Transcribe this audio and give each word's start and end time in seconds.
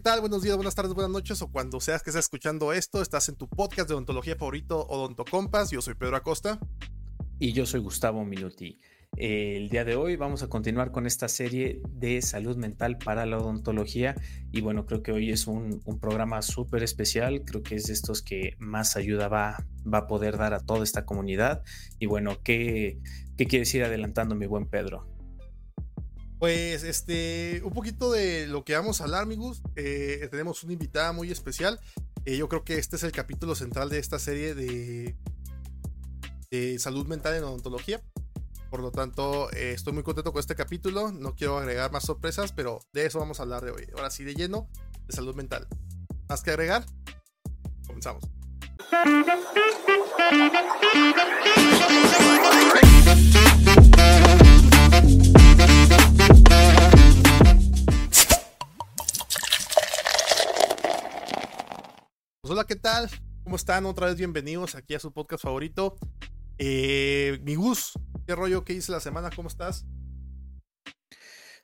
tal? 0.00 0.20
Buenos 0.20 0.42
días, 0.42 0.56
buenas 0.56 0.74
tardes, 0.74 0.94
buenas 0.94 1.10
noches, 1.10 1.42
o 1.42 1.48
cuando 1.48 1.78
seas 1.78 2.02
que 2.02 2.10
estés 2.10 2.24
escuchando 2.24 2.72
esto, 2.72 3.02
estás 3.02 3.28
en 3.28 3.36
tu 3.36 3.48
podcast 3.48 3.86
de 3.88 3.94
odontología 3.94 4.34
favorito, 4.34 4.86
Odontocompas. 4.88 5.70
Yo 5.70 5.82
soy 5.82 5.94
Pedro 5.94 6.16
Acosta. 6.16 6.58
Y 7.38 7.52
yo 7.52 7.66
soy 7.66 7.80
Gustavo 7.80 8.24
Minuti. 8.24 8.80
El 9.16 9.68
día 9.68 9.84
de 9.84 9.96
hoy 9.96 10.16
vamos 10.16 10.42
a 10.42 10.48
continuar 10.48 10.90
con 10.90 11.06
esta 11.06 11.28
serie 11.28 11.82
de 11.90 12.22
salud 12.22 12.56
mental 12.56 12.96
para 12.96 13.26
la 13.26 13.38
odontología. 13.38 14.14
Y 14.50 14.62
bueno, 14.62 14.86
creo 14.86 15.02
que 15.02 15.12
hoy 15.12 15.30
es 15.30 15.46
un, 15.46 15.82
programa 16.00 16.40
súper 16.40 16.82
especial. 16.82 17.44
Creo 17.44 17.62
que 17.62 17.74
es 17.74 17.86
de 17.88 17.92
estos 17.92 18.22
que 18.22 18.56
más 18.58 18.96
ayuda 18.96 19.28
va, 19.28 19.66
va 19.92 19.98
a 19.98 20.06
poder 20.06 20.38
dar 20.38 20.54
a 20.54 20.60
toda 20.60 20.82
esta 20.82 21.04
comunidad. 21.04 21.62
Y 21.98 22.06
bueno, 22.06 22.38
¿qué, 22.42 22.98
qué 23.36 23.46
quieres 23.46 23.74
ir 23.74 23.84
adelantando, 23.84 24.34
mi 24.34 24.46
buen 24.46 24.66
Pedro? 24.66 25.19
Pues 26.40 26.82
este, 26.84 27.60
un 27.64 27.72
poquito 27.74 28.10
de 28.10 28.46
lo 28.46 28.64
que 28.64 28.74
vamos 28.74 29.00
a 29.00 29.04
hablar, 29.04 29.22
amigos. 29.22 29.62
Eh, 29.76 30.26
tenemos 30.30 30.64
una 30.64 30.72
invitada 30.72 31.12
muy 31.12 31.30
especial. 31.30 31.78
Eh, 32.24 32.38
yo 32.38 32.48
creo 32.48 32.64
que 32.64 32.78
este 32.78 32.96
es 32.96 33.02
el 33.02 33.12
capítulo 33.12 33.54
central 33.54 33.90
de 33.90 33.98
esta 33.98 34.18
serie 34.18 34.54
de, 34.54 35.18
salud 36.78 37.06
mental 37.06 37.34
en 37.34 37.44
odontología. 37.44 38.00
Por 38.70 38.80
lo 38.80 38.90
tanto, 38.90 39.52
eh, 39.52 39.72
estoy 39.74 39.92
muy 39.92 40.02
contento 40.02 40.32
con 40.32 40.40
este 40.40 40.54
capítulo. 40.54 41.12
No 41.12 41.34
quiero 41.34 41.58
agregar 41.58 41.92
más 41.92 42.04
sorpresas, 42.04 42.52
pero 42.52 42.80
de 42.94 43.04
eso 43.04 43.18
vamos 43.18 43.38
a 43.38 43.42
hablar 43.42 43.62
de 43.62 43.72
hoy. 43.72 43.86
Ahora 43.94 44.08
sí, 44.08 44.24
de 44.24 44.34
lleno, 44.34 44.66
de 45.08 45.12
salud 45.12 45.34
mental. 45.34 45.68
¿Más 46.26 46.42
que 46.42 46.52
agregar? 46.52 46.86
Comenzamos. 47.86 48.24
hola, 62.50 62.64
¿qué 62.64 62.74
tal? 62.74 63.08
¿Cómo 63.44 63.54
están? 63.54 63.86
Otra 63.86 64.08
vez 64.08 64.16
bienvenidos 64.16 64.74
aquí 64.74 64.94
a 64.94 64.98
su 64.98 65.12
podcast 65.12 65.44
favorito. 65.44 65.96
Eh, 66.58 67.38
mi 67.44 67.54
Gus, 67.54 67.92
¿qué 68.26 68.34
rollo? 68.34 68.64
¿Qué 68.64 68.72
hice 68.72 68.90
la 68.90 68.98
semana? 68.98 69.30
¿Cómo 69.36 69.46
estás? 69.46 69.86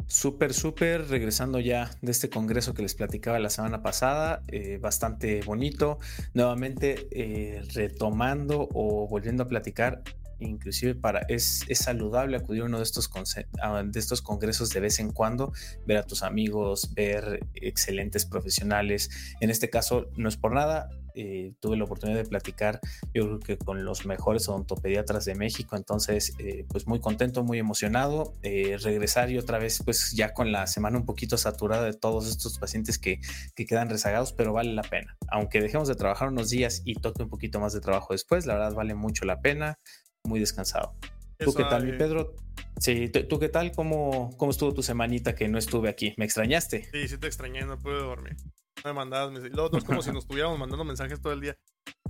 Súper, 0.06 0.54
súper, 0.54 1.08
regresando 1.08 1.58
ya 1.58 1.90
de 2.02 2.12
este 2.12 2.30
congreso 2.30 2.72
que 2.72 2.82
les 2.82 2.94
platicaba 2.94 3.40
la 3.40 3.50
semana 3.50 3.82
pasada, 3.82 4.42
eh, 4.46 4.78
bastante 4.80 5.40
bonito, 5.42 5.98
nuevamente 6.34 7.08
eh, 7.10 7.62
retomando 7.74 8.68
o 8.72 9.08
volviendo 9.08 9.42
a 9.42 9.48
platicar 9.48 10.04
inclusive 10.38 10.94
para 10.94 11.20
es, 11.28 11.64
es, 11.68 11.78
saludable 11.78 12.36
acudir 12.36 12.62
a 12.62 12.66
uno 12.66 12.78
de 12.78 12.82
estos, 12.82 13.10
de 13.10 13.98
estos 13.98 14.22
congresos 14.22 14.70
de 14.70 14.80
vez 14.80 14.98
en 14.98 15.12
cuando, 15.12 15.52
ver 15.86 15.98
a 15.98 16.02
tus 16.02 16.22
amigos, 16.22 16.92
ver 16.94 17.40
excelentes 17.54 18.26
profesionales. 18.26 19.10
En 19.40 19.50
este 19.50 19.70
caso, 19.70 20.06
no 20.16 20.28
es 20.28 20.36
por 20.36 20.52
nada, 20.52 20.88
eh, 21.18 21.54
tuve 21.60 21.78
la 21.78 21.84
oportunidad 21.84 22.18
de 22.18 22.28
platicar, 22.28 22.78
yo 23.14 23.24
creo 23.24 23.38
que 23.40 23.56
con 23.56 23.86
los 23.86 24.04
mejores 24.04 24.50
odontopediatras 24.50 25.24
de 25.24 25.34
México, 25.34 25.74
entonces, 25.74 26.34
eh, 26.38 26.66
pues 26.68 26.86
muy 26.86 27.00
contento, 27.00 27.42
muy 27.42 27.58
emocionado, 27.58 28.34
eh, 28.42 28.76
regresar 28.82 29.30
y 29.30 29.38
otra 29.38 29.58
vez, 29.58 29.80
pues 29.82 30.12
ya 30.12 30.34
con 30.34 30.52
la 30.52 30.66
semana 30.66 30.98
un 30.98 31.06
poquito 31.06 31.38
saturada 31.38 31.84
de 31.86 31.94
todos 31.94 32.28
estos 32.28 32.58
pacientes 32.58 32.98
que, 32.98 33.20
que 33.54 33.64
quedan 33.64 33.88
rezagados, 33.88 34.34
pero 34.34 34.52
vale 34.52 34.74
la 34.74 34.82
pena. 34.82 35.16
Aunque 35.28 35.62
dejemos 35.62 35.88
de 35.88 35.94
trabajar 35.94 36.28
unos 36.28 36.50
días 36.50 36.82
y 36.84 36.96
toque 36.96 37.22
un 37.22 37.30
poquito 37.30 37.60
más 37.60 37.72
de 37.72 37.80
trabajo 37.80 38.12
después, 38.12 38.44
la 38.44 38.52
verdad 38.52 38.74
vale 38.74 38.94
mucho 38.94 39.24
la 39.24 39.40
pena 39.40 39.78
muy 40.26 40.40
descansado. 40.40 40.94
¿Tú 41.38 41.52
qué 41.54 41.64
tal, 41.64 41.84
mi 41.84 41.96
Pedro? 41.96 42.34
Sí, 42.78 43.08
¿tú, 43.08 43.38
qué 43.38 43.48
tal? 43.48 43.72
¿Cómo, 43.72 44.30
¿Cómo 44.36 44.50
estuvo 44.50 44.72
tu 44.72 44.82
semanita 44.82 45.34
que 45.34 45.48
no 45.48 45.58
estuve 45.58 45.88
aquí? 45.88 46.14
¿Me 46.16 46.24
extrañaste? 46.24 46.88
Sí, 46.92 47.08
sí 47.08 47.18
te 47.18 47.26
extrañé, 47.26 47.64
no 47.64 47.78
pude 47.78 47.98
dormir. 47.98 48.36
No 48.84 48.90
me 48.90 48.92
mandabas 48.92 49.32
Luego 49.50 49.76
es 49.78 49.84
como 49.84 50.02
si 50.02 50.10
nos 50.10 50.24
estuviéramos 50.24 50.58
mandando 50.58 50.84
mensajes 50.84 51.20
todo 51.20 51.32
el 51.32 51.40
día. 51.40 51.56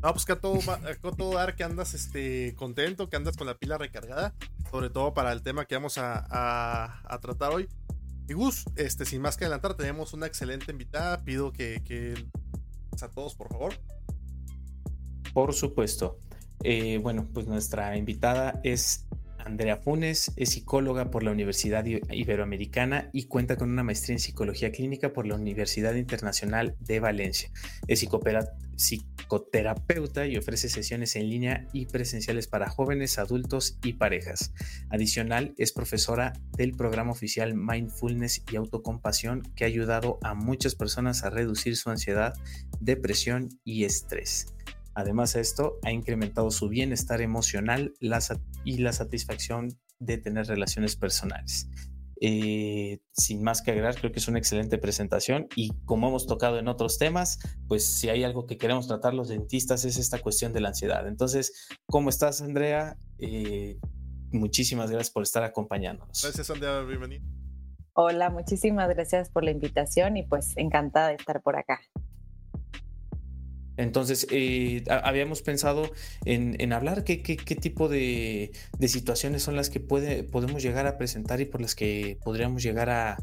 No, 0.02 0.12
pues 0.12 0.24
que 0.24 0.32
a 0.32 0.40
todo, 0.40 0.58
a 0.70 1.16
todo 1.16 1.34
dar 1.34 1.56
que 1.56 1.64
andas 1.64 1.94
este, 1.94 2.54
contento, 2.56 3.08
que 3.08 3.16
andas 3.16 3.36
con 3.36 3.46
la 3.46 3.56
pila 3.56 3.78
recargada, 3.78 4.34
sobre 4.70 4.90
todo 4.90 5.14
para 5.14 5.32
el 5.32 5.42
tema 5.42 5.64
que 5.64 5.74
vamos 5.74 5.98
a, 5.98 6.26
a, 7.04 7.18
tratar 7.20 7.52
hoy. 7.52 7.68
Y 8.28 8.34
Gus, 8.34 8.64
este, 8.76 9.04
sin 9.04 9.22
más 9.22 9.36
que 9.36 9.44
adelantar, 9.44 9.74
tenemos 9.74 10.12
una 10.12 10.26
excelente 10.26 10.72
invitada. 10.72 11.22
Pido 11.24 11.52
que, 11.52 11.82
que 11.84 12.14
a 13.00 13.08
todos, 13.08 13.34
por 13.34 13.48
favor. 13.48 13.74
Por 15.32 15.54
supuesto. 15.54 16.18
Eh, 16.62 16.98
bueno, 17.02 17.28
pues 17.32 17.46
nuestra 17.46 17.96
invitada 17.96 18.60
es 18.64 19.06
Andrea 19.46 19.76
Funes, 19.76 20.32
es 20.36 20.50
psicóloga 20.50 21.10
por 21.10 21.22
la 21.22 21.30
Universidad 21.30 21.84
Iberoamericana 21.84 23.10
y 23.12 23.26
cuenta 23.26 23.56
con 23.56 23.70
una 23.70 23.84
maestría 23.84 24.16
en 24.16 24.20
psicología 24.20 24.72
clínica 24.72 25.12
por 25.12 25.26
la 25.26 25.36
Universidad 25.36 25.94
Internacional 25.94 26.76
de 26.80 27.00
Valencia. 27.00 27.50
Es 27.86 28.04
psicoterapeuta 28.76 30.26
y 30.26 30.36
ofrece 30.36 30.68
sesiones 30.68 31.14
en 31.14 31.30
línea 31.30 31.68
y 31.72 31.86
presenciales 31.86 32.48
para 32.48 32.68
jóvenes, 32.68 33.18
adultos 33.18 33.78
y 33.84 33.94
parejas. 33.94 34.52
Adicional, 34.90 35.54
es 35.58 35.72
profesora 35.72 36.32
del 36.56 36.72
programa 36.72 37.12
oficial 37.12 37.54
Mindfulness 37.54 38.42
y 38.50 38.56
Autocompasión 38.56 39.42
que 39.54 39.64
ha 39.64 39.68
ayudado 39.68 40.18
a 40.22 40.34
muchas 40.34 40.74
personas 40.74 41.22
a 41.22 41.30
reducir 41.30 41.76
su 41.76 41.90
ansiedad, 41.90 42.34
depresión 42.80 43.48
y 43.64 43.84
estrés. 43.84 44.55
Además 44.96 45.34
de 45.34 45.42
esto, 45.42 45.78
ha 45.84 45.92
incrementado 45.92 46.50
su 46.50 46.70
bienestar 46.70 47.20
emocional 47.20 47.92
y 48.64 48.78
la 48.78 48.92
satisfacción 48.92 49.78
de 49.98 50.16
tener 50.16 50.46
relaciones 50.46 50.96
personales. 50.96 51.68
Eh, 52.18 53.00
sin 53.12 53.42
más 53.42 53.60
que 53.60 53.72
agregar, 53.72 53.94
creo 53.96 54.10
que 54.10 54.20
es 54.20 54.26
una 54.26 54.38
excelente 54.38 54.78
presentación 54.78 55.48
y 55.54 55.70
como 55.84 56.08
hemos 56.08 56.26
tocado 56.26 56.58
en 56.58 56.66
otros 56.66 56.96
temas, 56.96 57.38
pues 57.68 57.84
si 57.84 58.08
hay 58.08 58.24
algo 58.24 58.46
que 58.46 58.56
queremos 58.56 58.88
tratar 58.88 59.12
los 59.12 59.28
dentistas 59.28 59.84
es 59.84 59.98
esta 59.98 60.18
cuestión 60.18 60.54
de 60.54 60.60
la 60.60 60.68
ansiedad. 60.68 61.06
Entonces, 61.06 61.68
¿cómo 61.84 62.08
estás, 62.08 62.40
Andrea? 62.40 62.96
Eh, 63.18 63.78
muchísimas 64.32 64.90
gracias 64.90 65.10
por 65.10 65.24
estar 65.24 65.44
acompañándonos. 65.44 66.22
Gracias, 66.22 66.48
Andrea, 66.48 66.80
bienvenido. 66.80 67.22
Hola, 67.92 68.30
muchísimas 68.30 68.88
gracias 68.88 69.28
por 69.28 69.44
la 69.44 69.50
invitación 69.50 70.16
y 70.16 70.22
pues 70.22 70.56
encantada 70.56 71.08
de 71.08 71.16
estar 71.16 71.42
por 71.42 71.56
acá. 71.58 71.80
Entonces, 73.76 74.26
eh, 74.30 74.84
habíamos 74.88 75.42
pensado 75.42 75.90
en, 76.24 76.72
hablar 76.72 77.04
qué, 77.04 77.16
tipo 77.60 77.88
de, 77.88 78.52
situaciones 78.86 79.42
son 79.42 79.56
las 79.56 79.70
que 79.70 79.80
puede, 79.80 80.22
podemos 80.22 80.62
llegar 80.62 80.86
a 80.86 80.96
presentar 80.96 81.40
y 81.40 81.44
por 81.44 81.60
las 81.60 81.74
que 81.74 82.18
podríamos 82.24 82.62
llegar 82.62 82.88
a, 82.88 83.18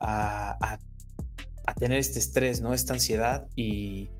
a, 0.00 0.78
tener 1.78 1.98
este 1.98 2.18
estrés, 2.18 2.60
¿no? 2.60 2.74
Esta 2.74 2.94
ansiedad 2.94 3.48
y, 3.56 4.10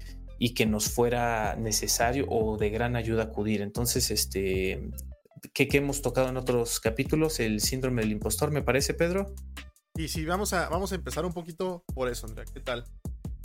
que 0.57 0.67
nos 0.67 0.91
fuera 0.91 1.55
necesario 1.55 2.27
o 2.29 2.57
de 2.57 2.71
gran 2.71 2.97
ayuda 2.97 3.25
acudir. 3.25 3.61
Entonces, 3.61 4.11
este, 4.11 4.91
¿qué, 5.55 5.69
hemos 5.73 6.03
tocado 6.03 6.29
en 6.29 6.37
otros 6.37 6.81
capítulos? 6.81 7.39
El 7.41 7.61
síndrome 7.61 8.03
del 8.03 8.13
impostor, 8.13 8.51
me 8.51 8.63
parece, 8.63 8.95
Pedro. 8.95 9.35
Y 9.95 10.09
sí, 10.09 10.25
vamos 10.25 10.53
a, 10.53 10.69
vamos 10.69 10.91
a 10.93 10.95
empezar 10.97 11.25
un 11.25 11.33
poquito 11.33 11.85
por 11.95 12.09
eso, 12.09 12.27
Andrea. 12.27 12.45
¿Qué 12.53 12.61
tal? 12.61 12.85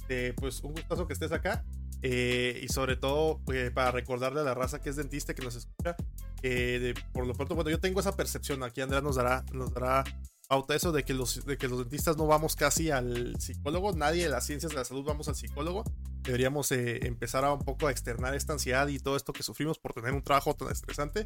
Eh, 0.09 0.33
pues 0.37 0.63
un 0.63 0.71
gustazo 0.73 1.05
que 1.05 1.13
estés 1.13 1.31
acá. 1.31 1.63
Eh, 2.01 2.59
y 2.63 2.67
sobre 2.67 2.95
todo 2.95 3.41
eh, 3.51 3.71
para 3.73 3.91
recordarle 3.91 4.41
a 4.41 4.43
la 4.43 4.53
raza 4.53 4.79
que 4.79 4.89
es 4.89 4.95
dentista 4.95 5.33
que 5.33 5.41
nos 5.41 5.55
escucha, 5.55 5.95
que 6.41 6.93
por 7.11 7.25
lo 7.25 7.33
pronto, 7.33 7.55
bueno, 7.55 7.69
yo 7.69 7.79
tengo 7.79 7.99
esa 7.99 8.15
percepción, 8.15 8.63
aquí 8.63 8.81
Andrea 8.81 9.01
nos 9.01 9.15
dará, 9.15 9.43
nos 9.51 9.73
dará 9.73 10.03
pauta 10.47 10.75
eso 10.75 10.91
de 10.91 11.03
que, 11.03 11.13
los, 11.13 11.45
de 11.45 11.57
que 11.57 11.67
los 11.67 11.79
dentistas 11.79 12.15
no 12.15 12.27
vamos 12.27 12.55
casi 12.55 12.91
al 12.91 13.39
psicólogo, 13.39 13.93
nadie 13.93 14.23
de 14.23 14.29
las 14.29 14.45
ciencias 14.45 14.71
de 14.71 14.77
la 14.77 14.85
salud 14.85 15.03
vamos 15.05 15.27
al 15.27 15.35
psicólogo, 15.35 15.83
deberíamos 16.21 16.71
eh, 16.71 17.05
empezar 17.07 17.43
a 17.43 17.53
un 17.53 17.59
poco 17.59 17.87
a 17.87 17.91
externar 17.91 18.35
esta 18.35 18.53
ansiedad 18.53 18.87
y 18.87 18.99
todo 18.99 19.15
esto 19.15 19.33
que 19.33 19.43
sufrimos 19.43 19.79
por 19.79 19.93
tener 19.93 20.13
un 20.13 20.21
trabajo 20.21 20.55
tan 20.55 20.69
estresante. 20.69 21.25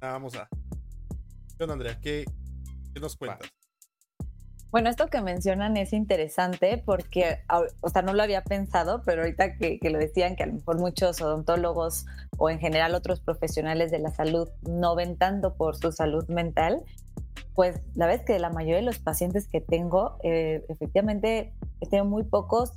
Vamos 0.00 0.34
a... 0.36 0.48
¿Qué 1.58 1.64
Andrea? 1.64 1.98
¿Qué, 2.00 2.24
qué 2.92 3.00
nos 3.00 3.16
cuentas? 3.16 3.50
Bueno, 4.70 4.90
esto 4.90 5.06
que 5.06 5.20
mencionan 5.20 5.76
es 5.76 5.92
interesante 5.92 6.82
porque, 6.84 7.38
o 7.80 7.88
sea, 7.88 8.02
no 8.02 8.12
lo 8.12 8.22
había 8.22 8.42
pensado, 8.42 9.02
pero 9.04 9.22
ahorita 9.22 9.56
que, 9.56 9.78
lo 9.90 9.98
decían, 9.98 10.36
que 10.36 10.42
a 10.42 10.46
lo 10.46 10.54
mejor 10.54 10.78
muchos 10.78 11.20
odontólogos 11.22 12.04
o 12.36 12.50
en 12.50 12.58
general 12.58 12.94
otros 12.94 13.20
profesionales 13.20 13.90
de 13.90 14.00
la 14.00 14.10
salud 14.10 14.48
no 14.68 14.96
ven 14.96 15.16
tanto 15.16 15.54
por 15.54 15.76
su 15.76 15.92
salud 15.92 16.26
mental, 16.28 16.82
pues 17.54 17.80
la 17.94 18.12
es 18.12 18.22
que 18.22 18.38
la 18.38 18.50
mayoría 18.50 18.76
de 18.76 18.82
los 18.82 18.98
pacientes 18.98 19.48
que 19.48 19.60
tengo, 19.60 20.18
eh, 20.22 20.64
efectivamente, 20.68 21.54
tengo 21.90 22.04
muy 22.04 22.24
pocos 22.24 22.72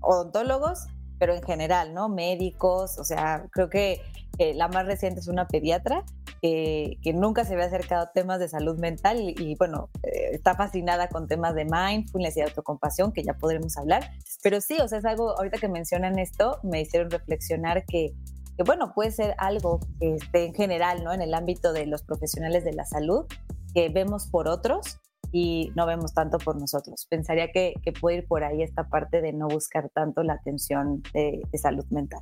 odontólogos, 0.00 0.86
pero 1.18 1.34
en 1.34 1.42
general, 1.42 1.94
¿no? 1.94 2.08
Médicos, 2.08 2.98
o 2.98 3.04
sea, 3.04 3.46
creo 3.50 3.68
que 3.68 4.00
la 4.54 4.68
más 4.68 4.86
reciente 4.86 5.20
es 5.20 5.28
una 5.28 5.48
pediatra 5.48 6.04
que, 6.40 7.12
nunca 7.14 7.44
se 7.44 7.54
había 7.54 7.66
acercado 7.66 8.02
a 8.02 8.12
temas 8.12 8.38
de 8.38 8.48
salud 8.48 8.78
mental 8.78 9.18
y, 9.20 9.56
bueno, 9.56 9.90
eh, 10.02 10.30
está 10.32 10.54
fascinada 10.54 11.08
con 11.08 11.26
temas 11.26 11.54
de 11.54 11.64
mindfulness 11.64 12.36
y 12.36 12.42
autocompasión, 12.42 13.12
que 13.12 13.22
ya 13.24 13.34
podremos 13.34 13.76
hablar. 13.76 14.10
Pero 14.42 14.60
sí, 14.60 14.76
o 14.80 14.88
sea, 14.88 14.98
es 14.98 15.04
algo, 15.04 15.36
ahorita 15.36 15.58
que 15.58 15.68
mencionan 15.68 16.18
esto, 16.18 16.60
me 16.62 16.80
hicieron 16.80 17.10
reflexionar 17.10 17.84
que, 17.86 18.12
que 18.56 18.62
bueno, 18.62 18.92
puede 18.94 19.10
ser 19.10 19.34
algo 19.38 19.80
que 20.00 20.14
esté 20.14 20.44
en 20.44 20.54
general, 20.54 21.02
¿no? 21.02 21.12
En 21.12 21.22
el 21.22 21.34
ámbito 21.34 21.72
de 21.72 21.86
los 21.86 22.02
profesionales 22.02 22.64
de 22.64 22.72
la 22.72 22.84
salud, 22.84 23.26
que 23.74 23.88
vemos 23.88 24.28
por 24.28 24.48
otros, 24.48 25.00
y 25.32 25.72
no 25.76 25.86
vemos 25.86 26.14
tanto 26.14 26.38
por 26.38 26.58
nosotros. 26.58 27.06
Pensaría 27.08 27.50
que, 27.52 27.74
puede 28.00 28.18
ir 28.18 28.26
por 28.26 28.44
ahí 28.44 28.62
esta 28.62 28.88
parte 28.88 29.20
de 29.20 29.32
no 29.32 29.48
buscar 29.48 29.90
tanto 29.90 30.22
la 30.22 30.34
atención 30.34 31.02
de, 31.12 31.42
salud 31.60 31.84
mental. 31.90 32.20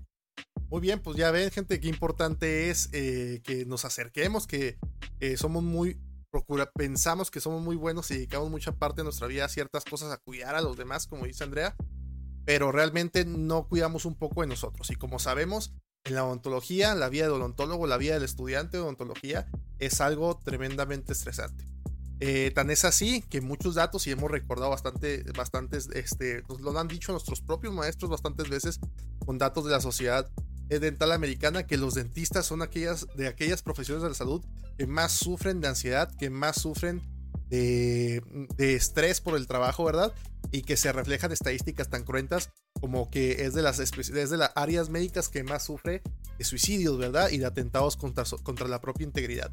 Muy 0.68 0.80
bien, 0.80 1.00
pues 1.00 1.16
ya 1.16 1.30
ven, 1.30 1.50
gente, 1.50 1.80
qué 1.80 1.88
importante 1.88 2.70
es 2.70 2.88
eh, 2.92 3.40
que 3.44 3.64
nos 3.66 3.84
acerquemos, 3.84 4.46
que 4.46 4.78
somos 5.36 5.62
muy, 5.62 5.98
procura, 6.30 6.70
pensamos 6.72 7.30
que 7.30 7.40
somos 7.40 7.62
muy 7.62 7.76
buenos 7.76 8.10
y 8.10 8.14
dedicamos 8.14 8.50
mucha 8.50 8.72
parte 8.72 9.00
de 9.00 9.04
nuestra 9.04 9.26
vida 9.26 9.44
a 9.44 9.48
ciertas 9.48 9.84
cosas, 9.84 10.12
a 10.12 10.18
cuidar 10.18 10.54
a 10.54 10.60
los 10.60 10.76
demás, 10.76 11.06
como 11.06 11.24
dice 11.24 11.44
Andrea, 11.44 11.74
pero 12.44 12.72
realmente 12.72 13.24
no 13.24 13.68
cuidamos 13.68 14.04
un 14.04 14.16
poco 14.16 14.42
de 14.42 14.46
nosotros. 14.46 14.90
Y 14.90 14.96
como 14.96 15.18
sabemos, 15.18 15.74
en 16.04 16.14
la 16.14 16.24
odontología, 16.24 16.94
la 16.94 17.08
vida 17.08 17.24
del 17.24 17.34
odontólogo, 17.34 17.86
la 17.86 17.96
vida 17.96 18.14
del 18.14 18.22
estudiante 18.22 18.76
de 18.76 18.82
odontología 18.82 19.48
es 19.78 20.00
algo 20.00 20.38
tremendamente 20.38 21.12
estresante. 21.12 21.64
Eh, 22.20 22.50
tan 22.54 22.70
es 22.70 22.84
así 22.84 23.22
que 23.28 23.40
muchos 23.40 23.74
datos, 23.74 24.06
y 24.06 24.10
hemos 24.10 24.30
recordado 24.30 24.70
bastante, 24.70 25.24
bastantes, 25.36 25.88
este, 25.92 26.42
nos 26.48 26.60
lo 26.60 26.78
han 26.78 26.88
dicho 26.88 27.12
nuestros 27.12 27.40
propios 27.40 27.74
maestros 27.74 28.10
bastantes 28.10 28.48
veces 28.48 28.80
con 29.24 29.38
datos 29.38 29.64
de 29.64 29.72
la 29.72 29.80
sociedad 29.80 30.30
dental 30.68 31.12
americana, 31.12 31.66
que 31.66 31.76
los 31.76 31.94
dentistas 31.94 32.46
son 32.46 32.62
aquellas 32.62 33.06
de 33.16 33.28
aquellas 33.28 33.62
profesiones 33.62 34.02
de 34.02 34.08
la 34.08 34.14
salud 34.14 34.44
que 34.76 34.86
más 34.86 35.12
sufren 35.12 35.60
de 35.60 35.68
ansiedad, 35.68 36.10
que 36.16 36.30
más 36.30 36.60
sufren 36.60 37.02
de, 37.48 38.22
de 38.56 38.74
estrés 38.74 39.20
por 39.20 39.36
el 39.36 39.46
trabajo, 39.46 39.84
¿verdad? 39.84 40.12
Y 40.50 40.62
que 40.62 40.76
se 40.76 40.92
reflejan 40.92 41.32
estadísticas 41.32 41.88
tan 41.88 42.04
cruentas 42.04 42.50
como 42.80 43.10
que 43.10 43.44
es 43.44 43.54
de 43.54 43.62
las, 43.62 43.78
es 43.78 43.90
de 44.12 44.36
las 44.36 44.50
áreas 44.54 44.90
médicas 44.90 45.28
que 45.28 45.42
más 45.44 45.64
sufre 45.64 46.02
de 46.38 46.44
suicidios, 46.44 46.98
¿verdad? 46.98 47.30
Y 47.30 47.38
de 47.38 47.46
atentados 47.46 47.96
contra, 47.96 48.24
contra 48.42 48.68
la 48.68 48.80
propia 48.80 49.04
integridad. 49.04 49.50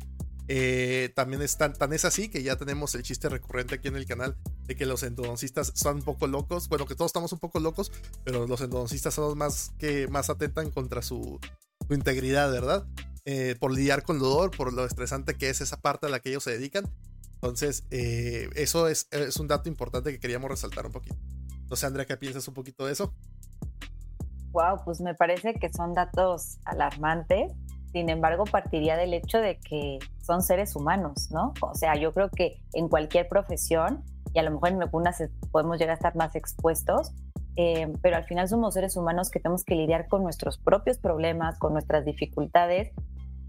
Eh, 0.47 1.11
también 1.15 1.41
es 1.41 1.57
tan, 1.57 1.73
es 1.93 2.05
así 2.05 2.29
que 2.29 2.43
ya 2.43 2.57
tenemos 2.57 2.93
el 2.95 3.03
chiste 3.03 3.29
recurrente 3.29 3.75
aquí 3.75 3.87
en 3.87 3.95
el 3.95 4.05
canal 4.05 4.35
de 4.65 4.75
que 4.75 4.85
los 4.85 5.03
endodoncistas 5.03 5.71
son 5.75 5.97
un 5.97 6.01
poco 6.03 6.27
locos. 6.27 6.67
Bueno, 6.67 6.85
que 6.85 6.95
todos 6.95 7.09
estamos 7.09 7.31
un 7.31 7.39
poco 7.39 7.59
locos, 7.59 7.91
pero 8.23 8.45
los 8.47 8.61
endodoncistas 8.61 9.13
son 9.13 9.25
los 9.25 9.35
más 9.35 9.71
que 9.77 10.07
más 10.07 10.29
atentan 10.29 10.71
contra 10.71 11.01
su, 11.01 11.39
integridad, 11.89 12.51
¿verdad? 12.51 12.85
Eh, 13.25 13.55
por 13.59 13.71
lidiar 13.71 14.03
con 14.03 14.17
el 14.17 14.21
dolor, 14.21 14.51
por 14.51 14.73
lo 14.73 14.85
estresante 14.85 15.35
que 15.35 15.49
es 15.49 15.61
esa 15.61 15.79
parte 15.79 16.07
a 16.07 16.09
la 16.09 16.19
que 16.19 16.29
ellos 16.29 16.43
se 16.43 16.51
dedican. 16.51 16.85
Entonces, 17.35 17.85
eh, 17.91 18.49
eso 18.55 18.87
es, 18.87 19.07
es 19.11 19.37
un 19.37 19.47
dato 19.47 19.69
importante 19.69 20.11
que 20.11 20.19
queríamos 20.19 20.49
resaltar 20.49 20.85
un 20.85 20.91
poquito. 20.91 21.15
No 21.69 21.75
sé, 21.75 21.85
Andrea, 21.85 22.05
¿qué 22.05 22.17
piensas 22.17 22.47
un 22.47 22.53
poquito 22.53 22.85
de 22.85 22.93
eso? 22.93 23.13
Wow, 24.51 24.83
pues 24.85 25.01
me 25.01 25.15
parece 25.15 25.55
que 25.55 25.71
son 25.73 25.93
datos 25.93 26.59
alarmantes. 26.65 27.51
Sin 27.93 28.09
embargo, 28.09 28.43
partiría 28.43 28.97
del 28.97 29.13
hecho 29.13 29.39
de 29.39 29.59
que 29.59 29.99
son 30.21 30.41
seres 30.41 30.75
humanos, 30.75 31.29
¿no? 31.31 31.53
O 31.61 31.75
sea, 31.75 31.95
yo 31.95 32.13
creo 32.13 32.29
que 32.29 32.59
en 32.73 32.89
cualquier 32.89 33.29
profesión, 33.29 34.03
y 34.33 34.39
a 34.39 34.43
lo 34.43 34.51
mejor 34.51 34.69
en 34.69 34.81
algunas 34.81 35.23
podemos 35.51 35.77
llegar 35.77 35.91
a 35.91 35.97
estar 35.97 36.15
más 36.15 36.35
expuestos, 36.35 37.13
eh, 37.55 37.93
pero 38.01 38.17
al 38.17 38.23
final 38.25 38.49
somos 38.49 38.73
seres 38.73 38.97
humanos 38.97 39.29
que 39.29 39.39
tenemos 39.39 39.63
que 39.63 39.75
lidiar 39.75 40.07
con 40.07 40.23
nuestros 40.23 40.57
propios 40.57 40.97
problemas, 40.97 41.59
con 41.59 41.73
nuestras 41.73 42.03
dificultades 42.03 42.91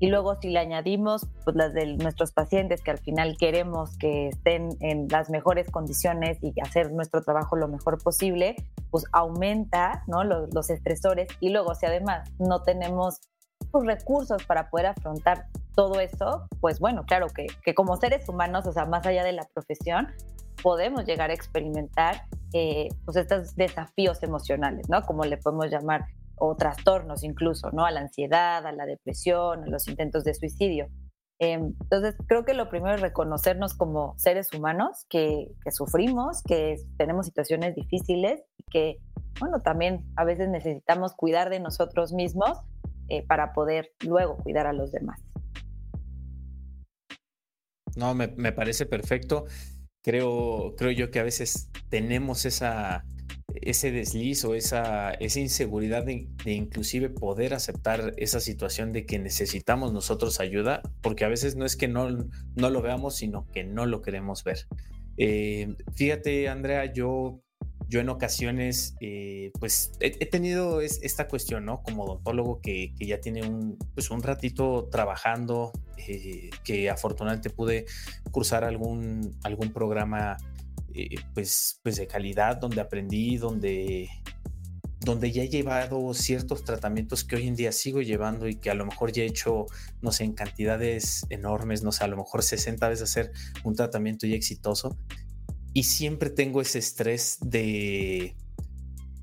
y 0.00 0.08
luego 0.08 0.38
si 0.40 0.50
le 0.50 0.58
añadimos 0.58 1.26
pues, 1.44 1.56
las 1.56 1.72
de 1.72 1.96
nuestros 1.96 2.32
pacientes 2.32 2.82
que 2.82 2.90
al 2.90 2.98
final 2.98 3.36
queremos 3.38 3.96
que 3.96 4.28
estén 4.28 4.70
en 4.80 5.08
las 5.08 5.30
mejores 5.30 5.70
condiciones 5.70 6.38
y 6.42 6.52
hacer 6.60 6.92
nuestro 6.92 7.22
trabajo 7.22 7.56
lo 7.56 7.68
mejor 7.68 8.02
posible, 8.02 8.56
pues 8.90 9.04
aumenta 9.12 10.02
¿no? 10.06 10.24
los, 10.24 10.52
los 10.52 10.68
estresores 10.68 11.28
y 11.40 11.50
luego 11.50 11.74
si 11.74 11.86
además 11.86 12.30
no 12.38 12.62
tenemos 12.62 13.20
pues, 13.82 13.98
recursos 13.98 14.44
para 14.44 14.70
poder 14.70 14.86
afrontar 14.86 15.46
todo 15.74 15.98
esto, 15.98 16.46
pues 16.60 16.78
bueno, 16.78 17.02
claro 17.04 17.26
que, 17.28 17.46
que, 17.64 17.74
como 17.74 17.96
seres 17.96 18.28
humanos, 18.28 18.66
o 18.66 18.72
sea, 18.72 18.86
más 18.86 19.04
allá 19.04 19.24
de 19.24 19.32
la 19.32 19.48
profesión, 19.52 20.08
podemos 20.62 21.04
llegar 21.04 21.30
a 21.30 21.34
experimentar 21.34 22.22
eh, 22.52 22.88
pues 23.04 23.16
estos 23.16 23.56
desafíos 23.56 24.22
emocionales, 24.22 24.88
¿no? 24.88 25.02
Como 25.02 25.24
le 25.24 25.38
podemos 25.38 25.70
llamar 25.70 26.04
o 26.36 26.54
trastornos 26.54 27.24
incluso, 27.24 27.70
¿no? 27.72 27.84
A 27.84 27.90
la 27.90 28.00
ansiedad, 28.00 28.64
a 28.64 28.70
la 28.70 28.86
depresión, 28.86 29.64
a 29.64 29.66
los 29.66 29.88
intentos 29.88 30.22
de 30.22 30.34
suicidio. 30.34 30.86
Em, 31.40 31.74
entonces, 31.80 32.14
creo 32.28 32.44
que 32.44 32.54
lo 32.54 32.68
primero 32.68 32.94
es 32.94 33.00
reconocernos 33.00 33.74
como 33.74 34.14
seres 34.18 34.54
humanos 34.54 35.04
que, 35.08 35.48
sufrimos, 35.72 36.42
que 36.44 36.76
tenemos 36.96 37.26
situaciones 37.26 37.74
difíciles 37.74 38.40
y 38.56 38.64
que, 38.70 38.96
bueno, 39.40 39.60
también 39.62 40.04
a 40.14 40.24
veces 40.24 40.48
necesitamos 40.48 41.12
cuidar 41.14 41.50
de 41.50 41.58
nosotros 41.58 42.12
mismos 42.12 42.60
eh, 43.08 43.24
para 43.26 43.52
poder 43.52 43.92
luego 44.04 44.36
cuidar 44.38 44.66
a 44.66 44.72
los 44.72 44.92
demás. 44.92 45.20
No, 47.96 48.14
me, 48.14 48.28
me 48.28 48.52
parece 48.52 48.86
perfecto. 48.86 49.44
Creo, 50.02 50.74
creo 50.76 50.90
yo 50.90 51.10
que 51.10 51.20
a 51.20 51.22
veces 51.22 51.70
tenemos 51.88 52.44
esa, 52.44 53.04
ese 53.54 53.90
desliz 53.90 54.44
o 54.44 54.54
esa, 54.54 55.12
esa 55.12 55.40
inseguridad 55.40 56.04
de, 56.04 56.28
inclusive 56.44 57.08
poder 57.08 57.54
aceptar 57.54 58.12
esa 58.16 58.40
situación 58.40 58.92
de 58.92 59.06
que 59.06 59.18
necesitamos 59.18 59.92
nosotros 59.92 60.40
ayuda, 60.40 60.82
porque 61.00 61.24
a 61.24 61.28
veces 61.28 61.56
no 61.56 61.64
es 61.64 61.76
que 61.76 61.88
no, 61.88 62.08
no 62.56 62.70
lo 62.70 62.82
veamos, 62.82 63.16
sino 63.16 63.46
que 63.52 63.64
no 63.64 63.86
lo 63.86 64.02
queremos 64.02 64.44
ver. 64.44 64.66
Eh, 65.16 65.76
fíjate, 65.94 66.48
Andrea, 66.48 66.92
yo, 66.92 67.40
yo 67.88 68.00
en 68.00 68.08
ocasiones, 68.08 68.96
eh, 69.00 69.52
pues 69.60 69.92
he, 70.00 70.26
tenido 70.26 70.80
esta 70.80 71.28
cuestión, 71.28 71.64
¿no? 71.64 71.82
Como 71.82 72.04
odontólogo 72.04 72.60
que, 72.60 72.94
que 72.98 73.06
ya 73.06 73.20
tiene 73.20 73.46
un, 73.46 73.78
pues 73.94 74.10
un 74.10 74.22
ratito 74.22 74.88
trabajando, 74.90 75.72
eh, 76.08 76.50
que 76.64 76.90
afortunadamente 76.90 77.50
pude 77.50 77.86
cursar 78.30 78.64
algún, 78.64 79.36
algún 79.42 79.72
programa 79.72 80.36
eh, 80.94 81.16
pues, 81.34 81.80
pues 81.82 81.96
de 81.96 82.06
calidad, 82.06 82.56
donde 82.56 82.80
aprendí, 82.80 83.36
donde, 83.36 84.08
donde 85.00 85.32
ya 85.32 85.42
he 85.42 85.48
llevado 85.48 86.14
ciertos 86.14 86.64
tratamientos 86.64 87.24
que 87.24 87.36
hoy 87.36 87.48
en 87.48 87.56
día 87.56 87.72
sigo 87.72 88.00
llevando 88.00 88.48
y 88.48 88.56
que 88.56 88.70
a 88.70 88.74
lo 88.74 88.86
mejor 88.86 89.12
ya 89.12 89.22
he 89.22 89.26
hecho, 89.26 89.66
no 90.00 90.12
sé, 90.12 90.24
en 90.24 90.32
cantidades 90.32 91.26
enormes, 91.30 91.82
no 91.82 91.92
sé, 91.92 92.04
a 92.04 92.08
lo 92.08 92.16
mejor 92.16 92.42
60 92.42 92.88
veces 92.88 93.10
hacer 93.10 93.32
un 93.64 93.74
tratamiento 93.74 94.26
ya 94.26 94.36
exitoso. 94.36 94.96
Y 95.74 95.82
siempre 95.82 96.30
tengo 96.30 96.62
ese 96.62 96.78
estrés 96.78 97.38
de, 97.42 98.36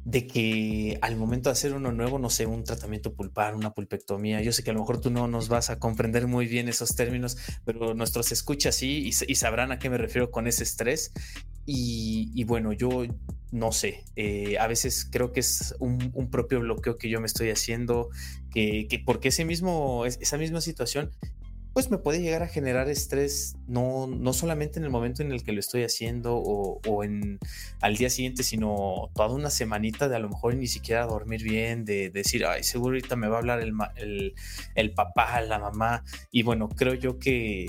de 0.03 0.25
que 0.25 0.97
al 1.01 1.15
momento 1.15 1.49
de 1.49 1.53
hacer 1.53 1.73
uno 1.73 1.91
nuevo, 1.91 2.17
no 2.17 2.29
sé, 2.29 2.45
un 2.45 2.63
tratamiento 2.63 3.13
pulpar, 3.13 3.55
una 3.55 3.73
pulpectomía, 3.73 4.41
yo 4.41 4.51
sé 4.51 4.63
que 4.63 4.71
a 4.71 4.73
lo 4.73 4.79
mejor 4.79 4.99
tú 4.99 5.11
no 5.11 5.27
nos 5.27 5.47
vas 5.47 5.69
a 5.69 5.79
comprender 5.79 6.27
muy 6.27 6.47
bien 6.47 6.67
esos 6.67 6.95
términos, 6.95 7.37
pero 7.65 7.93
nuestros 7.93 8.31
escuchas 8.31 8.75
sí 8.75 9.11
y, 9.27 9.35
sabrán 9.35 9.71
a 9.71 9.79
qué 9.79 9.89
me 9.89 9.97
refiero 9.97 10.31
con 10.31 10.47
ese 10.47 10.63
estrés. 10.63 11.13
Y, 11.65 12.43
bueno, 12.45 12.73
yo 12.73 13.05
no 13.51 13.71
sé, 13.71 14.03
eh, 14.15 14.57
a 14.59 14.67
veces 14.67 15.07
creo 15.09 15.31
que 15.31 15.39
es 15.39 15.75
un, 15.79 16.11
propio 16.31 16.59
bloqueo 16.59 16.97
que 16.97 17.09
yo 17.09 17.21
me 17.21 17.27
estoy 17.27 17.49
haciendo, 17.49 18.09
que, 18.51 18.87
que 18.89 18.99
porque 18.99 19.29
ese 19.29 19.45
mismo, 19.45 20.05
esa 20.05 20.37
misma 20.37 20.59
situación 20.59 21.11
pues 21.73 21.89
me 21.89 21.97
puede 21.97 22.21
llegar 22.21 22.43
a 22.43 22.47
generar 22.47 22.89
estrés, 22.89 23.55
no, 23.67 24.07
no 24.07 24.33
solamente 24.33 24.77
en 24.77 24.85
el 24.85 24.91
momento 24.91 25.21
en 25.21 25.31
el 25.31 25.43
que 25.43 25.53
lo 25.53 25.59
estoy 25.59 25.83
haciendo 25.83 26.35
o, 26.35 27.03
en 27.03 27.39
al 27.79 27.95
día 27.95 28.09
siguiente, 28.09 28.43
sino 28.43 29.09
toda 29.15 29.29
una 29.29 29.49
semanita 29.49 30.09
de 30.09 30.17
a 30.17 30.19
lo 30.19 30.29
mejor 30.29 30.55
ni 30.55 30.67
siquiera 30.67 31.05
dormir 31.05 31.43
bien, 31.43 31.85
de, 31.85 32.09
decir, 32.09 32.45
ay, 32.45 32.63
seguro 32.63 32.95
ahorita 32.95 33.15
me 33.15 33.27
va 33.27 33.37
a 33.37 33.39
hablar 33.39 33.61
el, 33.61 33.73
el, 33.95 34.35
el 34.75 34.93
papá, 34.93 35.39
la 35.41 35.59
mamá. 35.59 36.03
Y 36.29 36.43
bueno, 36.43 36.67
creo 36.67 36.93
yo 36.93 37.19
que, 37.19 37.67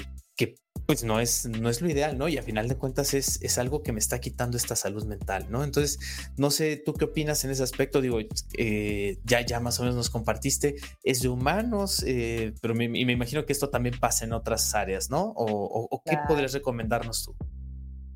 pues 0.86 1.04
no 1.04 1.20
es, 1.20 1.46
no 1.46 1.68
es 1.68 1.80
lo 1.80 1.88
ideal, 1.88 2.18
¿no? 2.18 2.28
Y 2.28 2.38
a 2.38 2.42
final 2.42 2.68
de 2.68 2.76
cuentas 2.76 3.14
es, 3.14 3.40
es 3.42 3.58
algo 3.58 3.82
que 3.82 3.92
me 3.92 3.98
está 3.98 4.20
quitando 4.20 4.56
esta 4.56 4.76
salud 4.76 5.04
mental, 5.04 5.46
¿no? 5.50 5.64
Entonces, 5.64 5.98
no 6.36 6.50
sé, 6.50 6.76
¿tú 6.76 6.94
qué 6.94 7.04
opinas 7.04 7.44
en 7.44 7.50
ese 7.50 7.62
aspecto? 7.62 8.00
Digo, 8.00 8.18
eh, 8.58 9.18
ya, 9.24 9.40
ya 9.40 9.60
más 9.60 9.78
o 9.78 9.82
menos 9.82 9.96
nos 9.96 10.10
compartiste, 10.10 10.76
es 11.04 11.22
de 11.22 11.28
humanos, 11.28 12.02
eh, 12.06 12.54
pero 12.60 12.74
me, 12.74 12.88
me, 12.88 13.00
imagino 13.00 13.44
que 13.44 13.52
esto 13.52 13.70
también 13.70 13.98
pasa 13.98 14.24
en 14.24 14.32
otras 14.32 14.74
áreas, 14.74 15.10
¿no? 15.10 15.32
¿O, 15.36 16.02
qué 16.04 16.18
podrías 16.26 16.52
recomendarnos 16.52 17.24
tú? 17.24 17.36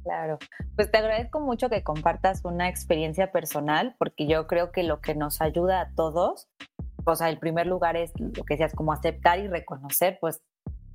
Claro, 0.03 0.39
pues 0.77 0.91
te 0.91 0.99
agradezco 0.99 1.41
mucho 1.41 1.69
que 1.69 1.83
compartas 1.83 2.45
una 2.45 2.69
experiencia 2.69 3.33
personal, 3.33 3.97
porque 3.99 4.27
yo 4.27 4.47
creo 4.47 4.71
que 4.71 4.83
lo 4.83 5.01
que 5.01 5.15
nos 5.15 5.41
ayuda 5.41 5.81
a 5.81 5.91
todos, 5.95 6.49
o 7.05 7.17
sea, 7.17 7.29
el 7.29 7.39
primer 7.39 7.67
lugar 7.67 7.97
es 7.97 8.13
lo 8.19 8.45
que 8.45 8.55
decías, 8.55 8.73
como 8.75 8.93
aceptar 8.93 9.41
y 9.41 9.49
reconocer, 9.49 10.19
pues 10.21 10.43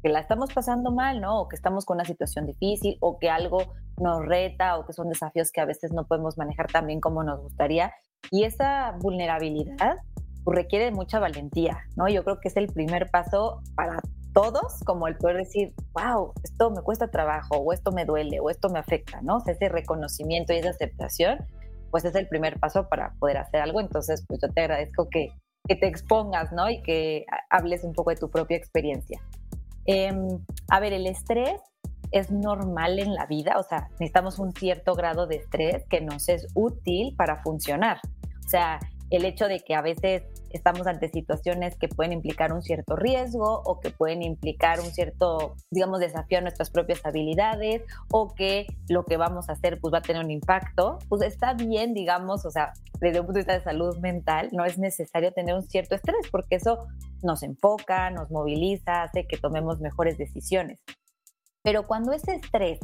que 0.01 0.10
la 0.10 0.20
estamos 0.20 0.51
pasando 0.53 0.91
mal, 0.91 1.22
¿no? 1.22 1.41
O 1.41 1.48
que 1.48 1.55
estamos 1.55 1.86
con 1.86 1.98
una 1.98 2.05
situación 2.05 2.46
difícil, 2.46 2.98
o 3.00 3.20
que 3.20 3.29
algo 3.29 3.74
nos 3.98 4.25
reta, 4.25 4.77
o 4.77 4.86
que 4.86 4.93
son 4.93 5.10
desafíos 5.10 5.51
que 5.51 5.62
a 5.62 5.65
veces 5.65 5.91
no 5.93 6.05
podemos 6.05 6.38
manejar 6.38 6.67
tan 6.67 6.88
bien 6.88 7.00
como 7.00 7.24
nos 7.24 7.41
gustaría. 7.41 7.93
Y 8.31 8.43
esa 8.43 8.96
vulnerabilidad 9.00 9.98
requiere 10.46 10.91
mucha 10.91 11.20
valentía, 11.20 11.79
¿no? 11.96 12.08
Yo 12.08 12.24
creo 12.24 12.39
que 12.39 12.48
es 12.48 12.58
el 12.58 12.67
primer 12.67 13.10
paso 13.12 13.62
para 13.75 14.00
todos, 14.34 14.79
como 14.86 15.08
el 15.08 15.17
poder 15.17 15.38
decir, 15.38 15.74
wow, 15.93 16.34
esto 16.43 16.72
me 16.72 16.81
cuesta 16.81 17.10
trabajo, 17.10 17.58
o 17.58 17.74
esto 17.74 17.91
me 17.91 18.05
duele, 18.05 18.39
o 18.39 18.50
esto 18.50 18.70
me 18.70 18.79
afecta, 18.79 19.22
¿no? 19.22 19.38
O 19.38 19.39
sea, 19.41 19.53
ese 19.53 19.70
reconocimiento 19.70 20.53
y 20.53 20.58
esa 20.58 20.70
aceptación, 20.70 21.39
pues 21.91 22.05
es 22.05 22.15
el 22.15 22.27
primer 22.27 22.60
paso 22.60 22.88
para 22.88 23.13
poder 23.20 23.38
hacer 23.38 23.62
algo. 23.62 23.81
Entonces, 23.81 24.24
pues 24.27 24.39
yo 24.41 24.50
te 24.50 24.62
agradezco 24.62 25.10
que, 25.10 25.34
que 25.67 25.75
te 25.75 25.88
expongas, 25.88 26.51
¿no? 26.53 26.70
Y 26.70 26.81
que 26.81 27.25
hables 27.50 27.84
un 27.84 27.93
poco 27.93 28.12
de 28.12 28.15
tu 28.15 28.29
propia 28.29 28.58
experiencia. 28.58 29.22
Em, 29.85 30.39
a 30.69 30.79
ver, 30.79 30.93
el 30.93 31.07
estrés 31.07 31.59
es 32.11 32.29
normal 32.29 33.00
en 33.00 33.13
la 33.13 33.25
vida, 33.25 33.57
o 33.57 33.63
sea, 33.63 33.88
necesitamos 33.91 34.38
un 34.39 34.53
cierto 34.53 34.93
grado 34.95 35.27
de 35.27 35.38
estrés 35.38 35.85
que 35.89 36.01
nos 36.01 36.27
es 36.29 36.47
útil 36.53 37.15
para 37.15 37.41
funcionar. 37.41 38.00
O 38.45 38.50
sea, 38.50 38.79
el 39.09 39.25
hecho 39.25 39.47
de 39.47 39.59
que 39.61 39.75
a 39.75 39.81
veces 39.81 40.23
estamos 40.53 40.88
ante 40.88 41.10
situaciones 41.10 41.75
que 41.77 41.88
pueden 41.88 42.13
implicar 42.13 42.53
un 42.53 42.62
cierto 42.62 42.96
riesgo 42.96 43.62
o 43.65 43.79
que 43.79 43.89
pueden 43.89 44.22
implicar 44.22 44.79
un 44.79 44.88
cierto, 44.88 45.55
digamos, 45.70 46.00
desafío 46.00 46.39
a 46.39 46.41
nuestras 46.41 46.70
propias 46.70 47.05
habilidades 47.05 47.84
o 48.12 48.34
que 48.34 48.67
lo 48.89 49.03
que 49.05 49.17
vamos 49.17 49.50
a 49.50 49.53
hacer 49.53 49.79
pues 49.79 49.93
va 49.93 50.00
a 50.00 50.01
tener 50.01 50.24
un 50.24 50.31
impacto, 50.31 51.00
pues 51.10 51.22
está 51.22 51.53
bien, 51.53 51.93
digamos, 51.93 52.46
o 52.46 52.51
sea, 52.51 52.74
desde 53.00 53.20
un 53.20 53.25
punto 53.25 53.39
de 53.39 53.46
vista 53.46 53.58
de 53.58 53.63
salud 53.63 53.98
mental, 53.98 54.50
no 54.51 54.65
es 54.65 54.77
necesario 54.77 55.34
tener 55.34 55.55
un 55.55 55.63
cierto 55.63 55.96
estrés 55.96 56.29
porque 56.31 56.55
eso 56.55 56.88
nos 57.24 57.43
enfoca, 57.43 58.10
nos 58.12 58.29
moviliza, 58.31 59.03
hace 59.03 59.25
que 59.27 59.38
tomemos 59.38 59.79
mejores 59.79 60.17
decisiones. 60.17 60.79
Pero 61.63 61.88
cuando 61.88 62.13
ese 62.13 62.36
estrés, 62.36 62.79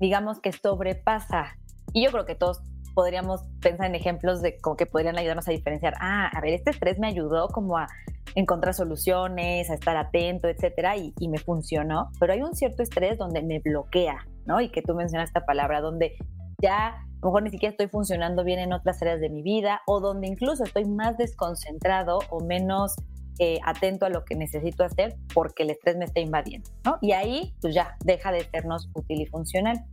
digamos 0.00 0.40
que 0.40 0.52
sobrepasa, 0.52 1.56
y 1.92 2.04
yo 2.04 2.10
creo 2.10 2.26
que 2.26 2.34
todos 2.34 2.60
podríamos 2.96 3.42
pensar 3.60 3.86
en 3.86 3.94
ejemplos 3.94 4.40
de 4.40 4.56
como 4.58 4.74
que 4.74 4.86
podrían 4.86 5.18
ayudarnos 5.18 5.46
a 5.46 5.50
diferenciar, 5.50 5.92
ah, 6.00 6.30
a 6.34 6.40
ver, 6.40 6.54
este 6.54 6.70
estrés 6.70 6.98
me 6.98 7.06
ayudó 7.06 7.48
como 7.48 7.76
a 7.76 7.86
encontrar 8.34 8.72
soluciones, 8.72 9.68
a 9.68 9.74
estar 9.74 9.98
atento, 9.98 10.48
etcétera, 10.48 10.96
y, 10.96 11.12
y 11.20 11.28
me 11.28 11.36
funcionó, 11.36 12.10
pero 12.18 12.32
hay 12.32 12.40
un 12.40 12.54
cierto 12.54 12.82
estrés 12.82 13.18
donde 13.18 13.42
me 13.42 13.60
bloquea, 13.60 14.26
¿no? 14.46 14.62
Y 14.62 14.70
que 14.70 14.80
tú 14.80 14.94
mencionas 14.94 15.28
esta 15.28 15.44
palabra, 15.44 15.82
donde 15.82 16.16
ya 16.62 16.88
a 16.88 17.06
lo 17.20 17.28
mejor 17.28 17.42
ni 17.42 17.50
siquiera 17.50 17.72
estoy 17.72 17.88
funcionando 17.88 18.44
bien 18.44 18.60
en 18.60 18.72
otras 18.72 19.00
áreas 19.02 19.20
de 19.20 19.28
mi 19.28 19.42
vida 19.42 19.82
o 19.86 20.00
donde 20.00 20.26
incluso 20.26 20.64
estoy 20.64 20.86
más 20.86 21.18
desconcentrado 21.18 22.20
o 22.30 22.40
menos 22.44 22.96
eh, 23.38 23.58
atento 23.66 24.06
a 24.06 24.08
lo 24.08 24.24
que 24.24 24.36
necesito 24.36 24.84
hacer 24.84 25.16
porque 25.34 25.64
el 25.64 25.70
estrés 25.70 25.98
me 25.98 26.06
está 26.06 26.20
invadiendo, 26.20 26.70
¿no? 26.82 26.96
Y 27.02 27.12
ahí, 27.12 27.54
pues 27.60 27.74
ya, 27.74 27.94
deja 28.06 28.32
de 28.32 28.40
sernos 28.44 28.88
útil 28.94 29.20
y 29.20 29.26
funcional. 29.26 29.84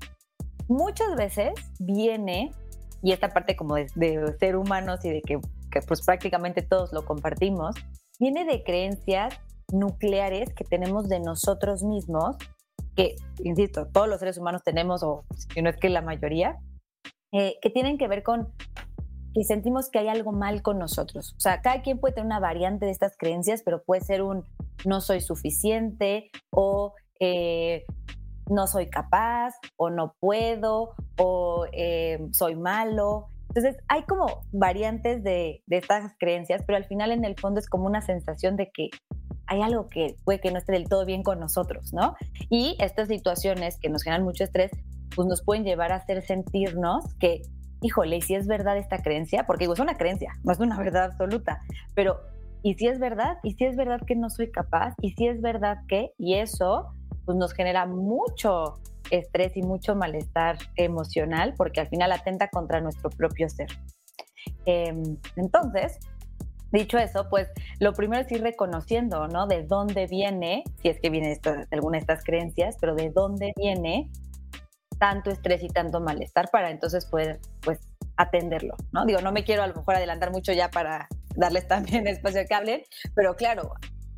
Muchas 0.69 1.15
veces 1.17 1.51
viene 1.79 2.51
y 3.03 3.11
esta 3.11 3.29
parte 3.29 3.55
como 3.57 3.75
de, 3.75 4.35
ser 4.39 4.55
humanos 4.55 5.03
y 5.03 5.09
de 5.09 5.21
que, 5.21 5.39
pues 5.85 6.05
prácticamente 6.05 6.61
todos 6.61 6.93
lo 6.93 7.05
compartimos, 7.05 7.75
viene 8.17 8.45
de 8.45 8.63
creencias 8.63 9.37
nucleares 9.71 10.53
que 10.53 10.63
tenemos 10.63 11.09
de 11.09 11.19
nosotros 11.19 11.83
mismos, 11.83 12.37
que, 12.95 13.15
insisto, 13.43 13.87
todos 13.87 14.07
los 14.07 14.19
seres 14.19 14.37
humanos 14.37 14.63
tenemos, 14.63 15.03
o 15.03 15.25
si 15.53 15.61
no 15.61 15.69
es 15.69 15.77
que 15.77 15.89
la 15.89 16.01
mayoría, 16.01 16.59
eh, 17.33 17.57
que 17.61 17.69
tienen 17.69 17.97
que 17.97 18.07
ver 18.07 18.23
con 18.23 18.53
que 19.33 19.43
sentimos 19.43 19.89
que 19.89 19.99
hay 19.99 20.07
algo 20.07 20.31
mal 20.31 20.61
con 20.61 20.77
nosotros. 20.77 21.33
O 21.35 21.39
sea, 21.39 21.61
cada 21.61 21.81
quien 21.81 21.99
puede 21.99 22.13
tener 22.13 22.27
una 22.27 22.39
variante 22.39 22.85
de 22.85 22.91
estas 22.91 23.17
creencias, 23.17 23.63
pero 23.65 23.83
puede 23.83 24.01
ser 24.01 24.21
un 24.21 24.45
no 24.85 25.01
soy 25.01 25.21
suficiente 25.21 26.29
o 26.51 26.93
eh, 27.19 27.83
no 28.49 28.67
soy 28.67 28.89
capaz 28.89 29.53
o 29.77 29.89
no 29.89 30.15
puedo 30.19 30.95
o 31.17 31.65
eh, 31.71 32.19
soy 32.31 32.55
malo. 32.55 33.27
Entonces 33.49 33.77
hay 33.87 34.03
como 34.03 34.45
variantes 34.51 35.23
de, 35.23 35.61
estas 35.69 36.13
creencias, 36.19 36.63
pero 36.65 36.77
al 36.77 36.85
final 36.85 37.11
en 37.11 37.23
el 37.23 37.35
fondo 37.39 37.59
es 37.59 37.69
como 37.69 37.85
una 37.85 38.01
sensación 38.01 38.55
de 38.55 38.71
que 38.73 38.89
hay 39.45 39.61
algo 39.61 39.89
que 39.89 40.15
puede 40.23 40.39
que 40.39 40.51
no 40.51 40.57
esté 40.57 40.71
del 40.71 40.89
todo 40.89 41.05
bien 41.05 41.21
con 41.21 41.39
nosotros, 41.39 41.93
¿no? 41.93 42.15
Y 42.49 42.75
estas 42.79 43.09
situaciones 43.09 43.77
que 43.77 43.89
nos 43.89 44.03
generan 44.03 44.23
mucho 44.23 44.43
estrés, 44.43 44.71
pues 45.15 45.27
nos 45.27 45.43
pueden 45.43 45.65
llevar 45.65 45.91
a 45.91 45.97
hacer 45.97 46.23
sentirnos 46.23 47.13
que, 47.19 47.43
híjole, 47.81 48.17
y 48.17 48.21
si 48.21 48.35
es 48.35 48.47
verdad 48.47 48.77
esta 48.77 49.03
creencia, 49.03 49.45
porque 49.45 49.65
digo, 49.65 49.73
es 49.73 49.79
una 49.79 49.97
creencia, 49.97 50.33
no 50.43 50.51
es 50.51 50.59
una 50.59 50.77
verdad 50.77 51.03
absoluta, 51.03 51.61
pero 51.93 52.21
y 52.63 52.75
si 52.75 52.87
es 52.87 52.97
verdad, 52.97 53.37
y 53.43 53.53
si 53.55 53.65
es 53.65 53.75
verdad 53.75 53.99
que 54.07 54.15
no 54.15 54.29
soy 54.29 54.49
capaz, 54.49 54.95
y 55.01 55.11
si 55.11 55.27
es 55.27 55.41
verdad 55.41 55.79
que, 55.89 56.13
y 56.17 56.35
eso 56.35 56.93
pues 57.25 57.37
nos 57.37 57.53
genera 57.53 57.85
mucho 57.85 58.79
estrés 59.09 59.55
y 59.57 59.61
mucho 59.61 59.95
malestar 59.95 60.57
emocional 60.75 61.53
porque 61.57 61.81
al 61.81 61.87
final 61.87 62.11
atenta 62.11 62.49
contra 62.49 62.81
nuestro 62.81 63.09
propio 63.09 63.49
ser. 63.49 63.67
Em, 64.65 65.17
entonces, 65.35 65.99
dicho 66.71 66.97
eso, 66.97 67.27
pues 67.29 67.49
lo 67.79 67.93
primero 67.93 68.21
es 68.21 68.31
ir 68.31 68.41
reconociendo, 68.41 69.27
¿no? 69.27 69.47
De 69.47 69.63
dónde 69.63 70.07
viene, 70.07 70.63
si 70.81 70.89
es 70.89 70.99
que 70.99 71.09
viene 71.09 71.31
esto, 71.31 71.53
alguna 71.71 71.97
de 71.97 72.01
estas 72.01 72.23
creencias, 72.23 72.77
pero 72.79 72.95
de 72.95 73.09
dónde 73.09 73.53
viene 73.55 74.09
tanto 74.99 75.31
estrés 75.31 75.63
y 75.63 75.67
tanto 75.67 75.99
malestar 75.99 76.49
para 76.51 76.71
entonces 76.71 77.05
poder, 77.05 77.39
pues, 77.61 77.79
atenderlo, 78.15 78.75
¿no? 78.91 79.05
Digo, 79.05 79.21
no 79.21 79.31
me 79.31 79.43
quiero 79.43 79.63
a 79.63 79.67
lo 79.67 79.75
mejor 79.75 79.95
adelantar 79.95 80.31
mucho 80.31 80.53
ya 80.53 80.69
para 80.69 81.07
darles 81.35 81.67
también 81.67 82.07
espacio 82.07 82.43
que 82.47 82.53
hablen, 82.53 82.83
pero 83.15 83.35
claro, 83.35 83.73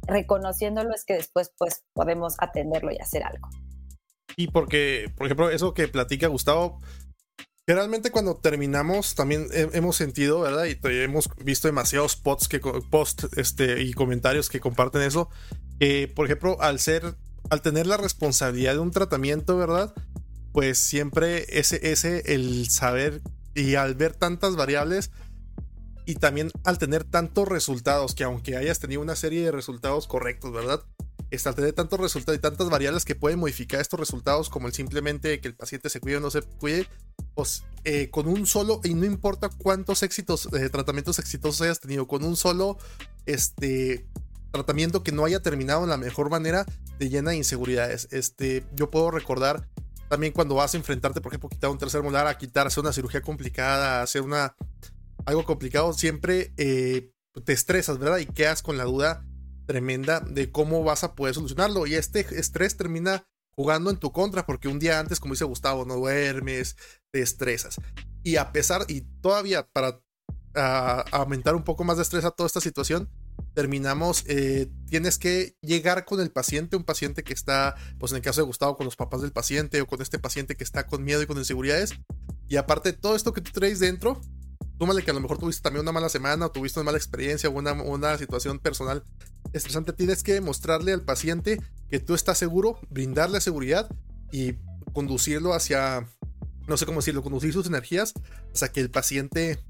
reconociéndolo 0.08 0.94
es 0.94 1.06
que 1.06 1.14
después 1.14 1.52
pues 1.58 1.84
podemos 1.94 2.36
atenderlo 2.40 2.92
y 2.92 2.98
hacer 2.98 3.24
algo. 3.24 3.50
Y 4.38 4.48
porque, 4.48 5.12
por 5.16 5.28
ejemplo, 5.28 5.50
eso 5.50 5.74
que 5.74 5.88
platica 5.88 6.28
Gustavo, 6.28 6.80
generalmente 7.66 8.12
cuando 8.12 8.36
terminamos 8.36 9.16
también 9.16 9.48
hemos 9.52 9.96
sentido, 9.96 10.42
¿verdad? 10.42 10.66
Y 10.66 10.78
hemos 10.84 11.30
visto 11.38 11.68
demasiados 11.68 12.16
posts 12.16 12.48
que, 12.48 12.60
post 12.60 13.26
este, 13.38 13.82
y 13.82 13.94
comentarios 13.94 14.50
que 14.50 14.60
comparten 14.60 15.02
eso. 15.02 15.30
Por 16.16 16.26
ejemplo, 16.26 16.58
al 16.62 16.80
ser, 16.80 17.16
al 17.50 17.62
tener 17.62 17.88
la 17.88 17.98
responsabilidad 17.98 18.74
de 18.74 18.80
un 18.80 18.92
tratamiento, 18.92 19.58
¿verdad? 19.58 19.94
Pues 20.52 20.78
siempre 20.78 21.46
ese, 21.58 21.92
ese, 21.92 22.34
el 22.34 22.70
saber 22.70 23.22
y 23.54 23.76
al 23.76 23.96
ver 23.96 24.14
tantas 24.14 24.58
variables, 24.58 25.12
y 26.06 26.16
también 26.16 26.52
al 26.64 26.78
tener 26.78 27.04
tantos 27.04 27.48
resultados, 27.48 28.14
que 28.16 28.24
aunque 28.24 28.56
hayas 28.56 28.80
tenido 28.80 29.02
una 29.02 29.16
serie 29.16 29.44
de 29.44 29.52
resultados 29.52 30.08
correctos, 30.08 30.52
¿verdad? 30.52 30.84
Está 31.32 31.50
al 31.50 31.56
tener 31.56 31.74
tantos 31.74 32.00
resultados 32.00 32.38
y 32.38 32.42
tantas 32.42 32.70
variables 32.70 33.04
que 33.04 33.16
pueden 33.16 33.40
modificar 33.40 33.82
estos 33.82 34.00
resultados, 34.00 34.50
como 34.50 34.68
el 34.68 34.74
simplemente 34.74 35.42
que 35.42 35.48
el 35.48 35.56
paciente 35.56 35.90
se 35.90 36.00
cuide 36.00 36.18
o 36.18 36.20
no 36.20 36.30
se 36.30 36.44
cuide, 36.44 36.88
pues 37.34 37.64
eh, 37.84 38.10
con 38.12 38.28
un 38.28 38.46
solo, 38.46 38.80
y 38.84 38.94
no 38.94 39.06
importa 39.06 39.50
cuántos 39.50 40.04
éxitos, 40.04 40.48
eh, 40.54 40.70
tratamientos 40.70 41.18
exitosos 41.18 41.62
hayas 41.62 41.80
tenido, 41.80 42.08
con 42.08 42.24
un 42.24 42.36
solo 42.36 42.78
este, 43.26 44.06
tratamiento 44.52 45.04
que 45.04 45.12
no 45.12 45.26
haya 45.26 45.42
terminado 45.42 45.84
en 45.84 45.90
la 45.90 45.98
mejor 45.98 46.30
manera, 46.30 46.66
te 47.00 47.10
llena 47.10 47.32
de 47.32 47.38
inseguridades. 47.38 48.08
Este, 48.12 48.64
yo 48.74 48.92
puedo 48.92 49.10
recordar 49.10 49.68
también 50.08 50.34
cuando 50.34 50.56
vas 50.56 50.76
a 50.76 50.78
enfrentarte, 50.78 51.20
por 51.20 51.32
ejemplo, 51.32 51.50
quitar 51.50 51.72
un 51.72 51.80
tercer 51.80 52.04
molar, 52.04 52.28
a 52.28 52.38
quitarse 52.38 52.80
una 52.80 52.94
cirugía 52.94 53.22
complicada, 53.22 54.00
a 54.00 54.04
hacer 54.04 54.22
una 54.22 54.56
algo 55.26 55.44
complicado, 55.44 55.94
siempre 55.94 56.54
eh, 56.58 57.12
te 57.44 57.54
estresas, 57.54 57.98
¿verdad? 57.98 58.20
Y 58.20 58.26
quedas 58.26 58.62
con 58.62 58.78
la 58.78 58.86
duda 58.86 59.26
tremenda 59.66 60.20
de 60.20 60.52
cómo 60.52 60.84
vas 60.84 61.04
a 61.04 61.16
poder 61.16 61.36
solucionarlo. 61.36 61.88
Y 61.88 61.96
este 61.96 62.22
estrés 62.40 62.78
termina 62.78 63.28
jugando 63.56 63.90
en 63.90 63.98
tu 63.98 64.12
contra 64.12 64.46
porque 64.46 64.68
un 64.68 64.80
día 64.80 65.00
antes, 65.00 65.20
como 65.20 65.34
dice 65.34 65.46
Gustavo, 65.46 65.86
no 65.86 65.96
duermes, 65.96 66.76
te 67.12 67.22
estresas. 67.22 67.78
Y 68.24 68.38
a 68.38 68.52
pesar, 68.52 68.86
y 68.88 69.02
todavía 69.22 69.68
para 69.68 70.02
aumentar 71.12 71.54
un 71.54 71.64
poco 71.64 71.84
más 71.84 71.98
de 71.98 72.04
estrés 72.04 72.24
a 72.24 72.32
toda 72.32 72.48
esta 72.48 72.62
situación, 72.62 73.10
terminamos, 73.54 74.24
eh, 74.28 74.72
tienes 74.88 75.18
que 75.18 75.58
llegar 75.62 76.06
con 76.06 76.22
el 76.22 76.32
paciente, 76.32 76.78
un 76.78 76.84
paciente 76.86 77.24
que 77.24 77.34
está, 77.34 77.76
pues 78.00 78.12
en 78.12 78.18
el 78.18 78.22
caso 78.22 78.42
de 78.42 78.48
Gustavo, 78.48 78.78
con 78.78 78.86
los 78.86 78.96
papás 78.96 79.22
del 79.22 79.34
paciente 79.34 79.82
o 79.82 79.88
con 79.88 80.02
este 80.02 80.18
paciente 80.18 80.56
que 80.56 80.64
está 80.64 80.88
con 80.88 81.04
miedo 81.04 81.22
y 81.22 81.26
con 81.26 81.38
inseguridades. 81.38 81.94
Y 82.48 82.56
aparte 82.58 82.94
todo 82.94 83.16
esto 83.16 83.34
que 83.34 83.42
tú 83.42 83.52
traes 83.52 83.80
dentro, 83.80 84.22
Túmale 84.78 85.04
que 85.04 85.12
a 85.12 85.14
lo 85.14 85.22
mejor 85.22 85.38
tuviste 85.38 85.62
también 85.62 85.84
una 85.84 85.94
mala 85.94 86.10
semana 86.10 86.48
o 86.48 86.52
tuviste 86.52 86.80
una 86.80 86.86
mala 86.86 86.98
experiencia 86.98 87.50
o 87.50 87.54
una, 87.54 87.74
una 87.74 88.18
situación 88.18 88.60
personal 88.60 89.04
estresante. 89.54 89.94
Tienes 89.94 90.22
que 90.22 90.42
mostrarle 90.42 90.92
al 90.92 91.02
paciente 91.02 91.62
que 91.90 92.00
tú 92.00 92.14
estás 92.14 92.38
seguro, 92.38 92.80
brindarle 92.90 93.40
seguridad 93.40 93.90
y 94.32 94.56
conducirlo 94.94 95.54
hacia, 95.54 96.10
no 96.68 96.78
sé 96.78 96.86
cómo 96.86 97.00
decirlo, 97.00 97.24
conducir 97.24 97.54
sus 97.54 97.68
energías 97.68 98.14
hasta 98.54 98.72
que 98.72 98.82
el 98.82 98.92
paciente 98.92 99.64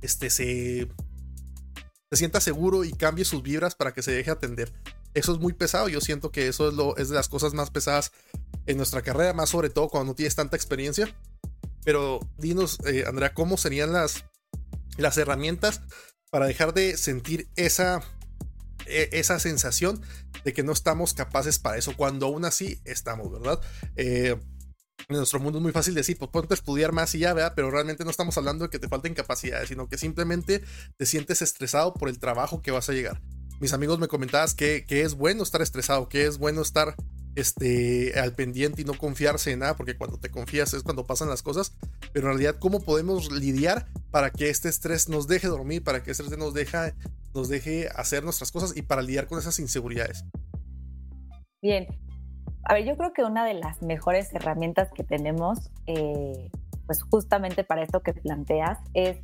este, 0.00 0.30
se, 0.30 0.88
se 2.10 2.16
sienta 2.16 2.40
seguro 2.40 2.84
y 2.84 2.92
cambie 2.92 3.26
sus 3.26 3.42
vibras 3.42 3.74
para 3.74 3.92
que 3.92 4.02
se 4.02 4.12
deje 4.12 4.30
atender. 4.30 4.72
Eso 5.14 5.32
es 5.32 5.40
muy 5.40 5.52
pesado. 5.52 5.88
Yo 5.88 6.00
siento 6.00 6.30
que 6.30 6.48
eso 6.48 6.68
es, 6.68 6.74
lo, 6.74 6.96
es 6.96 7.08
de 7.08 7.14
las 7.14 7.28
cosas 7.28 7.52
más 7.52 7.70
pesadas 7.70 8.12
en 8.66 8.76
nuestra 8.76 9.02
carrera, 9.02 9.32
más 9.32 9.50
sobre 9.50 9.68
todo 9.68 9.88
cuando 9.88 10.12
no 10.12 10.14
tienes 10.14 10.34
tanta 10.34 10.56
experiencia. 10.56 11.14
Pero 11.84 12.20
dinos, 12.38 12.78
eh, 12.86 13.04
Andrea, 13.06 13.34
¿cómo 13.34 13.56
serían 13.56 13.92
las, 13.92 14.24
las 14.98 15.16
herramientas 15.16 15.80
para 16.30 16.46
dejar 16.46 16.74
de 16.74 16.96
sentir 16.96 17.48
esa, 17.56 18.02
e, 18.86 19.08
esa 19.12 19.38
sensación 19.38 20.02
de 20.44 20.52
que 20.52 20.62
no 20.62 20.72
estamos 20.72 21.14
capaces 21.14 21.58
para 21.58 21.78
eso, 21.78 21.96
cuando 21.96 22.26
aún 22.26 22.44
así 22.44 22.80
estamos, 22.84 23.30
¿verdad? 23.32 23.60
Eh, 23.96 24.36
en 25.08 25.16
nuestro 25.16 25.40
mundo 25.40 25.58
es 25.58 25.62
muy 25.62 25.72
fácil 25.72 25.94
decir, 25.94 26.18
pues 26.18 26.30
ponte 26.30 26.52
a 26.52 26.56
estudiar 26.56 26.92
más 26.92 27.14
y 27.14 27.20
ya, 27.20 27.32
¿verdad? 27.32 27.54
Pero 27.56 27.70
realmente 27.70 28.04
no 28.04 28.10
estamos 28.10 28.36
hablando 28.36 28.64
de 28.64 28.70
que 28.70 28.78
te 28.78 28.88
falten 28.88 29.14
capacidades, 29.14 29.68
sino 29.68 29.88
que 29.88 29.96
simplemente 29.96 30.62
te 30.96 31.06
sientes 31.06 31.40
estresado 31.40 31.94
por 31.94 32.08
el 32.08 32.18
trabajo 32.18 32.60
que 32.60 32.72
vas 32.72 32.88
a 32.90 32.92
llegar. 32.92 33.22
Mis 33.60 33.72
amigos 33.72 33.98
me 33.98 34.08
comentabas 34.08 34.54
que, 34.54 34.84
que 34.86 35.02
es 35.02 35.14
bueno 35.14 35.42
estar 35.42 35.62
estresado, 35.62 36.08
que 36.08 36.26
es 36.26 36.38
bueno 36.38 36.60
estar 36.60 36.94
este, 37.34 38.18
al 38.18 38.32
pendiente 38.32 38.82
y 38.82 38.84
no 38.84 38.94
confiarse 38.94 39.52
en 39.52 39.60
nada, 39.60 39.76
porque 39.76 39.96
cuando 39.96 40.18
te 40.18 40.30
confías 40.30 40.74
es 40.74 40.82
cuando 40.82 41.06
pasan 41.06 41.28
las 41.28 41.42
cosas, 41.42 41.72
pero 42.12 42.26
en 42.26 42.34
realidad 42.38 42.56
cómo 42.58 42.80
podemos 42.80 43.30
lidiar 43.30 43.86
para 44.10 44.30
que 44.30 44.50
este 44.50 44.68
estrés 44.68 45.08
nos 45.08 45.28
deje 45.28 45.46
dormir, 45.48 45.84
para 45.84 46.02
que 46.02 46.10
este 46.10 46.22
estrés 46.24 46.38
nos, 46.38 46.54
deja, 46.54 46.94
nos 47.34 47.48
deje 47.48 47.88
hacer 47.94 48.24
nuestras 48.24 48.50
cosas 48.50 48.76
y 48.76 48.82
para 48.82 49.02
lidiar 49.02 49.26
con 49.26 49.38
esas 49.38 49.58
inseguridades. 49.58 50.24
Bien, 51.60 51.86
A 52.64 52.74
ver, 52.74 52.84
yo 52.84 52.96
creo 52.96 53.12
que 53.12 53.24
una 53.24 53.44
de 53.44 53.54
las 53.54 53.82
mejores 53.82 54.32
herramientas 54.34 54.90
que 54.94 55.02
tenemos, 55.02 55.70
eh, 55.86 56.50
pues 56.86 57.02
justamente 57.02 57.64
para 57.64 57.82
esto 57.82 58.02
que 58.02 58.14
planteas, 58.14 58.78
es 58.94 59.18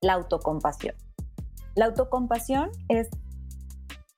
la 0.00 0.14
autocompasión. 0.14 0.94
La 1.74 1.86
autocompasión 1.86 2.70
es, 2.88 3.08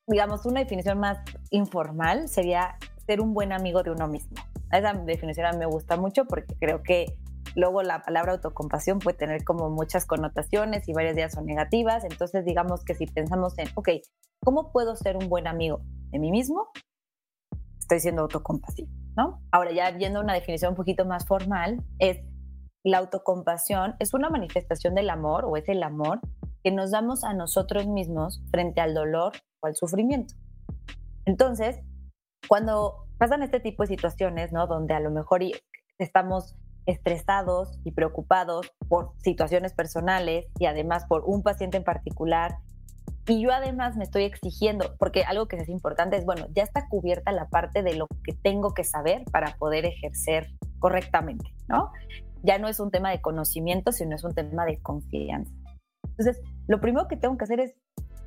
digamos, 0.07 0.47
una 0.47 0.61
definición 0.61 0.99
más 0.99 1.19
informal, 1.51 2.29
sería 2.29 2.77
ser 3.11 3.21
un 3.21 3.35
buen 3.35 3.53
amigo 3.53 3.83
de 3.83 3.91
uno 3.91 4.07
mismo. 4.07 4.37
Esa 4.71 4.93
definición 4.93 5.47
a 5.47 5.51
mí 5.51 5.59
me 5.59 5.67
gusta 5.67 5.97
mucho 5.97 6.27
porque 6.27 6.55
creo 6.61 6.85
que 6.85 7.07
luego 7.57 7.83
la 7.83 8.03
palabra 8.03 8.35
autocompasión 8.35 9.01
puede 9.01 9.17
tener 9.19 9.43
como 9.43 9.69
muchas 9.69 10.07
connotaciones 10.07 10.89
y 10.89 10.93
varias 10.93 11.17
días 11.17 11.33
son 11.33 11.45
negativas. 11.45 12.05
Entonces, 12.05 12.45
digamos 12.45 12.85
que 12.85 12.95
si 12.95 13.07
pensamos 13.07 13.59
en, 13.59 13.67
ok, 13.75 13.89
¿cómo 14.45 14.71
puedo 14.71 14.95
ser 14.95 15.17
un 15.17 15.29
buen 15.29 15.49
amigo 15.49 15.81
de 16.13 16.21
mí 16.21 16.31
mismo? 16.31 16.69
Estoy 17.81 17.99
siendo 17.99 18.23
autocompasivo, 18.23 18.89
¿no? 19.17 19.43
Ahora, 19.51 19.73
ya 19.73 19.91
viendo 19.91 20.21
una 20.21 20.35
definición 20.35 20.71
un 20.71 20.77
poquito 20.77 21.05
más 21.05 21.27
formal, 21.27 21.83
es 21.99 22.21
la 22.85 22.99
autocompasión 22.99 23.97
es 23.99 24.15
una 24.15 24.31
manifestación 24.31 24.95
del 24.95 25.11
amor 25.11 25.47
o 25.47 25.57
es 25.57 25.69
el 25.69 25.83
amor 25.83 26.21
que 26.63 26.71
nos 26.71 26.93
damos 26.93 27.25
a 27.25 27.35
nosotros 27.35 27.89
mismos 27.89 28.41
frente 28.53 28.81
al 28.81 28.95
dolor 28.95 29.33
o 29.61 29.67
al 29.67 29.75
sufrimiento. 29.75 30.35
Entonces, 31.27 31.81
cuando 32.49 33.07
pasan 33.19 33.43
este 33.43 33.61
tipo 33.61 33.83
de 33.83 33.89
situaciones, 33.89 34.53
¿no? 34.53 34.67
Donde 34.67 34.95
a 34.95 35.01
lo 35.01 35.11
mejor 35.11 35.43
estamos 35.99 36.57
estresados 36.87 37.79
y 37.85 37.93
preocupados 37.93 38.73
por 38.89 39.13
situaciones 39.19 39.75
personales 39.75 40.47
y 40.59 40.67
además 40.67 41.05
por 41.07 41.25
un 41.25 41.43
paciente 41.43 41.77
en 41.77 41.85
particular. 41.85 42.59
Y 43.27 43.43
yo 43.43 43.53
además 43.53 43.97
me 43.97 44.05
estoy 44.05 44.25
exigiendo, 44.25 44.97
porque 44.99 45.23
algo 45.23 45.47
que 45.47 45.57
es 45.57 45.69
importante 45.69 46.17
es, 46.17 46.25
bueno, 46.25 46.47
ya 46.55 46.63
está 46.63 46.89
cubierta 46.89 47.31
la 47.33 47.49
parte 47.49 47.83
de 47.83 47.95
lo 47.95 48.07
que 48.25 48.33
tengo 48.33 48.75
que 48.75 48.83
saber 48.83 49.25
para 49.31 49.57
poder 49.57 49.85
ejercer 49.85 50.49
correctamente, 50.79 51.55
¿no? 51.69 51.93
Ya 52.43 52.59
no 52.59 52.67
es 52.67 52.81
un 52.81 52.91
tema 52.91 53.11
de 53.11 53.21
conocimiento, 53.21 53.93
sino 53.93 54.17
es 54.17 54.25
un 54.25 54.35
tema 54.35 54.65
de 54.65 54.81
confianza. 54.81 55.53
Entonces, 56.09 56.43
lo 56.67 56.81
primero 56.81 57.07
que 57.07 57.17
tengo 57.17 57.37
que 57.37 57.45
hacer 57.45 57.61
es 57.61 57.75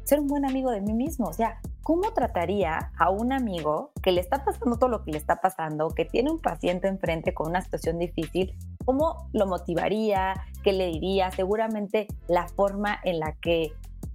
ser 0.04 0.20
un 0.20 0.28
buen 0.28 0.46
amigo 0.46 0.72
de 0.72 0.82
mí 0.82 0.94
mismo. 0.94 1.28
O 1.28 1.34
sea, 1.34 1.60
¿cómo 1.82 2.14
trataría 2.14 2.92
a 2.98 3.10
un 3.10 3.32
amigo 3.34 3.92
que 4.02 4.12
le 4.12 4.22
está 4.22 4.44
pasando 4.44 4.78
todo 4.78 4.90
lo 4.90 5.04
que 5.04 5.12
le 5.12 5.18
está 5.18 5.42
pasando, 5.42 5.90
que 5.90 6.06
tiene 6.06 6.32
un 6.32 6.40
paciente 6.40 6.88
enfrente 6.88 7.34
con 7.34 7.50
una 7.50 7.62
situación 7.62 8.00
difícil? 8.00 8.56
¿Cómo 8.86 9.30
lo 9.34 9.48
motivaría? 9.48 10.34
¿Qué 10.64 10.74
le 10.74 10.88
diría? 10.88 11.32
Seguramente 11.32 12.08
la 12.28 12.48
forma 12.48 13.00
en 13.04 13.20
la 13.20 13.36
que 13.42 13.74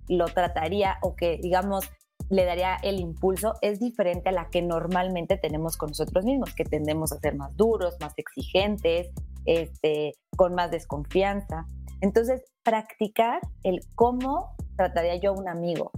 lo 0.09 0.27
trataría 0.27 0.99
o 1.03 1.15
que, 1.15 1.39
digamos, 1.43 1.89
le 2.31 2.45
daría 2.45 2.77
el 2.83 3.01
impulso 3.01 3.55
es 3.63 3.81
diferente 3.81 4.29
a 4.29 4.33
la 4.33 4.51
que 4.51 4.61
normalmente 4.61 5.39
tenemos 5.39 5.77
con 5.77 5.89
nosotros 5.89 6.25
mismos, 6.25 6.55
que 6.55 6.65
tendemos 6.65 7.13
a 7.13 7.19
ser 7.19 7.37
más 7.37 7.57
duros, 7.57 7.97
más 8.01 8.13
exigentes, 8.17 9.09
este, 9.47 10.15
con 10.37 10.55
más 10.55 10.71
desconfianza. 10.71 11.67
Entonces, 12.01 12.45
practicar 12.63 13.41
el 13.63 13.81
cómo 13.95 14.55
trataría 14.79 15.17
yo 15.17 15.33
a 15.33 15.35
un 15.35 15.49
amigo 15.49 15.91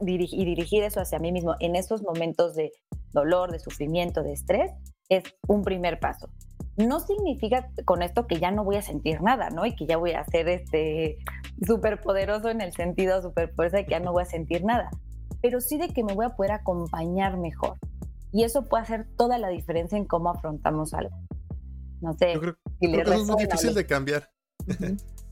y 0.00 0.44
dirigir 0.44 0.82
eso 0.82 1.00
hacia 1.00 1.18
mí 1.18 1.30
mismo 1.30 1.54
en 1.60 1.76
esos 1.76 2.02
momentos 2.02 2.54
de 2.56 2.72
dolor, 3.12 3.52
de 3.52 3.58
sufrimiento, 3.60 4.22
de 4.22 4.32
estrés, 4.32 4.72
es 5.08 5.22
un 5.46 5.62
primer 5.62 6.00
paso. 6.00 6.28
No 6.76 7.00
significa 7.00 7.70
con 7.84 8.02
esto 8.02 8.26
que 8.26 8.38
ya 8.38 8.50
no 8.50 8.64
voy 8.64 8.76
a 8.76 8.82
sentir 8.82 9.20
nada, 9.22 9.50
¿no? 9.50 9.66
Y 9.66 9.74
que 9.74 9.86
ya 9.86 9.96
voy 9.96 10.12
a 10.12 10.24
ser 10.24 10.48
este 10.48 11.18
súper 11.66 12.00
poderoso 12.00 12.48
en 12.50 12.60
el 12.60 12.72
sentido 12.72 13.20
súper 13.22 13.52
fuerza 13.54 13.78
de 13.78 13.84
que 13.84 13.92
ya 13.92 14.00
no 14.00 14.12
voy 14.12 14.22
a 14.22 14.26
sentir 14.26 14.64
nada, 14.64 14.90
pero 15.42 15.60
sí 15.60 15.76
de 15.76 15.88
que 15.88 16.02
me 16.02 16.14
voy 16.14 16.26
a 16.26 16.30
poder 16.30 16.52
acompañar 16.52 17.36
mejor. 17.36 17.78
Y 18.32 18.44
eso 18.44 18.68
puede 18.68 18.84
hacer 18.84 19.06
toda 19.16 19.38
la 19.38 19.48
diferencia 19.48 19.96
en 19.98 20.04
cómo 20.04 20.30
afrontamos 20.30 20.94
algo. 20.94 21.16
No 22.00 22.12
sé. 22.14 22.34
Yo 22.34 22.40
creo, 22.40 22.56
que 22.80 23.14
es 23.14 23.26
muy 23.26 23.44
difícil 23.44 23.74
de 23.74 23.86
cambiar. 23.86 24.30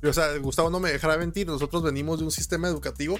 O 0.02 0.12
sea, 0.12 0.36
Gustavo 0.38 0.70
no 0.70 0.78
me 0.78 0.92
dejará 0.92 1.16
mentir, 1.16 1.46
nosotros 1.46 1.82
venimos 1.82 2.18
de 2.18 2.26
un 2.26 2.30
sistema 2.30 2.68
educativo, 2.68 3.18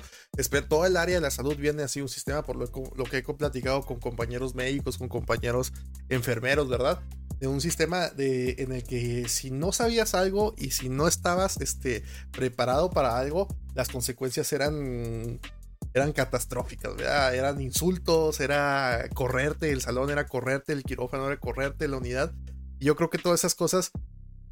toda 0.69 0.87
el 0.87 0.97
área 0.97 1.17
de 1.17 1.21
la 1.21 1.31
salud 1.31 1.57
viene 1.57 1.83
así 1.83 2.01
un 2.01 2.09
sistema, 2.09 2.43
por 2.43 2.57
lo, 2.57 3.05
que 3.05 3.17
he 3.19 3.23
platicado 3.23 3.83
con 3.83 3.99
compañeros 3.99 4.55
médicos, 4.55 4.99
con 4.99 5.09
compañeros 5.09 5.73
enfermeros, 6.09 6.69
¿verdad? 6.69 7.01
De 7.41 7.47
un 7.47 7.61
sistema 7.61 8.09
de, 8.11 8.57
en 8.59 8.73
el 8.73 8.85
que 8.85 9.29
si 9.29 9.51
no 9.51 9.73
sabías 9.73 10.15
algo 10.15 10.55
y 10.57 10.71
si 10.71 10.89
no 10.89 11.09
estabas 11.09 11.61
este, 11.61 12.05
preparado 12.31 12.91
para 12.91 13.19
algo, 13.19 13.49
las 13.75 13.89
consecuencias 13.89 14.53
eran 14.53 15.41
eran 15.95 16.13
catastróficas, 16.13 16.95
¿verdad? 16.95 17.35
eran 17.35 17.61
insultos, 17.63 18.41
era 18.41 19.09
correrte 19.15 19.73
el 19.73 19.81
salón, 19.81 20.11
era 20.11 20.27
correrte 20.27 20.75
el 20.75 20.83
quirófano, 20.83 21.27
era 21.27 21.39
correrte 21.39 21.89
la 21.89 21.97
unidad. 21.97 22.35
Y 22.79 22.85
yo 22.85 22.97
creo 22.97 23.09
que 23.09 23.17
todas 23.17 23.41
esas 23.41 23.55
cosas 23.55 23.93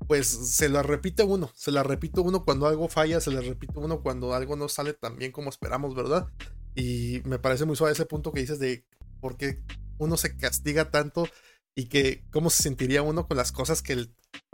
pues 0.06 0.26
se 0.26 0.68
la 0.68 0.82
repite 0.82 1.22
uno, 1.22 1.50
se 1.54 1.70
la 1.70 1.82
repite 1.82 2.20
uno 2.20 2.44
cuando 2.44 2.66
algo 2.66 2.88
falla, 2.88 3.20
se 3.20 3.30
la 3.30 3.40
repite 3.40 3.78
uno 3.78 4.02
cuando 4.02 4.34
algo 4.34 4.56
no 4.56 4.68
sale 4.68 4.92
tan 4.92 5.16
bien 5.16 5.32
como 5.32 5.50
esperamos, 5.50 5.94
¿verdad? 5.94 6.26
Y 6.74 7.22
me 7.24 7.38
parece 7.38 7.64
muy 7.64 7.76
suave 7.76 7.92
ese 7.92 8.06
punto 8.06 8.32
que 8.32 8.40
dices 8.40 8.58
de 8.58 8.84
por 9.20 9.36
qué 9.36 9.62
uno 9.98 10.16
se 10.16 10.36
castiga 10.36 10.90
tanto 10.90 11.28
y 11.74 11.86
que 11.86 12.24
cómo 12.30 12.50
se 12.50 12.62
sentiría 12.62 13.02
uno 13.02 13.26
con 13.26 13.36
las 13.36 13.52
cosas 13.52 13.82
que, 13.82 14.08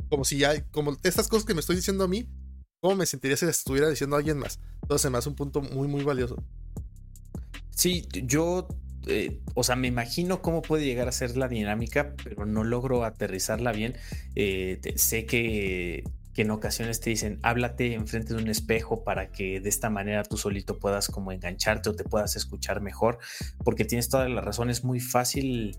como 0.09 0.25
si 0.25 0.39
ya, 0.39 0.65
como 0.71 0.97
estas 1.03 1.29
cosas 1.29 1.45
que 1.45 1.55
me 1.55 1.61
estoy 1.61 1.77
diciendo 1.77 2.05
a 2.05 2.09
mí, 2.09 2.29
cómo 2.81 2.97
me 2.97 3.07
sentiría 3.07 3.37
si 3.37 3.47
las 3.47 3.59
estuviera 3.59 3.89
diciendo 3.89 4.17
a 4.17 4.19
alguien 4.19 4.39
más. 4.39 4.61
Entonces 4.83 5.11
me 5.11 5.19
hace 5.19 5.29
un 5.29 5.37
punto 5.37 5.61
muy, 5.61 5.89
muy 5.89 6.05
valioso. 6.05 6.37
Sí, 7.71 8.07
yo 8.13 8.69
eh, 9.07 9.41
o 9.55 9.65
sea, 9.65 9.77
me 9.77 9.89
imagino 9.89 10.43
cómo 10.43 10.63
puede 10.63 10.85
llegar 10.85 11.09
a 11.09 11.13
ser 11.13 11.37
la 11.37 11.49
dinámica, 11.49 12.15
pero 12.23 12.47
no 12.47 12.65
logro 12.65 13.05
aterrizarla 13.05 13.73
bien. 13.73 13.97
Eh, 14.35 14.81
sé 14.97 15.27
que, 15.27 16.05
en 16.37 16.51
ocasiones 16.51 17.01
te 17.01 17.11
dicen, 17.11 17.39
háblate 17.43 17.93
enfrente 17.93 18.33
de 18.33 18.43
un 18.43 18.49
espejo 18.49 19.05
para 19.05 19.31
que 19.31 19.61
de 19.61 19.69
esta 19.69 19.91
manera 19.91 20.23
tú 20.23 20.39
solito 20.39 20.79
puedas 20.79 21.09
como 21.09 21.33
engancharte 21.33 21.91
o 21.91 21.95
te 21.95 22.03
puedas 22.03 22.35
escuchar 22.35 22.81
mejor, 22.81 23.19
porque 23.63 23.85
tienes 23.85 24.09
toda 24.09 24.27
la 24.27 24.41
razón, 24.41 24.71
es 24.71 24.83
muy 24.83 25.01
fácil 25.01 25.77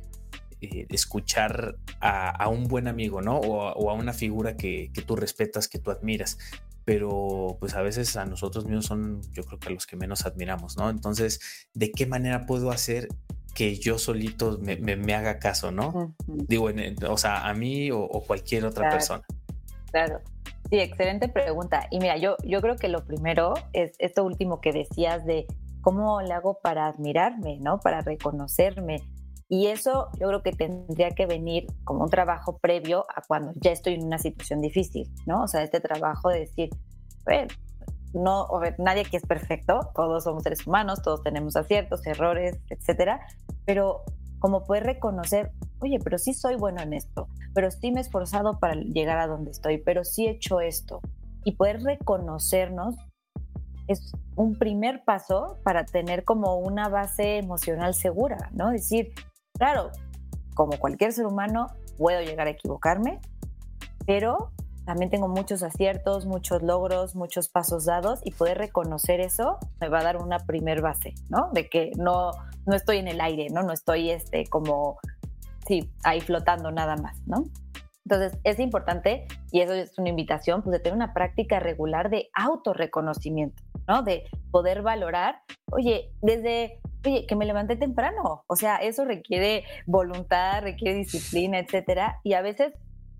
eh, 0.62 0.86
escuchar 0.90 1.78
a, 2.00 2.48
un 2.48 2.66
buen 2.66 2.88
amigo, 2.88 3.24
¿no? 3.24 3.40
O, 3.40 3.90
a 3.90 3.94
una 3.94 4.14
figura 4.14 4.56
que, 4.56 4.92
que, 4.94 5.02
tú 5.02 5.16
respetas, 5.16 5.68
que 5.68 5.80
tú 5.80 5.90
admiras 5.90 6.38
pero 6.86 7.58
pues 7.60 7.76
a 7.76 7.82
veces 7.82 8.16
a 8.18 8.26
nosotros 8.26 8.66
mismos 8.66 8.86
son 8.86 9.22
yo 9.32 9.44
creo 9.44 9.60
que 9.60 9.70
a 9.70 9.72
los 9.72 9.86
que 9.86 9.96
menos 9.96 10.26
admiramos, 10.26 10.78
¿no? 10.78 10.90
Entonces, 10.90 11.68
¿de 11.74 11.92
qué 11.92 12.06
manera 12.06 12.46
puedo 12.46 12.72
hacer 12.72 13.08
que 13.54 13.76
yo 13.76 13.98
solito 13.98 14.60
me, 14.62 15.14
haga 15.14 15.40
caso, 15.40 15.72
¿no? 15.72 16.16
Digo, 16.26 16.70
o 17.10 17.18
sea, 17.18 17.48
a 17.48 17.54
mí 17.54 17.92
o, 17.92 18.08
cualquier 18.26 18.66
otra 18.66 18.90
persona. 18.90 19.24
Claro. 19.92 20.20
Sí, 20.70 20.80
excelente 20.80 21.28
pregunta. 21.28 21.88
Y 21.92 22.00
mira, 22.00 22.18
yo, 22.18 22.38
yo 22.46 22.62
creo 22.62 22.78
que 22.78 22.88
lo 22.88 23.04
primero 23.04 23.54
es 23.74 23.92
esto 24.00 24.24
último 24.24 24.62
que 24.62 24.72
decías 24.72 25.26
de 25.26 25.46
cómo 25.82 26.22
le 26.22 26.34
hago 26.34 26.60
para 26.62 26.88
admirarme, 26.88 27.60
¿no? 27.60 27.80
Para 27.80 28.02
reconocerme. 28.02 29.02
Y 29.52 29.68
eso 29.68 30.08
yo 30.18 30.30
creo 30.30 30.44
que 30.44 30.54
tendría 30.54 31.12
que 31.12 31.26
venir 31.26 31.68
como 31.84 32.06
un 32.06 32.10
trabajo 32.10 32.58
previo 32.60 33.06
a 33.14 33.22
cuando 33.22 33.52
ya 33.58 33.72
estoy 33.72 33.96
en 33.96 34.06
una 34.06 34.18
situación 34.18 34.62
difícil, 34.62 35.12
¿no? 35.26 35.44
O 35.44 35.48
sea, 35.50 35.62
este 35.62 35.82
trabajo 35.82 36.30
de 36.30 36.40
decir, 36.40 36.70
ver, 37.26 37.50
no, 38.14 38.48
nadie 38.78 39.02
aquí 39.02 39.18
es 39.18 39.26
perfecto, 39.26 39.92
todos 39.94 40.24
somos 40.24 40.44
seres 40.44 40.66
humanos, 40.66 41.02
todos 41.02 41.22
tenemos 41.22 41.58
aciertos, 41.58 42.08
errores, 42.08 42.62
etcétera, 42.70 43.20
pero 43.66 44.04
como 44.40 44.64
poder 44.64 44.86
reconocer, 44.86 45.52
oye, 45.82 46.00
pero 46.02 46.18
sí 46.18 46.34
soy 46.34 46.56
bueno 46.56 46.82
en 46.82 46.94
esto, 46.94 47.28
pero 47.54 47.72
sí 47.72 47.92
me 47.92 48.00
he 48.00 48.04
esforzado 48.04 48.58
para 48.58 48.76
llegar 48.76 49.20
a 49.20 49.28
donde 49.28 49.52
estoy, 49.52 49.80
pero 49.80 50.06
sí 50.06 50.28
he 50.28 50.32
hecho 50.32 50.62
esto. 50.62 51.02
Y 51.44 51.58
poder 51.58 51.84
reconocernos 51.84 52.96
es 53.88 54.14
un 54.38 54.58
primer 54.58 55.04
paso 55.04 55.58
para 55.66 55.86
tener 55.86 56.24
como 56.24 56.56
una 56.56 56.88
base 56.88 57.40
emocional 57.40 57.94
segura, 57.96 58.50
¿no? 58.54 58.70
Decir, 58.70 59.12
Claro, 59.62 59.92
como 60.56 60.80
cualquier 60.80 61.14
ser 61.14 61.28
humano, 61.28 61.68
puedo 61.96 62.20
llegar 62.24 62.48
a 62.48 62.50
equivocarme, 62.50 63.20
pero 64.08 64.50
también 64.86 65.12
tengo 65.12 65.28
muchos 65.28 65.62
aciertos, 65.62 66.26
muchos 66.26 66.64
logros, 66.64 67.16
muchos 67.16 67.48
pasos 67.48 67.86
dados 67.86 68.22
y 68.24 68.32
poder 68.32 68.58
reconocer 68.58 69.20
eso 69.20 69.60
me 69.80 69.88
va 69.88 70.00
a 70.00 70.04
dar 70.04 70.18
una 70.18 70.40
primer 70.40 70.82
base, 70.82 71.14
¿no? 71.30 71.52
De 71.54 71.70
que 71.70 71.92
no, 71.96 72.32
no 72.66 72.76
estoy 72.76 72.98
en 72.98 73.08
el 73.08 73.22
aire, 73.22 73.50
¿no? 73.52 73.62
No 73.62 73.72
estoy 73.72 74.10
este, 74.10 74.48
como, 74.48 74.98
sí, 75.68 75.94
ahí 76.04 76.22
flotando 76.22 76.72
nada 76.72 76.96
más, 76.96 77.22
¿no? 77.28 77.44
Entonces, 78.04 78.40
es 78.44 78.58
importante, 78.58 79.28
y 79.52 79.62
eso 79.62 79.74
es 79.74 79.96
una 80.00 80.10
invitación, 80.10 80.64
pues 80.64 80.72
de 80.72 80.80
tener 80.80 80.96
una 80.96 81.14
práctica 81.14 81.60
regular 81.60 82.10
de 82.10 82.32
autorreconocimiento, 82.34 83.62
¿no? 83.88 84.04
De 84.04 84.30
poder 84.52 84.82
valorar, 84.82 85.42
oye, 85.72 86.12
desde 86.22 86.80
oye, 87.06 87.26
que 87.26 87.36
me 87.36 87.46
levanté 87.46 87.76
temprano. 87.76 88.44
O 88.48 88.56
sea, 88.56 88.78
eso 88.78 89.06
requiere 89.06 89.64
voluntad, 89.86 90.62
requiere 90.62 90.98
disciplina, 90.98 91.60
etcétera. 91.60 92.20
Y 92.24 92.34
a 92.34 92.42
veces, 92.42 92.74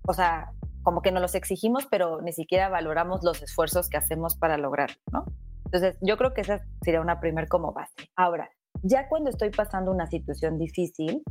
o 0.06 0.12
sea, 0.12 0.52
como 0.82 1.02
que 1.02 1.12
nos 1.12 1.22
los 1.22 1.34
exigimos, 1.34 1.86
pero 1.86 2.20
ni 2.22 2.32
siquiera 2.32 2.68
valoramos 2.68 3.22
los 3.22 3.42
esfuerzos 3.42 3.88
que 3.88 3.96
hacemos 3.96 4.36
para 4.36 4.56
lograrlo, 4.58 4.96
¿no? 5.12 5.24
Entonces, 5.64 5.96
yo 6.02 6.16
creo 6.18 6.34
que 6.34 6.42
esa 6.42 6.60
sería 6.82 7.00
una 7.00 7.20
primer 7.20 7.48
como 7.48 7.72
base. 7.72 7.94
Ahora, 8.16 8.50
ya 8.82 9.08
cuando 9.08 9.30
estoy 9.30 9.50
pasando 9.50 9.90
una 9.90 10.06
situación 10.06 10.58
difícil, 10.58 11.22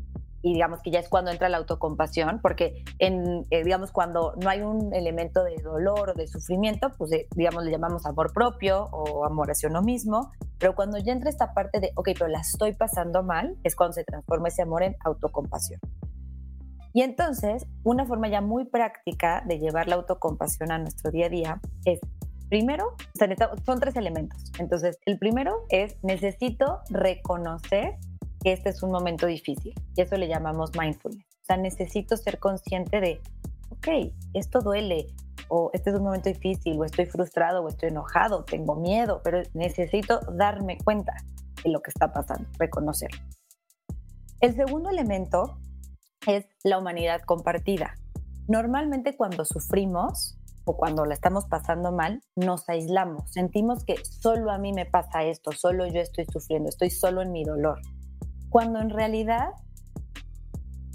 y 0.41 0.53
digamos 0.53 0.81
que 0.81 0.91
ya 0.91 0.99
es 0.99 1.09
cuando 1.09 1.31
entra 1.31 1.49
la 1.49 1.57
autocompasión, 1.57 2.39
porque 2.41 2.83
en, 2.99 3.45
eh, 3.49 3.63
digamos, 3.63 3.91
cuando 3.91 4.33
no 4.41 4.49
hay 4.49 4.61
un 4.61 4.93
elemento 4.93 5.43
de 5.43 5.55
dolor 5.57 6.11
o 6.11 6.13
de 6.13 6.27
sufrimiento, 6.27 6.91
pues 6.97 7.11
eh, 7.11 7.27
digamos 7.35 7.63
le 7.63 7.71
llamamos 7.71 8.05
amor 8.05 8.33
propio 8.33 8.85
o 8.91 9.25
amor 9.25 9.51
hacia 9.51 9.69
uno 9.69 9.81
mismo, 9.81 10.31
pero 10.57 10.75
cuando 10.75 10.97
ya 10.97 11.13
entra 11.13 11.29
esta 11.29 11.53
parte 11.53 11.79
de, 11.79 11.91
ok, 11.95 12.09
pero 12.17 12.27
la 12.27 12.39
estoy 12.39 12.73
pasando 12.73 13.23
mal, 13.23 13.57
es 13.63 13.75
cuando 13.75 13.93
se 13.93 14.03
transforma 14.03 14.47
ese 14.47 14.61
amor 14.61 14.83
en 14.83 14.95
autocompasión. 15.03 15.79
Y 16.93 17.03
entonces, 17.03 17.65
una 17.83 18.05
forma 18.05 18.27
ya 18.27 18.41
muy 18.41 18.65
práctica 18.65 19.43
de 19.47 19.59
llevar 19.59 19.87
la 19.87 19.95
autocompasión 19.95 20.71
a 20.71 20.77
nuestro 20.77 21.09
día 21.11 21.27
a 21.27 21.29
día 21.29 21.61
es, 21.85 21.99
primero, 22.49 22.95
son 23.65 23.79
tres 23.79 23.95
elementos. 23.95 24.51
Entonces, 24.59 24.99
el 25.05 25.17
primero 25.17 25.65
es, 25.69 25.95
necesito 26.03 26.81
reconocer 26.89 27.97
que 28.43 28.53
este 28.53 28.69
es 28.69 28.83
un 28.83 28.91
momento 28.91 29.27
difícil 29.27 29.73
y 29.95 30.01
eso 30.01 30.17
le 30.17 30.27
llamamos 30.27 30.71
mindfulness. 30.77 31.25
O 31.41 31.45
sea, 31.45 31.57
necesito 31.57 32.17
ser 32.17 32.39
consciente 32.39 32.99
de, 32.99 33.21
ok, 33.69 34.13
esto 34.33 34.61
duele, 34.61 35.07
o 35.49 35.69
este 35.73 35.89
es 35.89 35.95
un 35.95 36.03
momento 36.03 36.29
difícil, 36.29 36.79
o 36.79 36.85
estoy 36.85 37.05
frustrado, 37.05 37.63
o 37.63 37.67
estoy 37.67 37.89
enojado, 37.89 38.43
tengo 38.45 38.75
miedo, 38.75 39.21
pero 39.23 39.41
necesito 39.53 40.19
darme 40.33 40.77
cuenta 40.83 41.13
de 41.63 41.71
lo 41.71 41.81
que 41.81 41.91
está 41.91 42.11
pasando, 42.13 42.47
reconocerlo. 42.57 43.19
El 44.39 44.55
segundo 44.55 44.89
elemento 44.89 45.57
es 46.25 46.45
la 46.63 46.77
humanidad 46.77 47.21
compartida. 47.25 47.95
Normalmente 48.47 49.15
cuando 49.15 49.45
sufrimos 49.45 50.37
o 50.65 50.77
cuando 50.77 51.05
la 51.05 51.13
estamos 51.13 51.45
pasando 51.45 51.91
mal, 51.91 52.21
nos 52.35 52.67
aislamos, 52.69 53.31
sentimos 53.31 53.83
que 53.83 53.95
solo 54.03 54.51
a 54.51 54.57
mí 54.57 54.73
me 54.73 54.85
pasa 54.85 55.23
esto, 55.23 55.51
solo 55.51 55.87
yo 55.87 56.01
estoy 56.01 56.25
sufriendo, 56.25 56.69
estoy 56.69 56.89
solo 56.89 57.21
en 57.21 57.31
mi 57.31 57.43
dolor, 57.43 57.79
cuando 58.51 58.79
en 58.79 58.89
realidad 58.89 59.53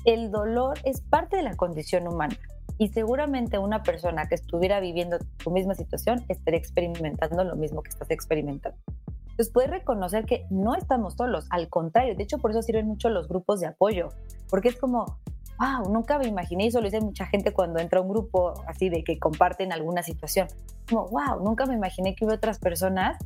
el 0.04 0.30
dolor 0.30 0.78
es 0.84 1.00
parte 1.00 1.36
de 1.36 1.42
la 1.42 1.56
condición 1.56 2.06
humana 2.06 2.36
y 2.78 2.88
seguramente 2.88 3.58
una 3.58 3.82
persona 3.82 4.26
que 4.28 4.34
estuviera 4.34 4.78
viviendo 4.78 5.18
tu 5.42 5.50
misma 5.50 5.74
situación 5.74 6.22
estaría 6.28 6.60
experimentando 6.60 7.42
lo 7.42 7.56
mismo 7.56 7.82
que 7.82 7.88
estás 7.88 8.10
experimentando. 8.10 8.78
Entonces 9.22 9.50
puedes 9.52 9.70
reconocer 9.70 10.26
que 10.26 10.46
no 10.50 10.74
estamos 10.74 11.14
solos, 11.14 11.46
al 11.50 11.68
contrario, 11.68 12.14
de 12.14 12.22
hecho 12.22 12.38
por 12.38 12.50
eso 12.50 12.60
sirven 12.60 12.86
mucho 12.86 13.08
los 13.08 13.26
grupos 13.26 13.60
de 13.60 13.68
apoyo, 13.68 14.10
porque 14.50 14.68
es 14.68 14.76
como, 14.76 15.18
wow, 15.58 15.90
nunca 15.90 16.18
me 16.18 16.26
imaginé, 16.26 16.64
y 16.64 16.66
eso 16.68 16.80
lo 16.80 16.84
dice 16.84 17.00
mucha 17.00 17.24
gente 17.24 17.52
cuando 17.52 17.78
entra 17.78 18.00
a 18.00 18.02
un 18.02 18.10
grupo 18.10 18.52
así 18.66 18.90
de 18.90 19.02
que 19.02 19.18
comparten 19.18 19.72
alguna 19.72 20.02
situación, 20.02 20.48
como, 20.88 21.08
wow, 21.08 21.42
nunca 21.42 21.64
me 21.64 21.74
imaginé 21.74 22.14
que 22.14 22.26
hubiera 22.26 22.36
otras 22.36 22.58
personas 22.58 23.16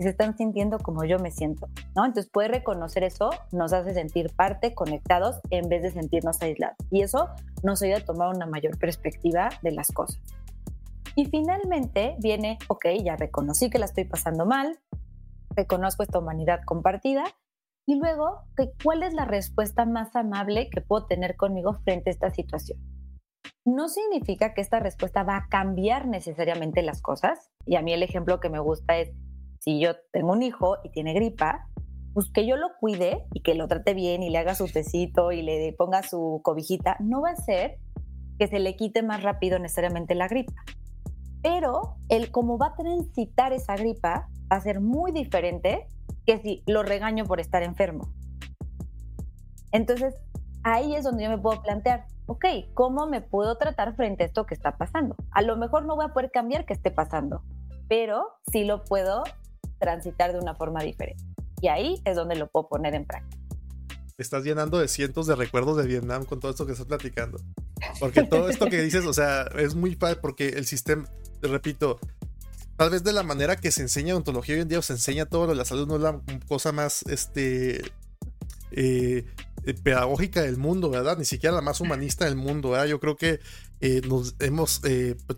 que 0.00 0.04
se 0.04 0.10
están 0.12 0.34
sintiendo 0.34 0.78
como 0.78 1.04
yo 1.04 1.18
me 1.18 1.30
siento, 1.30 1.68
¿no? 1.94 2.06
Entonces 2.06 2.30
puede 2.32 2.48
reconocer 2.48 3.04
eso, 3.04 3.28
nos 3.52 3.74
hace 3.74 3.92
sentir 3.92 4.32
parte, 4.34 4.74
conectados, 4.74 5.40
en 5.50 5.68
vez 5.68 5.82
de 5.82 5.90
sentirnos 5.90 6.40
aislados. 6.40 6.78
Y 6.90 7.02
eso 7.02 7.28
nos 7.62 7.82
ayuda 7.82 7.98
a 7.98 8.04
tomar 8.06 8.34
una 8.34 8.46
mayor 8.46 8.78
perspectiva 8.78 9.50
de 9.60 9.72
las 9.72 9.88
cosas. 9.88 10.18
Y 11.16 11.26
finalmente 11.26 12.16
viene, 12.18 12.56
ok, 12.68 12.86
ya 13.04 13.16
reconocí 13.16 13.68
que 13.68 13.78
la 13.78 13.84
estoy 13.84 14.04
pasando 14.04 14.46
mal, 14.46 14.78
reconozco 15.50 16.02
esta 16.02 16.18
humanidad 16.18 16.60
compartida 16.64 17.24
y 17.86 17.96
luego, 17.96 18.44
¿cuál 18.82 19.02
es 19.02 19.12
la 19.12 19.26
respuesta 19.26 19.84
más 19.84 20.16
amable 20.16 20.70
que 20.70 20.80
puedo 20.80 21.04
tener 21.08 21.36
conmigo 21.36 21.74
frente 21.84 22.08
a 22.08 22.12
esta 22.14 22.30
situación? 22.30 22.78
No 23.66 23.90
significa 23.90 24.54
que 24.54 24.62
esta 24.62 24.80
respuesta 24.80 25.24
va 25.24 25.36
a 25.36 25.48
cambiar 25.48 26.08
necesariamente 26.08 26.80
las 26.80 27.02
cosas. 27.02 27.50
Y 27.66 27.76
a 27.76 27.82
mí 27.82 27.92
el 27.92 28.02
ejemplo 28.02 28.40
que 28.40 28.48
me 28.48 28.60
gusta 28.60 28.96
es, 28.96 29.10
si 29.60 29.78
yo 29.78 29.92
tengo 30.12 30.32
un 30.32 30.42
hijo 30.42 30.78
y 30.82 30.90
tiene 30.90 31.12
gripa, 31.12 31.68
pues 32.12 32.30
que 32.32 32.46
yo 32.46 32.56
lo 32.56 32.68
cuide 32.80 33.26
y 33.32 33.42
que 33.42 33.54
lo 33.54 33.68
trate 33.68 33.94
bien 33.94 34.22
y 34.22 34.30
le 34.30 34.38
haga 34.38 34.54
su 34.54 34.66
tecito 34.66 35.32
y 35.32 35.42
le 35.42 35.72
ponga 35.74 36.02
su 36.02 36.40
cobijita, 36.42 36.96
no 36.98 37.20
va 37.22 37.30
a 37.30 37.36
ser 37.36 37.78
que 38.38 38.48
se 38.48 38.58
le 38.58 38.74
quite 38.74 39.02
más 39.02 39.22
rápido 39.22 39.58
necesariamente 39.58 40.14
la 40.14 40.28
gripa. 40.28 40.54
Pero 41.42 41.96
el 42.08 42.30
cómo 42.30 42.58
va 42.58 42.68
a 42.68 42.74
transitar 42.74 43.52
esa 43.52 43.76
gripa 43.76 44.28
va 44.50 44.56
a 44.56 44.60
ser 44.60 44.80
muy 44.80 45.12
diferente 45.12 45.86
que 46.26 46.38
si 46.38 46.62
lo 46.66 46.82
regaño 46.82 47.24
por 47.24 47.38
estar 47.38 47.62
enfermo. 47.62 48.12
Entonces, 49.72 50.14
ahí 50.64 50.94
es 50.94 51.04
donde 51.04 51.24
yo 51.24 51.30
me 51.30 51.38
puedo 51.38 51.62
plantear, 51.62 52.06
ok, 52.26 52.44
¿cómo 52.74 53.06
me 53.06 53.20
puedo 53.20 53.56
tratar 53.56 53.94
frente 53.94 54.24
a 54.24 54.26
esto 54.26 54.46
que 54.46 54.54
está 54.54 54.76
pasando? 54.76 55.16
A 55.30 55.42
lo 55.42 55.56
mejor 55.56 55.84
no 55.84 55.96
voy 55.96 56.06
a 56.06 56.12
poder 56.12 56.30
cambiar 56.30 56.64
que 56.64 56.72
esté 56.72 56.90
pasando, 56.90 57.42
pero 57.88 58.38
sí 58.50 58.64
lo 58.64 58.84
puedo 58.84 59.22
transitar 59.80 60.32
de 60.32 60.38
una 60.38 60.54
forma 60.54 60.82
diferente. 60.82 61.24
Y 61.60 61.68
ahí 61.68 62.00
es 62.04 62.14
donde 62.14 62.36
lo 62.36 62.48
puedo 62.48 62.68
poner 62.68 62.94
en 62.94 63.04
práctica. 63.04 63.42
estás 64.18 64.44
llenando 64.44 64.78
de 64.78 64.86
cientos 64.86 65.26
de 65.26 65.34
recuerdos 65.34 65.78
de 65.78 65.86
Vietnam 65.86 66.24
con 66.24 66.40
todo 66.40 66.50
esto 66.50 66.66
que 66.66 66.72
estás 66.72 66.86
platicando. 66.86 67.38
Porque 67.98 68.22
todo 68.22 68.48
esto 68.48 68.66
que 68.66 68.82
dices, 68.82 69.06
o 69.06 69.12
sea, 69.12 69.42
es 69.56 69.74
muy 69.74 69.96
padre 69.96 70.16
porque 70.16 70.50
el 70.50 70.66
sistema, 70.66 71.08
te 71.40 71.48
repito, 71.48 71.98
tal 72.76 72.90
vez 72.90 73.02
de 73.02 73.12
la 73.12 73.22
manera 73.22 73.56
que 73.56 73.70
se 73.70 73.82
enseña 73.82 74.14
ontología 74.14 74.54
hoy 74.54 74.60
en 74.62 74.68
día 74.68 74.78
o 74.78 74.82
se 74.82 74.92
enseña 74.92 75.26
todo 75.26 75.46
lo 75.46 75.52
de 75.52 75.56
la 75.56 75.64
salud 75.64 75.86
no 75.86 75.96
es 75.96 76.02
la 76.02 76.20
cosa 76.46 76.72
más 76.72 77.02
este 77.08 77.80
eh, 78.72 79.24
eh, 79.64 79.74
pedagógica 79.82 80.42
del 80.42 80.56
mundo, 80.56 80.90
¿verdad? 80.90 81.18
Ni 81.18 81.24
siquiera 81.24 81.54
la 81.54 81.62
más 81.62 81.80
humanista 81.80 82.24
del 82.24 82.36
mundo, 82.36 82.70
¿verdad? 82.70 82.86
Yo 82.86 83.00
creo 83.00 83.16
que 83.16 83.40
eh, 83.80 84.02
nos 84.06 84.36
hemos, 84.40 84.80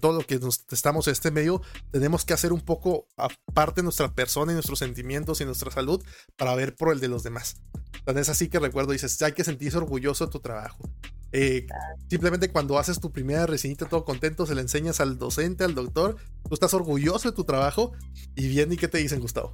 todo 0.00 0.12
lo 0.12 0.26
que 0.26 0.38
nos 0.38 0.64
estamos 0.70 1.06
en 1.06 1.12
este 1.12 1.30
medio, 1.30 1.62
tenemos 1.90 2.24
que 2.24 2.34
hacer 2.34 2.52
un 2.52 2.60
poco 2.60 3.06
aparte 3.16 3.80
de 3.80 3.84
nuestra 3.84 4.14
persona 4.14 4.52
y 4.52 4.54
nuestros 4.54 4.78
sentimientos 4.78 5.40
y 5.40 5.44
nuestra 5.44 5.70
salud 5.70 6.02
para 6.36 6.54
ver 6.54 6.74
por 6.74 6.92
el 6.92 7.00
de 7.00 7.08
los 7.08 7.22
demás. 7.22 7.56
Entonces 7.98 8.22
es 8.22 8.28
así 8.30 8.48
que 8.48 8.58
recuerdo, 8.58 8.92
dices, 8.92 9.20
hay 9.22 9.32
que 9.32 9.44
sentirse 9.44 9.78
orgulloso 9.78 10.26
de 10.26 10.32
tu 10.32 10.40
trabajo. 10.40 10.90
Eh, 11.32 11.66
simplemente 12.08 12.50
cuando 12.50 12.78
haces 12.78 13.00
tu 13.00 13.10
primera 13.10 13.46
resinita 13.46 13.88
todo 13.88 14.04
contento, 14.04 14.44
se 14.44 14.54
le 14.54 14.60
enseñas 14.60 15.00
al 15.00 15.18
docente, 15.18 15.64
al 15.64 15.74
doctor, 15.74 16.16
tú 16.46 16.54
estás 16.54 16.74
orgulloso 16.74 17.30
de 17.30 17.34
tu 17.34 17.44
trabajo 17.44 17.92
y 18.36 18.48
bien, 18.48 18.72
¿y 18.72 18.76
qué 18.76 18.88
te 18.88 18.98
dicen, 18.98 19.20
Gustavo? 19.20 19.52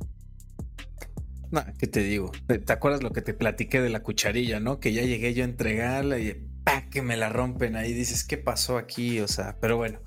No, 1.50 1.64
¿qué 1.78 1.86
te 1.86 2.00
digo? 2.02 2.30
¿Te 2.46 2.72
acuerdas 2.72 3.02
lo 3.02 3.12
que 3.12 3.22
te 3.22 3.32
platiqué 3.32 3.80
de 3.80 3.88
la 3.88 4.02
cucharilla, 4.02 4.60
no? 4.60 4.80
Que 4.80 4.92
ya 4.92 5.02
llegué 5.02 5.32
yo 5.32 5.44
a 5.44 5.46
entregarla 5.46 6.18
y 6.18 6.47
que 6.90 7.02
me 7.02 7.16
la 7.16 7.28
rompen 7.28 7.76
ahí. 7.76 7.92
Dices, 7.92 8.24
¿qué 8.24 8.38
pasó 8.38 8.78
aquí? 8.78 9.20
O 9.20 9.28
sea, 9.28 9.56
pero 9.60 9.76
bueno, 9.76 10.00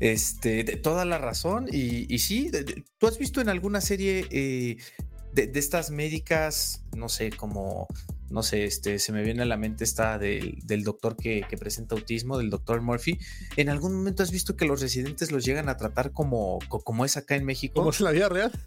este, 0.00 0.64
toda 0.76 1.04
la 1.04 1.18
razón. 1.18 1.66
Y, 1.70 2.12
y 2.12 2.18
sí, 2.18 2.50
¿tú 2.98 3.06
has 3.06 3.18
visto 3.18 3.40
en 3.40 3.48
alguna 3.48 3.80
serie 3.80 4.26
eh, 4.30 4.76
de, 5.32 5.46
de, 5.46 5.58
estas 5.58 5.90
médicas, 5.90 6.84
no 6.96 7.08
sé, 7.08 7.30
como 7.30 7.88
no 8.30 8.42
sé, 8.42 8.64
este, 8.64 8.98
se 8.98 9.12
me 9.12 9.22
viene 9.22 9.42
a 9.42 9.46
la 9.46 9.56
mente 9.56 9.84
esta 9.84 10.18
del, 10.18 10.58
doctor 10.84 11.16
que, 11.16 11.44
presenta 11.58 11.94
autismo, 11.94 12.38
del 12.38 12.50
doctor 12.50 12.80
Murphy. 12.80 13.18
¿En 13.56 13.68
algún 13.68 13.94
momento 13.94 14.22
has 14.22 14.30
visto 14.30 14.56
que 14.56 14.66
los 14.66 14.80
residentes 14.80 15.32
los 15.32 15.44
llegan 15.44 15.68
a 15.68 15.76
tratar 15.76 16.12
como, 16.12 16.58
como 16.68 17.04
es 17.04 17.16
acá 17.16 17.36
en 17.36 17.44
México? 17.44 17.74
¿Como 17.76 17.90
es 17.90 18.00
la 18.00 18.10
vida 18.10 18.28
real? 18.28 18.52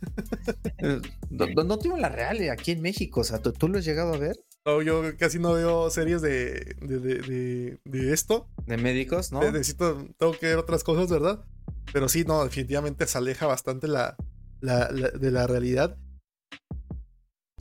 Eh, 0.83 0.99
no, 1.29 1.77
tengo 1.77 1.95
la 1.97 2.09
real 2.09 2.41
eh, 2.41 2.49
aquí 2.49 2.71
en 2.71 2.81
México, 2.81 3.21
o 3.21 3.23
sea, 3.23 3.39
¿tú, 3.39 3.67
lo 3.67 3.77
has 3.77 3.85
llegado 3.85 4.13
a 4.13 4.17
ver? 4.17 4.39
No, 4.65 4.81
yo 4.81 5.17
casi 5.17 5.39
no 5.39 5.53
veo 5.53 5.89
series 5.89 6.21
de, 6.21 6.75
de, 6.81 8.13
esto. 8.13 8.47
De 8.67 8.77
médicos, 8.77 9.31
¿no? 9.31 9.39
Necesito, 9.51 10.07
tengo 10.17 10.33
que 10.33 10.47
ver 10.47 10.57
otras 10.57 10.83
cosas, 10.83 11.09
¿verdad? 11.09 11.43
Pero 11.91 12.07
sí, 12.07 12.23
no, 12.25 12.43
definitivamente 12.43 13.07
se 13.07 13.17
aleja 13.17 13.47
bastante 13.47 13.87
la, 13.87 14.15
de 14.61 15.31
la 15.31 15.47
realidad. 15.47 15.97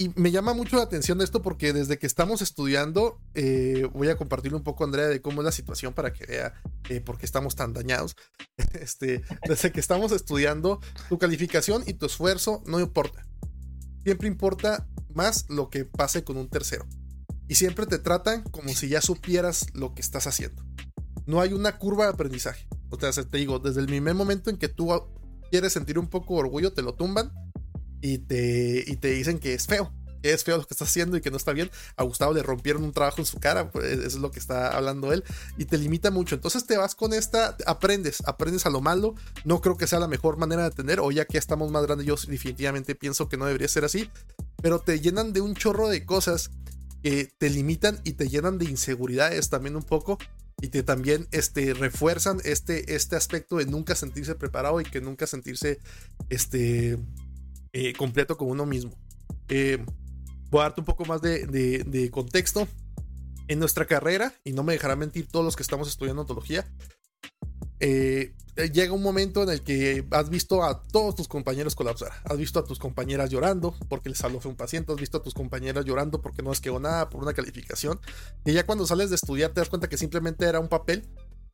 Y 0.01 0.11
me 0.17 0.31
llama 0.31 0.55
mucho 0.55 0.77
la 0.77 0.85
atención 0.85 1.21
esto 1.21 1.43
porque 1.43 1.75
desde 1.75 1.99
que 1.99 2.07
estamos 2.07 2.41
estudiando, 2.41 3.21
eh, 3.35 3.87
voy 3.93 4.09
a 4.09 4.17
compartirle 4.17 4.57
un 4.57 4.65
poco, 4.65 4.85
Andrea, 4.85 5.09
de 5.09 5.21
cómo 5.21 5.43
es 5.43 5.45
la 5.45 5.53
situación 5.53 5.93
para 5.93 6.11
que 6.11 6.25
vea 6.25 6.55
eh, 6.89 7.03
por 7.03 7.19
qué 7.19 7.27
estamos 7.27 7.55
tan 7.55 7.73
dañados. 7.73 8.17
Este, 8.81 9.23
desde 9.47 9.73
que 9.73 9.81
estamos 9.81 10.13
estudiando, 10.13 10.81
tu 11.09 11.19
calificación 11.19 11.83
y 11.87 11.95
tu 11.95 12.07
esfuerzo 12.07 12.63
no 12.67 12.81
importa. 12.81 13.27
Siempre 14.05 14.29
importa 14.29 14.87
más 15.15 15.47
lo 15.49 15.71
que 15.71 15.85
pase 15.85 16.25
con 16.25 16.37
un 16.37 16.49
tercero. 16.49 16.87
Y 17.49 17.57
siempre 17.57 17.87
te 17.87 17.99
tratan 17.99 18.43
como 18.45 18.69
si 18.71 18.89
ya 18.89 19.01
supieras 19.01 19.67
lo 19.75 19.95
que 19.95 20.01
estás 20.01 20.27
haciendo. 20.27 20.65
No 21.27 21.41
hay 21.41 21.53
una 21.53 21.79
curva 21.79 22.05
de 22.05 22.13
aprendizaje. 22.13 22.69
O 22.91 22.99
sea, 22.99 23.13
te 23.13 23.39
digo, 23.39 23.59
desde 23.59 23.81
el 23.81 23.87
primer 23.87 24.15
momento 24.15 24.51
en 24.51 24.57
que 24.57 24.69
tú 24.69 24.89
quieres 25.51 25.73
sentir 25.73 25.99
un 25.99 26.09
poco 26.09 26.35
de 26.35 26.41
orgullo, 26.41 26.73
te 26.73 26.83
lo 26.83 26.95
tumban 26.95 27.33
y 28.01 28.19
te, 28.19 28.85
y 28.87 28.97
te 28.97 29.09
dicen 29.09 29.39
que 29.39 29.55
es 29.55 29.67
feo, 29.67 29.93
es 30.23 30.45
feo 30.45 30.57
lo 30.57 30.67
que 30.67 30.75
está 30.75 30.85
haciendo 30.85 31.17
y 31.17 31.21
que 31.21 31.31
no 31.31 31.37
está 31.37 31.53
bien. 31.53 31.71
A 31.97 32.05
Gustavo 32.05 32.33
le 32.33 32.43
rompieron 32.43 32.85
un 32.85 32.93
trabajo 32.93 33.21
en 33.21 33.27
su 33.27 33.39
cara, 33.39 33.71
pues 33.71 33.87
eso 33.87 34.07
es 34.07 34.15
lo 34.17 34.31
que 34.31 34.39
está 34.39 34.77
hablando 34.77 35.13
él, 35.13 35.25
y 35.59 35.65
te 35.65 35.79
limita 35.79 36.11
mucho. 36.11 36.35
Entonces 36.35 36.67
te 36.67 36.77
vas 36.77 36.95
con 36.95 37.13
esta, 37.13 37.57
aprendes, 37.67 38.23
aprendes 38.27 38.67
a 38.67 38.71
lo 38.71 38.81
malo. 38.81 39.15
No 39.45 39.61
creo 39.61 39.77
que 39.77 39.87
sea 39.87 39.99
la 39.99 40.09
mejor 40.09 40.37
manera 40.37 40.65
de 40.65 40.71
tener, 40.71 41.01
o 41.01 41.11
ya 41.11 41.25
que 41.25 41.39
estamos 41.39 41.71
más 41.71 41.85
grandes, 41.85 42.07
yo 42.07 42.17
definitivamente 42.29 42.95
pienso 42.95 43.29
que 43.29 43.37
no 43.37 43.47
debería 43.47 43.69
ser 43.69 43.85
así, 43.85 44.11
pero 44.63 44.81
te 44.81 45.01
llenan 45.01 45.33
de 45.33 45.41
un 45.41 45.55
chorro 45.55 45.89
de 45.89 46.05
cosas 46.05 46.51
que 47.03 47.31
te 47.39 47.49
limitan 47.49 48.01
y 48.05 48.13
te 48.13 48.29
llenan 48.29 48.59
de 48.59 48.67
inseguridades 48.67 49.49
también 49.49 49.77
un 49.77 49.83
poco 49.83 50.19
y 50.61 50.69
te 50.69 50.83
también 50.83 51.27
este, 51.31 51.73
refuerzan 51.75 52.41
este, 52.45 52.95
este 52.95 53.17
aspecto 53.17 53.57
de 53.57 53.67
nunca 53.67 53.95
sentirse 53.95 54.35
preparado 54.35 54.81
y 54.81 54.85
que 54.85 55.01
nunca 55.01 55.27
sentirse 55.27 55.79
este, 56.29 56.99
eh, 57.73 57.93
completo 57.95 58.37
con 58.37 58.49
uno 58.49 58.67
mismo. 58.67 58.93
Eh, 59.49 59.85
voy 60.51 60.61
a 60.61 60.65
darte 60.65 60.81
un 60.81 60.85
poco 60.85 61.05
más 61.05 61.21
de, 61.23 62.11
contexto. 62.13 62.67
en 63.49 63.59
nuestra 63.59 63.85
carrera, 63.85 64.33
y 64.45 64.53
no 64.53 64.63
me 64.63 64.75
dejará 64.75 64.95
mentir 64.95 65.27
todos 65.27 65.45
los 65.45 65.57
que 65.57 65.63
estamos 65.65 65.89
estudiando 65.89 66.23
ontología, 66.23 66.65
eh, 67.81 68.33
llega 68.69 68.93
un 68.93 69.03
momento 69.03 69.43
en 69.43 69.49
el 69.49 69.63
que 69.63 70.05
has 70.11 70.29
visto 70.29 70.63
a 70.63 70.83
todos 70.83 71.15
tus 71.15 71.29
compañeros 71.29 71.75
colapsar. 71.75 72.13
Has 72.25 72.37
visto 72.37 72.59
a 72.59 72.65
tus 72.65 72.79
compañeras 72.79 73.31
llorando 73.31 73.75
porque 73.89 74.09
les 74.11 74.19
fue 74.19 74.51
un 74.51 74.57
paciente. 74.57 74.93
Has 74.93 75.01
visto 75.01 75.19
a 75.19 75.23
tus 75.23 75.35
compañeras 75.35 75.85
llorando 75.85 76.21
porque 76.21 76.43
no 76.43 76.51
les 76.51 76.61
quedó 76.61 76.79
nada 76.79 77.09
por 77.09 77.23
una 77.23 77.33
calificación. 77.33 78.01
Y 78.45 78.53
ya 78.53 78.67
cuando 78.67 78.87
sales 78.87 79.11
de 79.11 79.17
estudiar 79.17 79.53
te 79.53 79.61
das 79.61 79.69
cuenta 79.69 79.89
que 79.89 79.97
simplemente 79.97 80.45
era 80.45 80.61
un 80.61 80.69
papel, 80.69 81.09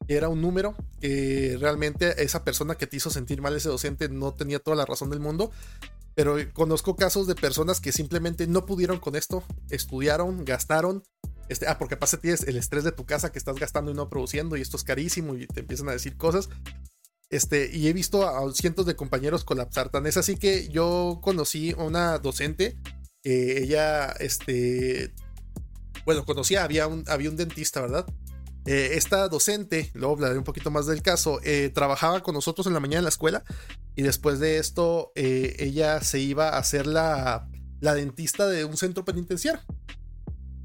era 0.08 0.28
un 0.28 0.40
número, 0.40 0.74
que 1.00 1.56
realmente 1.60 2.22
esa 2.22 2.44
persona 2.44 2.76
que 2.76 2.86
te 2.86 2.96
hizo 2.96 3.10
sentir 3.10 3.42
mal, 3.42 3.56
ese 3.56 3.68
docente, 3.68 4.08
no 4.08 4.34
tenía 4.34 4.58
toda 4.58 4.76
la 4.76 4.86
razón 4.86 5.10
del 5.10 5.20
mundo. 5.20 5.50
Pero 6.14 6.36
conozco 6.54 6.96
casos 6.96 7.26
de 7.26 7.34
personas 7.34 7.80
que 7.80 7.92
simplemente 7.92 8.46
no 8.46 8.64
pudieron 8.64 8.98
con 8.98 9.16
esto, 9.16 9.44
estudiaron, 9.68 10.46
gastaron, 10.46 11.02
este, 11.48 11.66
ah, 11.68 11.78
porque 11.78 11.96
pasa 11.96 12.18
tienes 12.18 12.42
el 12.44 12.56
estrés 12.56 12.84
de 12.84 12.92
tu 12.92 13.04
casa 13.04 13.30
que 13.30 13.38
estás 13.38 13.56
gastando 13.56 13.90
y 13.90 13.94
no 13.94 14.08
produciendo 14.08 14.56
y 14.56 14.62
esto 14.62 14.76
es 14.76 14.84
carísimo 14.84 15.36
y 15.36 15.46
te 15.46 15.60
empiezan 15.60 15.88
a 15.88 15.92
decir 15.92 16.16
cosas. 16.16 16.48
Este, 17.28 17.70
y 17.72 17.88
he 17.88 17.92
visto 17.92 18.26
a 18.26 18.52
cientos 18.54 18.86
de 18.86 18.96
compañeros 18.96 19.44
colapsar. 19.44 19.90
Tan 19.90 20.06
es 20.06 20.16
así 20.16 20.36
que 20.36 20.68
yo 20.68 21.20
conocí 21.22 21.72
a 21.72 21.82
una 21.82 22.18
docente. 22.18 22.76
ella, 23.22 24.12
este, 24.12 25.12
bueno, 26.04 26.24
conocía, 26.24 26.64
había 26.64 26.86
un, 26.86 27.04
había 27.08 27.30
un 27.30 27.36
dentista, 27.36 27.80
¿verdad? 27.80 28.06
Eh, 28.66 28.96
esta 28.96 29.28
docente, 29.28 29.90
luego 29.94 30.14
hablaré 30.14 30.38
un 30.38 30.44
poquito 30.44 30.70
más 30.72 30.86
del 30.86 31.00
caso, 31.00 31.40
eh, 31.44 31.70
trabajaba 31.72 32.22
con 32.22 32.34
nosotros 32.34 32.66
en 32.66 32.74
la 32.74 32.80
mañana 32.80 32.98
en 32.98 33.04
la 33.04 33.10
escuela 33.10 33.44
y 33.94 34.02
después 34.02 34.40
de 34.40 34.58
esto 34.58 35.12
eh, 35.14 35.54
ella 35.60 36.00
se 36.00 36.18
iba 36.18 36.48
a 36.48 36.58
hacer 36.58 36.86
la, 36.86 37.48
la 37.80 37.94
dentista 37.94 38.48
de 38.48 38.64
un 38.64 38.76
centro 38.76 39.04
penitenciario, 39.04 39.62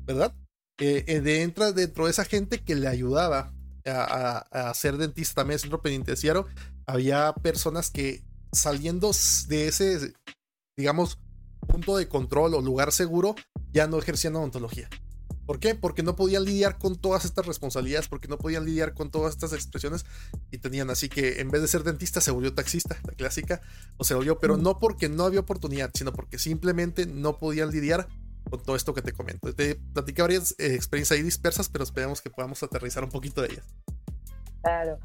¿verdad? 0.06 0.34
de 0.78 1.22
dentro 1.22 1.72
de 2.06 2.10
esa 2.10 2.26
gente 2.26 2.64
que 2.64 2.74
le 2.74 2.88
ayudaba 2.88 3.54
a, 3.86 4.38
a, 4.70 4.74
ser 4.74 4.98
dentista 4.98 5.42
también 5.42 5.54
en 5.54 5.58
el 5.58 5.60
centro 5.60 5.82
penitenciario, 5.84 6.48
había 6.88 7.34
personas 7.34 7.92
que 7.92 8.24
saliendo 8.52 9.12
de 9.48 9.68
ese, 9.68 10.14
digamos, 10.76 11.20
punto 11.68 11.98
de 11.98 12.08
control 12.08 12.56
o 12.56 12.62
lugar 12.62 12.92
seguro, 12.92 13.36
ya 13.72 13.86
no 13.86 14.00
ejercían 14.00 14.36
odontología. 14.36 14.90
¿Por 15.52 15.60
qué? 15.60 15.76
Porque 15.76 16.02
no 16.02 16.16
podían 16.16 16.46
lidiar 16.46 16.78
con 16.78 16.96
todas 16.96 17.26
estas 17.26 17.46
responsabilidades, 17.46 18.08
porque 18.08 18.30
no 18.30 18.38
podían 18.38 18.64
lidiar 18.64 18.94
con 18.94 19.12
todas 19.12 19.34
estas 19.34 19.52
expresiones 19.52 20.06
y 20.50 20.60
tenían 20.60 20.90
así 20.90 21.10
que 21.10 21.42
en 21.42 21.52
vez 21.52 21.62
de 21.62 21.68
ser 21.68 21.84
dentista 21.84 22.22
se 22.22 22.32
volvió 22.32 22.54
taxista, 22.54 22.96
la 23.06 23.12
clásica, 23.12 23.60
o 23.98 24.06
se 24.06 24.16
volvió, 24.16 24.40
pero 24.40 24.56
no 24.56 24.80
porque 24.80 25.10
no 25.10 25.26
había 25.26 25.42
oportunidad, 25.42 25.92
sino 25.94 26.14
porque 26.14 26.40
simplemente 26.40 27.06
no 27.06 27.38
podían 27.38 27.70
lidiar 27.70 28.08
con 28.50 28.64
todo 28.64 28.78
esto 28.78 28.94
que 28.94 29.02
te 29.02 29.12
comento. 29.12 29.54
Te 29.54 29.76
platicé 29.76 30.22
varias 30.22 30.56
eh, 30.58 30.74
experiencias 30.74 31.18
ahí 31.18 31.22
dispersas, 31.22 31.68
pero 31.68 31.84
esperemos 31.84 32.22
que 32.22 32.30
podamos 32.30 32.64
aterrizar 32.64 33.04
un 33.04 33.10
poquito 33.10 33.42
de 33.42 33.50
ellas. 33.50 33.66
Claro. 34.62 35.00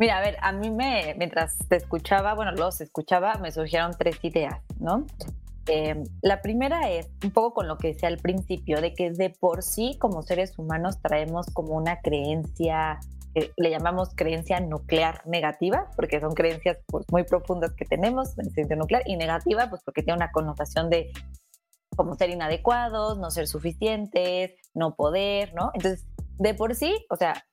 Mira, 0.00 0.18
a 0.18 0.22
ver, 0.22 0.38
a 0.40 0.50
mí 0.50 0.72
me, 0.72 1.14
mientras 1.16 1.56
te 1.68 1.76
escuchaba, 1.76 2.34
bueno, 2.34 2.50
los 2.50 2.80
escuchaba, 2.80 3.34
me 3.34 3.52
surgieron 3.52 3.92
tres 3.96 4.18
ideas, 4.22 4.58
¿no? 4.80 5.06
Eh, 5.66 6.02
la 6.20 6.42
primera 6.42 6.90
es 6.90 7.08
un 7.22 7.30
poco 7.30 7.54
con 7.54 7.68
lo 7.68 7.78
que 7.78 7.88
decía 7.88 8.08
al 8.08 8.18
principio, 8.18 8.80
de 8.80 8.94
que 8.94 9.10
de 9.10 9.30
por 9.30 9.62
sí 9.62 9.96
como 9.98 10.22
seres 10.22 10.58
humanos 10.58 11.00
traemos 11.00 11.46
como 11.52 11.74
una 11.74 12.00
creencia, 12.00 13.00
eh, 13.34 13.50
le 13.56 13.70
llamamos 13.70 14.10
creencia 14.14 14.60
nuclear 14.60 15.26
negativa, 15.26 15.90
porque 15.96 16.20
son 16.20 16.34
creencias 16.34 16.78
pues, 16.86 17.06
muy 17.10 17.24
profundas 17.24 17.72
que 17.72 17.84
tenemos 17.84 18.32
sentido 18.32 18.76
nuclear, 18.76 19.02
y 19.06 19.16
negativa, 19.16 19.70
pues 19.70 19.82
porque 19.84 20.02
tiene 20.02 20.18
una 20.18 20.30
connotación 20.32 20.90
de 20.90 21.10
como 21.96 22.14
ser 22.16 22.30
inadecuados, 22.30 23.18
no 23.18 23.30
ser 23.30 23.46
suficientes, 23.46 24.52
no 24.74 24.94
poder, 24.94 25.54
¿no? 25.54 25.70
Entonces, 25.74 26.06
de 26.38 26.54
por 26.54 26.74
sí, 26.74 27.06
o 27.08 27.16
sea, 27.16 27.44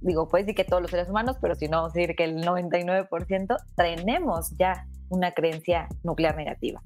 digo, 0.00 0.28
puede 0.28 0.44
decir 0.44 0.56
que 0.56 0.64
todos 0.64 0.82
los 0.82 0.90
seres 0.90 1.08
humanos, 1.08 1.36
pero 1.40 1.54
si 1.54 1.68
no, 1.68 1.88
decir 1.88 2.16
que 2.16 2.24
el 2.24 2.44
99% 2.44 3.56
tenemos 3.76 4.50
ya 4.58 4.86
una 5.08 5.32
creencia 5.32 5.88
nuclear 6.02 6.36
negativa. 6.36 6.82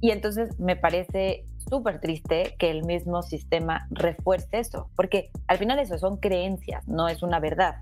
Y 0.00 0.10
entonces 0.10 0.58
me 0.58 0.76
parece 0.76 1.44
súper 1.68 2.00
triste 2.00 2.56
que 2.58 2.70
el 2.70 2.84
mismo 2.84 3.22
sistema 3.22 3.86
refuerce 3.90 4.58
eso, 4.58 4.90
porque 4.96 5.30
al 5.46 5.58
final 5.58 5.78
eso 5.78 5.98
son 5.98 6.16
creencias, 6.16 6.88
no 6.88 7.08
es 7.08 7.22
una 7.22 7.38
verdad. 7.38 7.76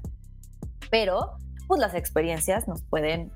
Pero, 0.91 1.37
pues 1.69 1.81
las 1.81 1.95
experiencias 1.95 2.67
nos 2.67 2.83
pueden 2.83 3.31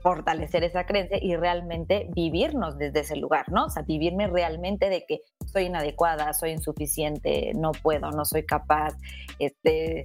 fortalecer 0.00 0.64
esa 0.64 0.86
creencia 0.86 1.18
y 1.20 1.36
realmente 1.36 2.08
vivirnos 2.14 2.78
desde 2.78 3.00
ese 3.00 3.16
lugar, 3.16 3.50
¿no? 3.50 3.66
O 3.66 3.70
sea, 3.70 3.82
vivirme 3.82 4.26
realmente 4.28 4.88
de 4.88 5.04
que 5.06 5.20
soy 5.46 5.64
inadecuada, 5.64 6.32
soy 6.32 6.50
insuficiente, 6.50 7.52
no 7.54 7.72
puedo, 7.72 8.10
no 8.10 8.24
soy 8.24 8.44
capaz, 8.44 8.94
este, 9.38 10.04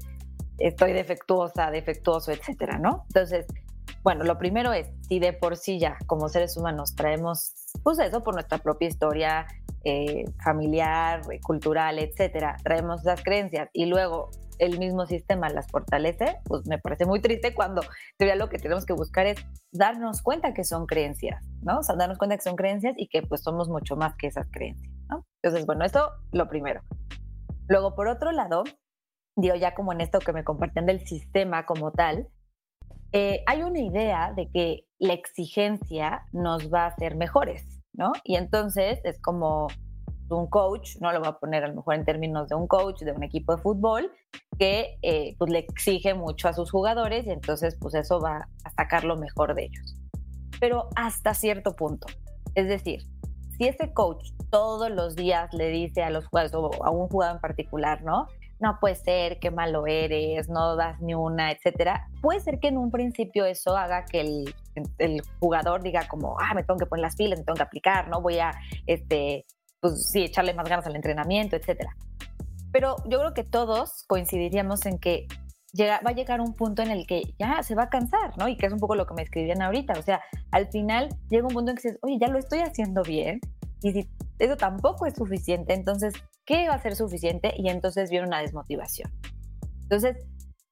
estoy 0.57 0.93
defectuosa, 0.93 1.71
defectuoso, 1.71 2.31
etcétera, 2.31 2.79
¿no? 2.79 3.05
Entonces, 3.09 3.45
bueno, 4.03 4.23
lo 4.23 4.37
primero 4.37 4.73
es, 4.73 4.87
si 5.07 5.19
de 5.19 5.33
por 5.33 5.57
sí 5.57 5.79
ya 5.79 5.97
como 6.07 6.29
seres 6.29 6.57
humanos 6.57 6.95
traemos, 6.95 7.53
pues 7.83 7.99
eso 7.99 8.23
por 8.23 8.33
nuestra 8.33 8.57
propia 8.57 8.87
historia 8.87 9.47
eh, 9.83 10.25
familiar, 10.43 11.21
cultural, 11.43 11.99
etcétera, 11.99 12.57
traemos 12.63 13.01
esas 13.01 13.23
creencias 13.23 13.69
y 13.73 13.85
luego 13.85 14.29
el 14.61 14.77
mismo 14.77 15.07
sistema 15.07 15.49
las 15.49 15.67
fortalece, 15.71 16.39
pues 16.45 16.67
me 16.67 16.77
parece 16.77 17.05
muy 17.05 17.19
triste 17.19 17.55
cuando 17.55 17.81
en 18.19 18.37
lo 18.37 18.47
que 18.47 18.59
tenemos 18.59 18.85
que 18.85 18.93
buscar 18.93 19.25
es 19.25 19.43
darnos 19.71 20.21
cuenta 20.21 20.53
que 20.53 20.63
son 20.63 20.85
creencias, 20.85 21.43
¿no? 21.63 21.79
O 21.79 21.83
sea, 21.83 21.95
darnos 21.95 22.19
cuenta 22.19 22.37
que 22.37 22.43
son 22.43 22.55
creencias 22.55 22.93
y 22.97 23.07
que 23.07 23.23
pues 23.23 23.41
somos 23.41 23.69
mucho 23.69 23.95
más 23.95 24.15
que 24.17 24.27
esas 24.27 24.47
creencias, 24.51 24.93
¿no? 25.09 25.25
Entonces, 25.41 25.65
bueno, 25.65 25.83
esto 25.83 26.11
lo 26.31 26.47
primero. 26.47 26.81
Luego, 27.67 27.95
por 27.95 28.07
otro 28.07 28.31
lado, 28.31 28.63
digo 29.35 29.55
ya 29.55 29.73
como 29.73 29.93
en 29.93 30.01
esto 30.01 30.19
que 30.19 30.31
me 30.31 30.43
compartían 30.43 30.85
del 30.85 31.07
sistema 31.07 31.65
como 31.65 31.91
tal, 31.91 32.27
eh, 33.13 33.43
hay 33.45 33.63
una 33.63 33.79
idea 33.79 34.33
de 34.35 34.49
que 34.49 34.85
la 34.99 35.13
exigencia 35.13 36.25
nos 36.31 36.73
va 36.73 36.83
a 36.83 36.87
hacer 36.87 37.15
mejores, 37.15 37.81
¿no? 37.93 38.13
Y 38.23 38.35
entonces 38.35 38.99
es 39.03 39.19
como 39.19 39.67
un 40.29 40.47
coach, 40.47 40.95
no 40.99 41.11
lo 41.11 41.19
voy 41.19 41.27
a 41.27 41.33
poner 41.33 41.63
a 41.63 41.67
lo 41.67 41.75
mejor 41.75 41.95
en 41.95 42.05
términos 42.05 42.47
de 42.49 42.55
un 42.55 42.67
coach 42.67 43.01
de 43.01 43.11
un 43.11 43.23
equipo 43.23 43.55
de 43.55 43.61
fútbol, 43.61 44.11
que 44.57 44.97
eh, 45.01 45.35
pues 45.37 45.51
le 45.51 45.59
exige 45.59 46.13
mucho 46.13 46.47
a 46.47 46.53
sus 46.53 46.71
jugadores 46.71 47.25
y 47.25 47.31
entonces 47.31 47.75
pues 47.79 47.95
eso 47.95 48.19
va 48.19 48.47
a 48.63 48.71
sacar 48.71 49.03
lo 49.03 49.17
mejor 49.17 49.55
de 49.55 49.65
ellos. 49.65 49.97
Pero 50.59 50.89
hasta 50.95 51.33
cierto 51.33 51.75
punto. 51.75 52.07
Es 52.55 52.67
decir, 52.67 53.03
si 53.57 53.67
ese 53.67 53.93
coach 53.93 54.31
todos 54.49 54.89
los 54.89 55.15
días 55.15 55.53
le 55.53 55.69
dice 55.69 56.03
a 56.03 56.09
los 56.09 56.27
jugadores 56.27 56.53
o 56.53 56.85
a 56.85 56.91
un 56.91 57.07
jugador 57.07 57.37
en 57.37 57.41
particular, 57.41 58.03
¿no? 58.03 58.27
No 58.61 58.77
puede 58.79 58.95
ser, 58.95 59.39
qué 59.39 59.51
malo 59.51 59.87
eres, 59.87 60.47
no 60.47 60.75
das 60.75 61.01
ni 61.01 61.13
una, 61.15 61.51
etcétera. 61.51 62.07
Puede 62.21 62.39
ser 62.39 62.59
que 62.59 62.67
en 62.67 62.77
un 62.77 62.91
principio 62.91 63.45
eso 63.45 63.75
haga 63.75 64.05
que 64.05 64.21
el, 64.21 64.55
el 64.99 65.21
jugador 65.39 65.81
diga 65.81 66.07
como, 66.07 66.37
ah, 66.39 66.53
me 66.53 66.63
tengo 66.63 66.77
que 66.77 66.85
poner 66.85 67.01
las 67.01 67.15
pilas, 67.15 67.39
me 67.39 67.45
tengo 67.45 67.57
que 67.57 67.63
aplicar, 67.63 68.07
¿no? 68.07 68.21
Voy 68.21 68.39
a, 68.39 68.51
este, 68.85 69.45
pues 69.79 70.09
sí, 70.11 70.23
echarle 70.23 70.53
más 70.53 70.69
ganas 70.69 70.85
al 70.85 70.95
entrenamiento, 70.95 71.55
etcétera. 71.55 71.95
Pero 72.71 72.95
yo 73.07 73.19
creo 73.19 73.33
que 73.33 73.43
todos 73.43 74.05
coincidiríamos 74.07 74.85
en 74.85 74.99
que 74.99 75.27
llega, 75.73 75.99
va 76.05 76.11
a 76.11 76.13
llegar 76.13 76.41
un 76.41 76.53
punto 76.53 76.81
en 76.81 76.91
el 76.91 77.05
que 77.05 77.33
ya 77.37 77.63
se 77.63 77.75
va 77.75 77.83
a 77.83 77.89
cansar, 77.89 78.37
¿no? 78.37 78.47
Y 78.47 78.57
que 78.57 78.67
es 78.67 78.73
un 78.73 78.79
poco 78.79 78.95
lo 78.95 79.05
que 79.05 79.13
me 79.13 79.23
escribían 79.23 79.61
ahorita. 79.61 79.93
O 79.99 80.01
sea, 80.01 80.21
al 80.51 80.67
final 80.67 81.09
llega 81.29 81.47
un 81.47 81.53
punto 81.53 81.71
en 81.71 81.77
que 81.77 81.83
dices, 81.83 81.99
oye, 82.01 82.17
ya 82.19 82.27
lo 82.27 82.39
estoy 82.39 82.59
haciendo 82.59 83.03
bien. 83.03 83.39
Y 83.81 83.91
si 83.91 84.09
eso 84.39 84.57
tampoco 84.57 85.05
es 85.05 85.15
suficiente, 85.15 85.73
entonces, 85.73 86.13
¿qué 86.51 86.67
va 86.67 86.73
a 86.75 86.81
ser 86.81 86.97
suficiente? 86.97 87.53
Y 87.57 87.69
entonces 87.69 88.09
viene 88.09 88.27
una 88.27 88.41
desmotivación. 88.41 89.09
Entonces, 89.83 90.17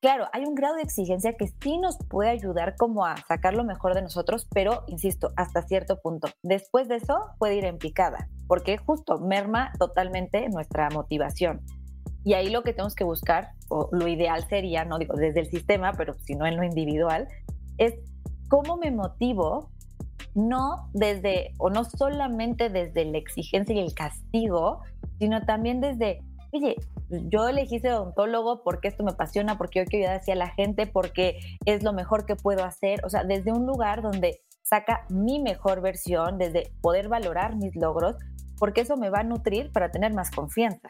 claro, 0.01 0.25
hay 0.33 0.43
un 0.43 0.53
grado 0.53 0.75
de 0.75 0.81
exigencia 0.81 1.37
que 1.37 1.47
sí 1.47 1.77
nos 1.77 1.97
puede 2.09 2.29
ayudar 2.31 2.75
como 2.75 3.05
a 3.05 3.15
sacar 3.15 3.53
lo 3.53 3.63
mejor 3.63 3.95
de 3.95 4.01
nosotros, 4.01 4.45
pero, 4.53 4.83
insisto, 4.87 5.31
hasta 5.37 5.61
cierto 5.61 6.01
punto. 6.01 6.27
Después 6.43 6.89
de 6.89 6.97
eso 6.97 7.17
puede 7.37 7.55
ir 7.55 7.63
en 7.63 7.77
picada, 7.77 8.27
porque 8.47 8.75
justo 8.75 9.19
merma 9.19 9.71
totalmente 9.79 10.49
nuestra 10.49 10.89
motivación. 10.89 11.61
Y 12.25 12.33
ahí 12.33 12.49
lo 12.49 12.61
que 12.63 12.73
tenemos 12.73 12.95
que 12.95 13.05
buscar, 13.05 13.51
o 13.69 13.87
lo 13.93 14.09
ideal 14.09 14.45
sería, 14.49 14.83
no 14.83 14.99
digo 14.99 15.15
desde 15.15 15.39
el 15.39 15.49
sistema, 15.49 15.93
pero 15.93 16.13
si 16.25 16.35
no 16.35 16.45
en 16.45 16.57
lo 16.57 16.65
individual, 16.65 17.29
es 17.77 17.93
cómo 18.49 18.75
me 18.75 18.91
motivo, 18.91 19.71
no 20.35 20.89
desde, 20.93 21.53
o 21.57 21.69
no 21.69 21.85
solamente 21.85 22.69
desde 22.69 23.05
la 23.05 23.17
exigencia 23.17 23.73
y 23.73 23.79
el 23.79 23.93
castigo, 23.93 24.81
sino 25.19 25.45
también 25.45 25.82
desde, 25.82 26.21
oye, 26.51 26.75
yo 27.10 27.47
elegí 27.47 27.79
ser 27.79 27.93
odontólogo 27.93 28.63
porque 28.63 28.88
esto 28.88 29.03
me 29.03 29.12
apasiona, 29.12 29.58
porque 29.58 29.79
yo 29.79 29.86
quiero 29.86 30.05
ayudar 30.05 30.21
hacia 30.21 30.36
la 30.36 30.49
gente, 30.49 30.88
porque 30.88 31.39
es 31.65 31.84
lo 31.84 31.93
mejor 31.93 32.25
que 32.25 32.36
puedo 32.36 32.63
hacer, 32.63 33.03
o 33.05 33.10
sea, 33.10 33.23
desde 33.23 33.51
un 33.51 33.65
lugar 33.65 34.01
donde 34.01 34.41
saca 34.63 35.05
mi 35.10 35.39
mejor 35.39 35.82
versión, 35.82 36.38
desde 36.38 36.71
poder 36.82 37.10
valorar 37.10 37.55
mis 37.55 37.75
logros, 37.75 38.15
porque 38.58 38.82
eso 38.82 38.97
me 38.97 39.10
va 39.10 39.19
a 39.19 39.23
nutrir 39.23 39.71
para 39.71 39.89
tener 39.91 40.13
más 40.13 40.29
confianza. 40.32 40.89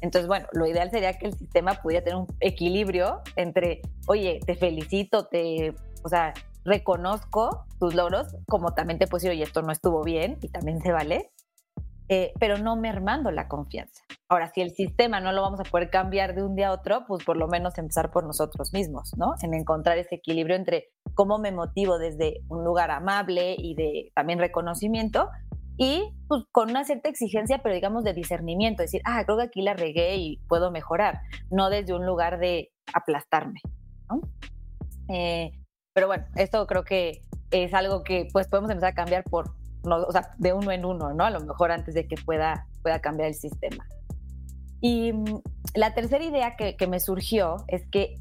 Entonces, 0.00 0.28
bueno, 0.28 0.46
lo 0.52 0.66
ideal 0.66 0.90
sería 0.90 1.12
que 1.14 1.26
el 1.26 1.36
sistema 1.36 1.74
pudiera 1.74 2.04
tener 2.04 2.20
un 2.20 2.26
equilibrio 2.40 3.20
entre, 3.36 3.82
oye, 4.06 4.40
te 4.44 4.54
felicito, 4.54 5.26
te, 5.26 5.74
o 6.02 6.08
sea, 6.08 6.34
reconozco 6.64 7.64
tus 7.80 7.94
logros, 7.94 8.36
como 8.48 8.74
también 8.74 8.98
te 8.98 9.06
puedo 9.06 9.18
decir, 9.18 9.30
oye, 9.30 9.42
esto 9.42 9.62
no 9.62 9.72
estuvo 9.72 10.02
bien 10.02 10.38
y 10.42 10.48
también 10.48 10.80
se 10.80 10.92
vale, 10.92 11.30
eh, 12.08 12.32
pero 12.40 12.58
no 12.58 12.76
mermando 12.76 13.30
la 13.30 13.48
confianza. 13.48 14.02
Ahora, 14.28 14.48
si 14.48 14.60
el 14.60 14.70
sistema 14.70 15.20
no 15.20 15.32
lo 15.32 15.42
vamos 15.42 15.60
a 15.60 15.64
poder 15.64 15.90
cambiar 15.90 16.34
de 16.34 16.42
un 16.42 16.54
día 16.54 16.68
a 16.68 16.72
otro, 16.72 17.04
pues 17.06 17.24
por 17.24 17.36
lo 17.36 17.48
menos 17.48 17.76
empezar 17.78 18.10
por 18.10 18.24
nosotros 18.24 18.72
mismos, 18.72 19.12
¿no? 19.16 19.34
En 19.42 19.54
encontrar 19.54 19.98
ese 19.98 20.16
equilibrio 20.16 20.56
entre 20.56 20.90
cómo 21.14 21.38
me 21.38 21.52
motivo 21.52 21.98
desde 21.98 22.40
un 22.48 22.64
lugar 22.64 22.90
amable 22.90 23.56
y 23.58 23.74
de 23.74 24.10
también 24.14 24.38
reconocimiento 24.38 25.28
y 25.76 26.12
pues, 26.26 26.44
con 26.50 26.70
una 26.70 26.84
cierta 26.84 27.08
exigencia, 27.08 27.58
pero 27.62 27.74
digamos 27.74 28.02
de 28.04 28.12
discernimiento, 28.12 28.82
decir, 28.82 29.00
ah, 29.04 29.22
creo 29.24 29.38
que 29.38 29.44
aquí 29.44 29.62
la 29.62 29.74
regué 29.74 30.16
y 30.16 30.38
puedo 30.48 30.72
mejorar, 30.72 31.20
no 31.50 31.70
desde 31.70 31.94
un 31.94 32.04
lugar 32.04 32.38
de 32.38 32.72
aplastarme, 32.92 33.60
¿no? 34.10 34.20
Eh, 35.08 35.52
pero 35.94 36.08
bueno, 36.08 36.26
esto 36.34 36.66
creo 36.66 36.84
que 36.84 37.22
es 37.50 37.72
algo 37.74 38.02
que 38.02 38.28
pues 38.32 38.48
podemos 38.48 38.70
empezar 38.70 38.90
a 38.90 38.94
cambiar 38.94 39.24
por 39.24 39.54
o 39.84 40.12
sea, 40.12 40.34
de 40.38 40.52
uno 40.52 40.70
en 40.70 40.84
uno, 40.84 41.12
¿no? 41.12 41.24
A 41.24 41.30
lo 41.30 41.40
mejor 41.40 41.70
antes 41.70 41.94
de 41.94 42.06
que 42.06 42.16
pueda, 42.16 42.66
pueda 42.82 43.00
cambiar 43.00 43.28
el 43.28 43.34
sistema. 43.34 43.86
Y 44.80 45.12
mm, 45.12 45.42
la 45.74 45.94
tercera 45.94 46.24
idea 46.24 46.56
que, 46.56 46.76
que 46.76 46.86
me 46.86 47.00
surgió 47.00 47.56
es 47.68 47.86
que 47.90 48.16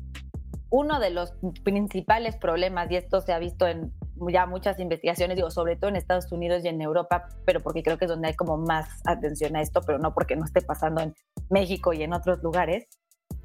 uno 0.69 0.99
de 0.99 1.11
los 1.11 1.33
principales 1.63 2.35
problemas, 2.35 2.91
y 2.91 2.95
esto 2.95 3.21
se 3.21 3.33
ha 3.33 3.39
visto 3.39 3.67
en 3.67 3.93
ya 4.31 4.45
muchas 4.45 4.79
investigaciones, 4.79 5.35
digo, 5.35 5.51
sobre 5.51 5.75
todo 5.75 5.89
en 5.89 5.95
Estados 5.95 6.31
Unidos 6.31 6.63
y 6.65 6.67
en 6.67 6.81
Europa, 6.81 7.29
pero 7.45 7.61
porque 7.61 7.83
creo 7.83 7.97
que 7.97 8.05
es 8.05 8.09
donde 8.09 8.29
hay 8.29 8.35
como 8.35 8.57
más 8.57 8.87
atención 9.05 9.55
a 9.55 9.61
esto, 9.61 9.81
pero 9.81 9.99
no 9.99 10.13
porque 10.13 10.35
no 10.35 10.45
esté 10.45 10.61
pasando 10.61 11.01
en 11.01 11.13
México 11.49 11.93
y 11.93 12.03
en 12.03 12.13
otros 12.13 12.41
lugares, 12.41 12.87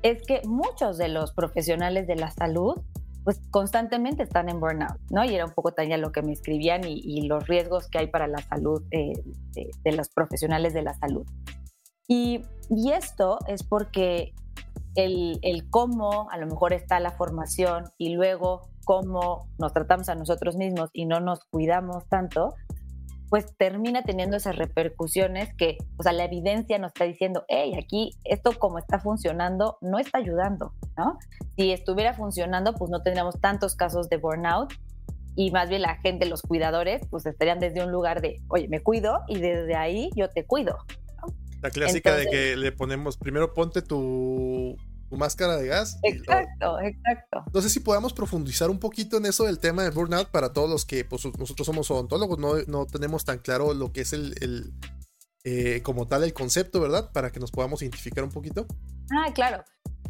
es 0.03 0.27
que 0.27 0.41
muchos 0.47 0.99
de 0.99 1.09
los 1.09 1.33
profesionales 1.33 2.07
de 2.07 2.17
la 2.17 2.31
salud 2.31 2.81
pues 3.25 3.41
constantemente 3.51 4.23
están 4.23 4.49
en 4.49 4.61
burnout, 4.61 4.99
¿no? 5.11 5.25
Y 5.25 5.35
era 5.35 5.45
un 5.45 5.53
poco 5.53 5.73
también 5.73 6.01
lo 6.01 6.13
que 6.13 6.23
me 6.23 6.33
escribían 6.33 6.83
y, 6.85 7.23
los 7.29 7.47
riesgos 7.47 7.89
que 7.89 7.99
hay 7.99 8.07
para 8.09 8.27
la 8.27 8.39
salud 8.39 8.83
eh, 8.91 9.13
de, 9.53 9.93
los 9.93 10.09
profesionales 10.09 10.75
de 10.75 10.83
la 10.83 10.95
salud. 10.95 11.25
Y, 12.09 12.43
y 12.69 12.93
esto 12.93 13.39
es 13.47 13.63
porque 13.63 14.35
el, 14.97 15.39
el, 15.43 15.71
cómo 15.71 16.29
a 16.31 16.37
lo 16.37 16.47
mejor 16.47 16.73
está 16.73 16.99
la 17.01 17.13
formación 17.13 17.85
y 17.97 18.15
luego 18.15 18.69
cómo 18.85 19.49
nos 19.59 19.73
tratamos 19.73 20.09
a 20.09 20.15
nosotros 20.15 20.57
mismos 20.57 20.91
y 20.93 21.07
no 21.07 21.21
nos 21.21 21.45
cuidamos 21.45 22.07
tanto, 22.09 22.55
pues 23.33 23.47
termina 23.57 24.03
teniendo 24.03 24.37
esas 24.37 24.57
repercusiones 24.57 25.55
que, 25.55 25.79
o 25.97 26.03
sea, 26.03 26.13
la 26.13 26.27
evidencia 26.27 26.79
nos 26.79 26.89
está 26.89 27.07
diciendo, 27.07 27.47
hey, 27.49 27.73
aquí 27.83 28.11
esto 28.25 28.53
como 28.59 28.79
está 28.79 29.01
funcionando 29.01 29.79
no 29.81 29.99
está 29.99 30.19
ayudando, 30.19 30.75
¿no? 30.99 31.19
Si 31.57 31.73
estuviera 31.73 32.13
funcionando, 32.13 32.75
pues 32.75 32.91
no 32.91 33.01
tendríamos 33.01 33.41
tantos 33.41 33.75
casos 33.75 34.11
de 34.11 34.19
burnout 34.19 34.75
y 35.35 35.51
más 35.51 35.71
bien 35.71 35.81
la 35.81 35.97
gente, 35.97 36.27
los 36.27 36.43
cuidadores, 36.43 37.07
pues 37.09 37.25
estarían 37.25 37.59
desde 37.59 37.83
un 37.83 37.91
lugar 37.91 38.21
de, 38.21 38.43
oye, 38.49 38.69
me 38.69 38.81
cuido 38.81 39.21
y 39.27 39.39
desde 39.39 39.77
ahí 39.77 40.11
yo 40.15 40.29
te 40.29 40.45
cuido. 40.45 40.77
La 41.63 41.71
clásica 41.71 42.15
de 42.15 42.27
que 42.27 42.55
le 42.55 42.71
ponemos, 42.71 43.17
primero 43.17 43.55
ponte 43.55 43.81
tu 43.81 44.77
máscara 45.17 45.57
de 45.57 45.69
gas. 45.69 45.99
Exacto, 46.03 46.81
exacto. 46.81 47.45
No 47.53 47.61
sé 47.61 47.71
si 47.71 47.81
podamos 47.81 48.13
profundizar 48.13 48.71
un 48.71 48.79
poquito 48.79 49.17
en 49.17 49.27
eso 49.27 49.45
del 49.45 49.59
tema 49.59 49.83
de 49.83 49.91
burnout 49.91 50.29
para 50.29 50.53
todos 50.53 50.69
los 50.69 50.85
que 50.85 51.05
pues, 51.05 51.25
nosotros 51.39 51.67
somos 51.67 51.91
odontólogos, 51.91 52.39
no, 52.39 52.55
no 52.67 52.87
tenemos 52.87 53.25
tan 53.25 53.39
claro 53.39 53.75
lo 53.75 53.93
que 53.93 54.03
es 54.03 54.13
el, 54.13 54.35
el 54.41 54.73
eh, 55.45 55.83
como 55.83 56.07
tal 56.07 56.23
el 56.23 56.33
concepto, 56.33 56.81
¿verdad? 56.81 57.11
Para 57.13 57.31
que 57.31 57.41
nos 57.41 57.51
podamos 57.51 57.83
identificar 57.83 58.23
un 58.23 58.31
poquito. 58.31 58.67
Ah, 59.11 59.33
claro. 59.35 59.65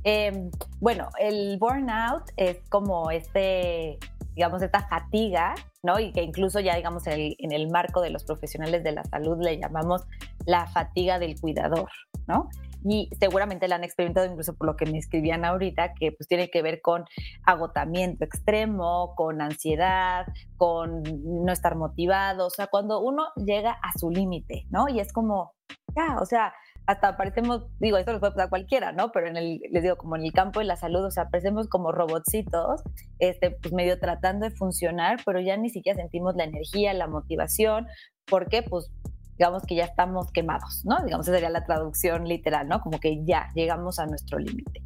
Em, 0.04 0.50
bueno, 0.80 1.08
el 1.18 1.58
burnout 1.58 2.30
es 2.36 2.58
como 2.68 3.10
este, 3.10 3.98
digamos, 4.34 4.62
esta 4.62 4.86
fatiga, 4.88 5.54
¿no? 5.82 5.98
Y 5.98 6.12
que 6.12 6.22
incluso 6.22 6.60
ya, 6.60 6.76
digamos, 6.76 7.04
en 7.06 7.52
el 7.52 7.70
marco 7.70 8.00
de 8.00 8.10
los 8.10 8.24
profesionales 8.24 8.82
de 8.84 8.92
la 8.92 9.04
salud 9.04 9.38
le 9.40 9.58
llamamos 9.58 10.02
la 10.44 10.66
fatiga 10.66 11.18
del 11.18 11.40
cuidador, 11.40 11.90
¿no? 12.26 12.48
Y 12.84 13.08
seguramente 13.18 13.68
la 13.68 13.76
han 13.76 13.84
experimentado 13.84 14.26
incluso 14.26 14.54
por 14.54 14.66
lo 14.66 14.76
que 14.76 14.86
me 14.86 14.98
escribían 14.98 15.44
ahorita, 15.44 15.94
que 15.94 16.12
pues 16.12 16.28
tiene 16.28 16.50
que 16.50 16.62
ver 16.62 16.80
con 16.80 17.04
agotamiento 17.44 18.24
extremo, 18.24 19.14
con 19.16 19.40
ansiedad, 19.40 20.26
con 20.56 21.02
no 21.24 21.52
estar 21.52 21.76
motivado, 21.76 22.46
o 22.46 22.50
sea, 22.50 22.66
cuando 22.66 23.00
uno 23.00 23.28
llega 23.36 23.72
a 23.72 23.98
su 23.98 24.10
límite, 24.10 24.66
¿no? 24.70 24.88
Y 24.88 25.00
es 25.00 25.12
como, 25.12 25.54
ya, 25.96 26.18
o 26.20 26.26
sea, 26.26 26.52
hasta 26.86 27.16
parecemos, 27.16 27.62
digo, 27.78 27.96
esto 27.96 28.12
lo 28.12 28.20
puede 28.20 28.32
pasar 28.32 28.46
a 28.46 28.50
cualquiera, 28.50 28.92
¿no? 28.92 29.12
Pero 29.12 29.28
en 29.28 29.36
el, 29.36 29.60
les 29.70 29.82
digo, 29.82 29.96
como 29.96 30.16
en 30.16 30.24
el 30.24 30.32
campo 30.32 30.60
de 30.60 30.66
la 30.66 30.76
salud, 30.76 31.04
o 31.04 31.10
sea, 31.10 31.28
parecemos 31.28 31.68
como 31.68 31.92
robotcitos, 31.92 32.82
este, 33.18 33.52
pues 33.52 33.72
medio 33.72 33.98
tratando 34.00 34.48
de 34.48 34.54
funcionar, 34.54 35.20
pero 35.24 35.40
ya 35.40 35.56
ni 35.56 35.70
siquiera 35.70 36.00
sentimos 36.00 36.34
la 36.34 36.44
energía, 36.44 36.92
la 36.92 37.06
motivación, 37.06 37.86
porque 38.26 38.62
pues 38.62 38.90
digamos 39.42 39.64
que 39.64 39.74
ya 39.74 39.86
estamos 39.86 40.30
quemados, 40.30 40.84
¿no? 40.84 41.02
Digamos, 41.02 41.26
esa 41.26 41.34
sería 41.34 41.50
la 41.50 41.64
traducción 41.64 42.28
literal, 42.28 42.68
¿no? 42.68 42.80
Como 42.80 43.00
que 43.00 43.24
ya 43.24 43.48
llegamos 43.56 43.98
a 43.98 44.06
nuestro 44.06 44.38
límite. 44.38 44.82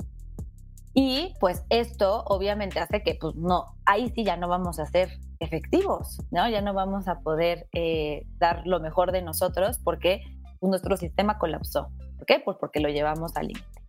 Y 0.94 1.34
pues 1.40 1.62
esto 1.68 2.24
obviamente 2.24 2.80
hace 2.80 3.02
que, 3.02 3.18
pues 3.20 3.34
no, 3.34 3.76
ahí 3.84 4.10
sí 4.14 4.24
ya 4.24 4.38
no 4.38 4.48
vamos 4.48 4.78
a 4.78 4.86
ser 4.86 5.10
efectivos, 5.40 6.22
¿no? 6.30 6.48
Ya 6.48 6.62
no 6.62 6.72
vamos 6.72 7.06
a 7.06 7.20
poder 7.20 7.68
eh, 7.74 8.26
dar 8.38 8.66
lo 8.66 8.80
mejor 8.80 9.12
de 9.12 9.20
nosotros 9.20 9.78
porque 9.84 10.22
nuestro 10.62 10.96
sistema 10.96 11.36
colapsó. 11.36 11.90
¿Por 12.16 12.24
qué? 12.24 12.40
Pues 12.42 12.56
porque 12.58 12.80
lo 12.80 12.88
llevamos 12.88 13.36
al 13.36 13.48
límite. 13.48 13.82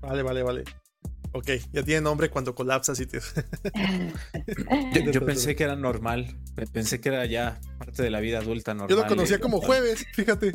Vale, 0.00 0.24
vale, 0.24 0.42
vale. 0.42 0.64
Ok, 1.32 1.50
ya 1.72 1.82
tiene 1.82 2.00
nombre 2.00 2.30
cuando 2.30 2.54
colapsas 2.54 2.98
y 3.00 3.06
te... 3.06 3.20
yo, 5.12 5.24
pensé 5.24 5.54
que 5.54 5.64
era 5.64 5.76
normal, 5.76 6.38
pensé 6.72 7.00
que 7.00 7.10
era 7.10 7.26
ya 7.26 7.60
parte 7.78 8.02
de 8.02 8.10
la 8.10 8.20
vida 8.20 8.38
adulta 8.38 8.72
normal. 8.72 8.90
Yo 8.90 9.02
lo 9.02 9.06
conocía 9.06 9.38
como 9.38 9.60
jueves, 9.60 10.06
fíjate. 10.14 10.54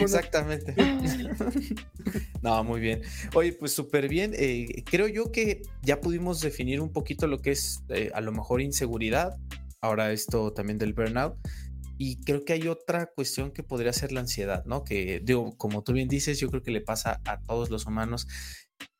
exactamente. 0.00 0.74
no, 2.42 2.64
muy 2.64 2.80
bien. 2.80 3.02
Oye, 3.34 3.52
pues 3.52 3.72
súper 3.72 4.08
bien. 4.08 4.32
Eh, 4.34 4.84
creo 4.84 5.06
yo 5.06 5.30
que 5.32 5.62
ya 5.82 6.00
pudimos 6.00 6.40
definir 6.40 6.80
un 6.80 6.92
poquito 6.92 7.26
lo 7.26 7.38
que 7.38 7.50
es 7.50 7.82
eh, 7.88 8.10
a 8.14 8.20
lo 8.20 8.32
mejor 8.32 8.62
inseguridad, 8.62 9.36
ahora 9.80 10.12
esto 10.12 10.52
también 10.52 10.78
del 10.78 10.94
burnout. 10.94 11.36
Y 12.02 12.16
creo 12.22 12.46
que 12.46 12.54
hay 12.54 12.66
otra 12.66 13.10
cuestión 13.14 13.50
que 13.50 13.62
podría 13.62 13.92
ser 13.92 14.10
la 14.10 14.20
ansiedad, 14.20 14.64
¿no? 14.64 14.84
Que 14.84 15.20
digo, 15.22 15.54
como 15.58 15.82
tú 15.82 15.92
bien 15.92 16.08
dices, 16.08 16.40
yo 16.40 16.48
creo 16.48 16.62
que 16.62 16.70
le 16.70 16.80
pasa 16.80 17.20
a 17.26 17.40
todos 17.42 17.68
los 17.68 17.84
humanos 17.84 18.26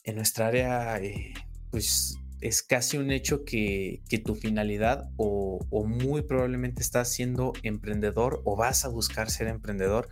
en 0.04 0.16
nuestra 0.16 0.48
área, 0.48 0.98
eh, 0.98 1.34
pues 1.70 2.18
es 2.40 2.62
casi 2.62 2.96
un 2.96 3.10
hecho 3.10 3.44
que, 3.44 4.02
tu 4.24 4.34
finalidad 4.34 5.10
o, 5.16 5.60
muy 5.86 6.22
probablemente 6.22 6.82
estás 6.82 7.08
siendo 7.12 7.52
emprendedor 7.62 8.40
o 8.44 8.56
vas 8.56 8.84
a 8.84 8.88
buscar 8.88 9.30
ser 9.30 9.48
emprendedor 9.48 10.08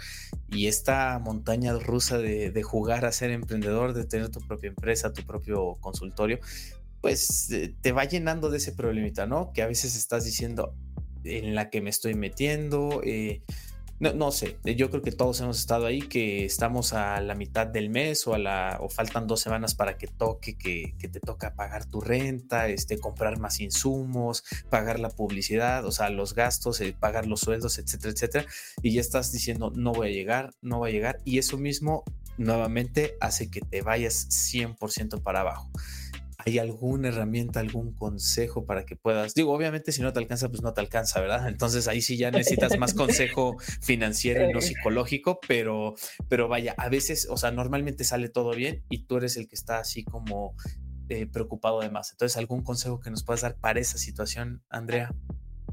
y 0.50 0.66
esta 0.66 1.18
montaña 1.18 1.72
rusa 1.78 2.18
de, 2.18 2.62
jugar 2.62 3.04
a 3.06 3.12
ser 3.12 3.30
emprendedor, 3.30 3.94
de 3.94 4.04
tener 4.04 4.28
tu 4.28 4.40
propia 4.40 4.68
empresa, 4.68 5.12
tu 5.12 5.24
propio 5.24 5.76
consultorio, 5.80 6.38
pues 7.00 7.50
eh, 7.50 7.74
te 7.80 7.92
va 7.92 8.04
llenando 8.04 8.50
de 8.50 8.58
ese 8.58 8.72
problemita, 8.72 9.26
¿no? 9.26 9.52
Que 9.52 9.62
a 9.62 9.66
veces 9.66 9.96
estás 9.96 10.24
diciendo 10.24 10.74
en 11.24 11.54
la 11.54 11.70
que 11.70 11.80
me 11.80 11.90
estoy 11.90 12.14
metiendo, 12.14 13.02
eh, 13.04 13.42
no, 14.00 14.12
no, 14.12 14.30
sé, 14.30 14.58
yo 14.64 14.90
creo 14.90 15.02
que 15.02 15.10
todos 15.10 15.40
hemos 15.40 15.58
estado 15.58 15.86
ahí, 15.86 16.02
que 16.02 16.44
estamos 16.44 16.92
a 16.92 17.20
la 17.20 17.34
mitad 17.34 17.66
del 17.66 17.90
mes 17.90 18.26
o, 18.26 18.34
a 18.34 18.38
la, 18.38 18.78
o 18.80 18.88
faltan 18.88 19.26
dos 19.26 19.40
semanas 19.40 19.74
para 19.74 19.98
que 19.98 20.06
toque, 20.06 20.56
que, 20.56 20.94
te 20.98 21.20
toca 21.20 21.54
pagar 21.54 21.84
tu 21.86 22.00
renta, 22.00 22.68
este, 22.68 22.98
comprar 22.98 23.38
más 23.38 23.60
insumos, 23.60 24.44
pagar 24.70 25.00
la 25.00 25.10
publicidad, 25.10 25.84
o 25.84 25.90
sea, 25.90 26.10
los 26.10 26.34
gastos, 26.34 26.80
eh, 26.80 26.94
pagar 26.98 27.26
los 27.26 27.40
sueldos, 27.40 27.78
etcétera, 27.78 28.12
etcétera. 28.12 28.46
Y 28.82 28.92
ya 28.92 29.00
estás 29.00 29.32
diciendo, 29.32 29.72
no 29.74 29.92
voy 29.92 30.08
a 30.08 30.12
llegar, 30.12 30.54
no 30.62 30.78
voy 30.78 30.90
a 30.90 30.92
llegar. 30.92 31.20
Y 31.24 31.38
eso 31.38 31.58
mismo 31.58 32.04
nuevamente 32.36 33.16
hace 33.20 33.50
que 33.50 33.60
te 33.60 33.82
vayas 33.82 34.28
100% 34.28 35.22
para 35.22 35.40
abajo. 35.40 35.70
¿Hay 36.48 36.58
alguna 36.58 37.08
herramienta, 37.08 37.60
algún 37.60 37.92
consejo 37.92 38.64
para 38.64 38.86
que 38.86 38.96
puedas? 38.96 39.34
Digo, 39.34 39.52
obviamente 39.52 39.92
si 39.92 40.00
no 40.00 40.14
te 40.14 40.18
alcanza, 40.18 40.48
pues 40.48 40.62
no 40.62 40.72
te 40.72 40.80
alcanza, 40.80 41.20
¿verdad? 41.20 41.46
Entonces 41.46 41.88
ahí 41.88 42.00
sí 42.00 42.16
ya 42.16 42.30
necesitas 42.30 42.78
más 42.78 42.94
consejo 42.94 43.58
financiero 43.82 44.48
y 44.48 44.52
no 44.54 44.60
psicológico, 44.62 45.40
pero, 45.46 45.94
pero 46.30 46.48
vaya, 46.48 46.74
a 46.78 46.88
veces, 46.88 47.28
o 47.30 47.36
sea, 47.36 47.50
normalmente 47.50 48.02
sale 48.04 48.30
todo 48.30 48.52
bien 48.52 48.82
y 48.88 49.04
tú 49.04 49.18
eres 49.18 49.36
el 49.36 49.46
que 49.46 49.56
está 49.56 49.78
así 49.78 50.04
como 50.04 50.54
eh, 51.10 51.26
preocupado 51.26 51.80
de 51.80 51.90
más. 51.90 52.12
Entonces, 52.12 52.38
¿algún 52.38 52.62
consejo 52.62 52.98
que 52.98 53.10
nos 53.10 53.24
puedas 53.24 53.42
dar 53.42 53.56
para 53.56 53.78
esa 53.78 53.98
situación, 53.98 54.62
Andrea? 54.70 55.14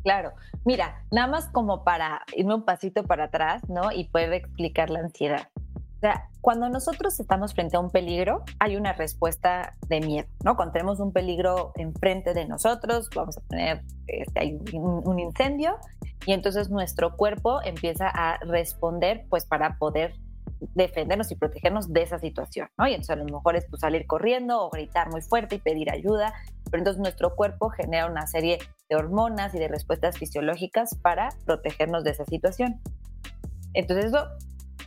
Claro, 0.03 0.33
mira, 0.65 1.05
nada 1.09 1.27
más 1.27 1.47
como 1.53 1.85
para 1.85 2.21
irme 2.35 2.53
un 2.53 2.65
pasito 2.65 3.05
para 3.05 3.25
atrás, 3.25 3.61
¿no? 3.69 3.93
Y 3.93 4.09
poder 4.09 4.33
explicar 4.33 4.89
la 4.89 4.99
ansiedad. 4.99 5.47
O 5.95 5.99
sea, 5.99 6.29
cuando 6.41 6.69
nosotros 6.69 7.19
estamos 7.19 7.53
frente 7.53 7.77
a 7.77 7.79
un 7.79 7.89
peligro, 7.89 8.43
hay 8.59 8.75
una 8.75 8.93
respuesta 8.93 9.75
de 9.87 10.01
miedo, 10.01 10.27
¿no? 10.43 10.55
Cuando 10.55 10.73
tenemos 10.73 10.99
un 10.99 11.13
peligro 11.13 11.71
enfrente 11.75 12.33
de 12.33 12.45
nosotros, 12.45 13.09
vamos 13.15 13.37
a 13.37 13.41
tener 13.41 13.81
este, 14.07 14.59
un, 14.73 15.19
incendio 15.19 15.77
y 16.25 16.33
entonces 16.33 16.69
nuestro 16.69 17.15
cuerpo 17.15 17.61
empieza 17.63 18.09
a 18.09 18.37
responder, 18.39 19.25
pues, 19.29 19.45
para 19.45 19.77
poder 19.77 20.13
defendernos 20.73 21.31
y 21.31 21.35
protegernos 21.35 21.91
de 21.91 22.01
esa 22.01 22.19
situación, 22.19 22.67
¿no? 22.77 22.87
Y 22.87 22.91
entonces 22.91 23.11
a 23.11 23.15
lo 23.15 23.25
mejor 23.25 23.55
es 23.55 23.65
pues, 23.69 23.79
salir 23.79 24.05
corriendo 24.05 24.61
o 24.61 24.69
gritar 24.69 25.09
muy 25.09 25.21
fuerte 25.21 25.55
y 25.55 25.59
pedir 25.59 25.91
ayuda, 25.91 26.33
pero 26.65 26.79
entonces 26.79 27.01
nuestro 27.01 27.35
cuerpo 27.35 27.69
genera 27.69 28.07
una 28.07 28.27
serie 28.27 28.59
de 28.89 28.95
hormonas 28.95 29.53
y 29.55 29.59
de 29.59 29.67
respuestas 29.67 30.17
fisiológicas 30.17 30.95
para 31.01 31.29
protegernos 31.45 32.03
de 32.03 32.11
esa 32.11 32.25
situación. 32.25 32.81
Entonces 33.73 34.05
eso, 34.05 34.27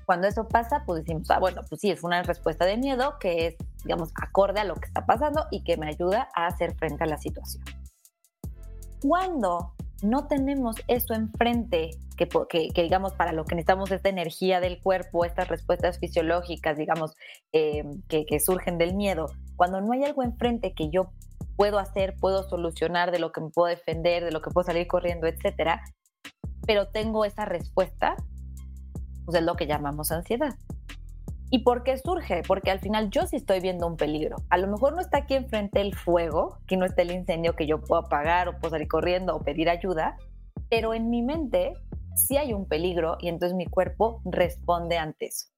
cuando 0.08 0.26
eso 0.26 0.48
pasa, 0.48 0.84
pues 0.86 1.04
decimos, 1.04 1.30
ah, 1.30 1.38
bueno, 1.38 1.60
pues 1.68 1.82
sí, 1.82 1.90
es 1.90 2.02
una 2.02 2.22
respuesta 2.22 2.64
de 2.64 2.78
miedo 2.78 3.18
que 3.20 3.48
es, 3.48 3.56
digamos, 3.84 4.10
acorde 4.14 4.58
a 4.58 4.64
lo 4.64 4.74
que 4.74 4.86
está 4.86 5.04
pasando 5.04 5.44
y 5.50 5.62
que 5.64 5.76
me 5.76 5.86
ayuda 5.86 6.30
a 6.34 6.46
hacer 6.46 6.74
frente 6.76 7.04
a 7.04 7.06
la 7.06 7.18
situación. 7.18 7.62
Cuando 9.02 9.74
no 10.00 10.26
tenemos 10.26 10.76
eso 10.86 11.12
enfrente, 11.12 11.90
que, 12.16 12.26
que, 12.26 12.82
digamos 12.82 13.12
para 13.12 13.32
lo 13.32 13.44
que 13.44 13.54
necesitamos 13.54 13.90
esta 13.90 14.08
energía 14.08 14.60
del 14.60 14.80
cuerpo, 14.80 15.26
estas 15.26 15.48
respuestas 15.48 15.98
fisiológicas, 15.98 16.78
digamos, 16.78 17.14
eh, 17.52 17.84
que, 18.08 18.24
que, 18.24 18.40
surgen 18.40 18.78
del 18.78 18.94
miedo, 18.94 19.26
cuando 19.56 19.82
no 19.82 19.92
hay 19.92 20.04
algo 20.04 20.22
enfrente 20.22 20.72
que 20.72 20.88
yo 20.88 21.10
puedo 21.56 21.78
hacer, 21.78 22.16
puedo 22.18 22.48
solucionar, 22.48 23.10
de 23.10 23.18
lo 23.18 23.30
que 23.30 23.42
me 23.42 23.50
puedo 23.50 23.68
defender, 23.68 24.24
de 24.24 24.32
lo 24.32 24.40
que 24.40 24.48
puedo 24.48 24.64
salir 24.64 24.86
corriendo, 24.86 25.26
etcétera, 25.26 25.82
pero 26.66 26.88
tengo 26.88 27.26
esa 27.26 27.44
respuesta, 27.44 28.16
pues 29.28 29.40
es 29.40 29.44
lo 29.44 29.56
que 29.56 29.66
llamamos 29.66 30.10
ansiedad. 30.10 30.54
¿Y 31.50 31.58
por 31.58 31.82
qué 31.82 31.98
surge? 31.98 32.40
Porque 32.48 32.70
al 32.70 32.80
final 32.80 33.10
yo 33.10 33.26
sí 33.26 33.36
estoy 33.36 33.60
viendo 33.60 33.86
un 33.86 33.98
peligro. 33.98 34.36
A 34.48 34.56
lo 34.56 34.68
mejor 34.68 34.94
no 34.94 35.02
está 35.02 35.18
aquí 35.18 35.34
enfrente 35.34 35.82
el 35.82 35.94
fuego, 35.94 36.56
que 36.66 36.78
no 36.78 36.86
está 36.86 37.02
el 37.02 37.10
incendio 37.10 37.54
que 37.54 37.66
yo 37.66 37.78
puedo 37.78 38.06
apagar 38.06 38.48
o 38.48 38.58
puedo 38.58 38.70
salir 38.70 38.88
corriendo 38.88 39.36
o 39.36 39.42
pedir 39.42 39.68
ayuda, 39.68 40.16
pero 40.70 40.94
en 40.94 41.10
mi 41.10 41.20
mente 41.20 41.74
sí 42.14 42.38
hay 42.38 42.54
un 42.54 42.66
peligro 42.66 43.18
y 43.20 43.28
entonces 43.28 43.54
mi 43.54 43.66
cuerpo 43.66 44.22
responde 44.24 44.96
ante 44.96 45.26
eso. 45.26 45.48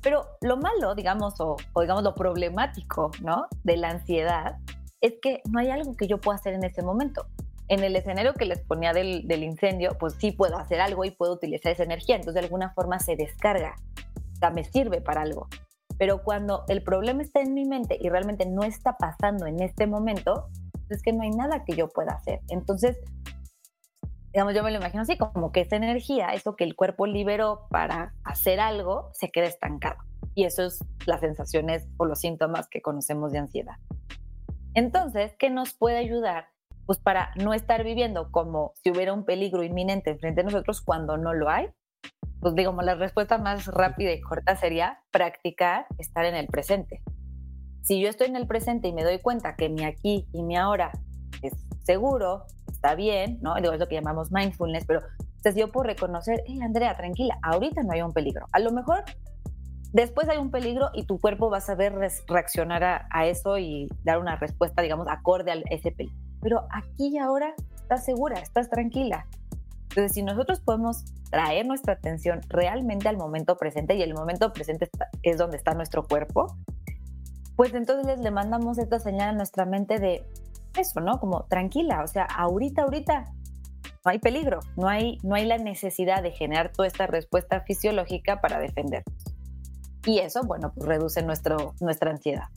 Pero 0.00 0.24
lo 0.40 0.56
malo, 0.56 0.94
digamos, 0.94 1.34
o, 1.40 1.56
digamos 1.80 2.04
lo 2.04 2.14
problemático, 2.14 3.10
¿no? 3.22 3.48
De 3.64 3.76
la 3.76 3.90
ansiedad 3.90 4.58
es 5.00 5.14
que 5.20 5.42
no 5.50 5.58
hay 5.58 5.70
algo 5.70 5.96
que 5.96 6.06
yo 6.06 6.20
pueda 6.20 6.36
hacer 6.36 6.54
en 6.54 6.62
ese 6.62 6.82
momento. 6.82 7.26
En 7.68 7.82
el 7.82 7.96
escenario 7.96 8.34
que 8.34 8.44
les 8.44 8.60
ponía 8.60 8.92
del, 8.92 9.42
incendio, 9.42 9.96
pues 9.98 10.14
sí 10.18 10.32
puedo 10.32 10.58
hacer 10.58 10.80
algo 10.80 11.04
y 11.04 11.10
puedo 11.10 11.32
utilizar 11.32 11.72
esa 11.72 11.82
energía, 11.82 12.16
entonces 12.16 12.34
de 12.34 12.46
alguna 12.46 12.72
forma 12.74 12.98
se 12.98 13.16
descarga 13.16 13.74
me 14.50 14.64
sirve 14.64 15.00
para 15.00 15.22
algo. 15.22 15.48
Pero 15.98 16.22
cuando 16.22 16.64
el 16.68 16.82
problema 16.82 17.22
está 17.22 17.40
en 17.40 17.54
mi 17.54 17.64
mente 17.64 17.98
y 18.00 18.08
realmente 18.08 18.46
no 18.46 18.64
está 18.64 18.96
pasando 18.96 19.46
en 19.46 19.62
este 19.62 19.86
momento, 19.86 20.48
es 20.90 21.02
que 21.02 21.12
no 21.12 21.22
hay 21.22 21.30
nada 21.30 21.64
que 21.64 21.74
yo 21.74 21.88
pueda 21.88 22.12
hacer. 22.12 22.40
Entonces, 22.48 22.98
digamos, 24.32 24.54
yo 24.54 24.62
me 24.64 24.72
lo 24.72 24.78
imagino 24.78 25.02
así, 25.02 25.16
como 25.16 25.52
que 25.52 25.60
esa 25.60 25.76
energía, 25.76 26.28
eso 26.34 26.56
que 26.56 26.64
el 26.64 26.74
cuerpo 26.74 27.06
liberó 27.06 27.68
para 27.70 28.14
hacer 28.24 28.58
algo, 28.58 29.10
se 29.12 29.30
queda 29.30 29.46
estancado. 29.46 30.02
Y 30.34 30.44
eso 30.44 30.64
es 30.64 30.84
las 31.06 31.20
sensaciones 31.20 31.86
o 31.96 32.06
los 32.06 32.18
síntomas 32.18 32.68
que 32.68 32.82
conocemos 32.82 33.30
de 33.30 33.38
ansiedad. 33.38 33.76
Entonces, 34.74 35.36
¿qué 35.38 35.50
nos 35.50 35.74
puede 35.74 35.98
ayudar? 35.98 36.48
Pues 36.86 36.98
para 36.98 37.30
no 37.36 37.54
estar 37.54 37.82
viviendo 37.84 38.30
como 38.30 38.72
si 38.82 38.90
hubiera 38.90 39.12
un 39.12 39.24
peligro 39.24 39.62
inminente 39.62 40.10
enfrente 40.10 40.42
de 40.42 40.44
nosotros 40.44 40.80
cuando 40.82 41.16
no 41.16 41.32
lo 41.32 41.48
hay, 41.48 41.68
pues 42.40 42.54
digamos, 42.54 42.84
la 42.84 42.94
respuesta 42.94 43.38
más 43.38 43.66
rápida 43.66 44.12
y 44.12 44.20
corta 44.20 44.54
sería 44.56 45.00
practicar 45.10 45.86
estar 45.98 46.26
en 46.26 46.34
el 46.34 46.46
presente. 46.46 47.02
Si 47.82 48.00
yo 48.00 48.08
estoy 48.08 48.28
en 48.28 48.36
el 48.36 48.46
presente 48.46 48.88
y 48.88 48.92
me 48.92 49.02
doy 49.02 49.18
cuenta 49.18 49.56
que 49.56 49.68
mi 49.68 49.84
aquí 49.84 50.26
y 50.32 50.42
mi 50.42 50.56
ahora 50.56 50.92
es 51.42 51.54
seguro, 51.84 52.44
está 52.70 52.94
bien, 52.94 53.38
¿no? 53.40 53.54
Digo, 53.56 53.72
es 53.72 53.80
lo 53.80 53.88
que 53.88 53.94
llamamos 53.94 54.30
mindfulness, 54.30 54.84
pero 54.86 55.00
entonces 55.18 55.56
yo 55.56 55.72
puedo 55.72 55.84
reconocer, 55.84 56.42
hey, 56.46 56.60
Andrea, 56.62 56.94
tranquila, 56.96 57.38
ahorita 57.42 57.82
no 57.82 57.92
hay 57.92 58.02
un 58.02 58.12
peligro. 58.12 58.46
A 58.52 58.58
lo 58.58 58.72
mejor 58.72 59.04
después 59.92 60.28
hay 60.28 60.38
un 60.38 60.50
peligro 60.50 60.90
y 60.92 61.04
tu 61.04 61.18
cuerpo 61.18 61.50
va 61.50 61.58
a 61.58 61.60
saber 61.60 61.94
reaccionar 62.26 62.84
a, 62.84 63.08
a 63.10 63.26
eso 63.26 63.58
y 63.58 63.88
dar 64.02 64.18
una 64.18 64.36
respuesta, 64.36 64.82
digamos, 64.82 65.06
acorde 65.08 65.52
a 65.52 65.56
ese 65.70 65.92
peligro. 65.92 66.23
Pero 66.44 66.66
aquí 66.70 67.08
y 67.08 67.18
ahora 67.18 67.54
estás 67.74 68.04
segura, 68.04 68.38
estás 68.38 68.68
tranquila. 68.68 69.26
Entonces, 69.84 70.12
si 70.12 70.22
nosotros 70.22 70.60
podemos 70.60 71.04
traer 71.30 71.66
nuestra 71.66 71.94
atención 71.94 72.42
realmente 72.48 73.08
al 73.08 73.16
momento 73.16 73.56
presente, 73.56 73.94
y 73.94 74.02
el 74.02 74.12
momento 74.12 74.52
presente 74.52 74.90
es 75.22 75.38
donde 75.38 75.56
está 75.56 75.72
nuestro 75.72 76.06
cuerpo, 76.06 76.54
pues 77.56 77.72
entonces 77.72 78.18
le 78.18 78.30
mandamos 78.30 78.76
esta 78.76 78.98
señal 78.98 79.30
a 79.30 79.32
nuestra 79.32 79.64
mente 79.64 79.98
de 79.98 80.22
eso, 80.76 81.00
¿no? 81.00 81.18
Como 81.18 81.44
tranquila, 81.44 82.02
o 82.02 82.08
sea, 82.08 82.24
ahorita, 82.24 82.82
ahorita 82.82 83.24
no 84.04 84.10
hay 84.10 84.18
peligro, 84.18 84.60
no 84.76 84.86
hay, 84.86 85.16
no 85.22 85.36
hay 85.36 85.46
la 85.46 85.56
necesidad 85.56 86.22
de 86.22 86.32
generar 86.32 86.72
toda 86.72 86.88
esta 86.88 87.06
respuesta 87.06 87.62
fisiológica 87.62 88.42
para 88.42 88.58
defendernos. 88.58 89.16
Y 90.04 90.18
eso, 90.18 90.42
bueno, 90.42 90.72
pues 90.74 90.86
reduce 90.86 91.22
nuestro, 91.22 91.74
nuestra 91.80 92.10
ansiedad. 92.10 92.48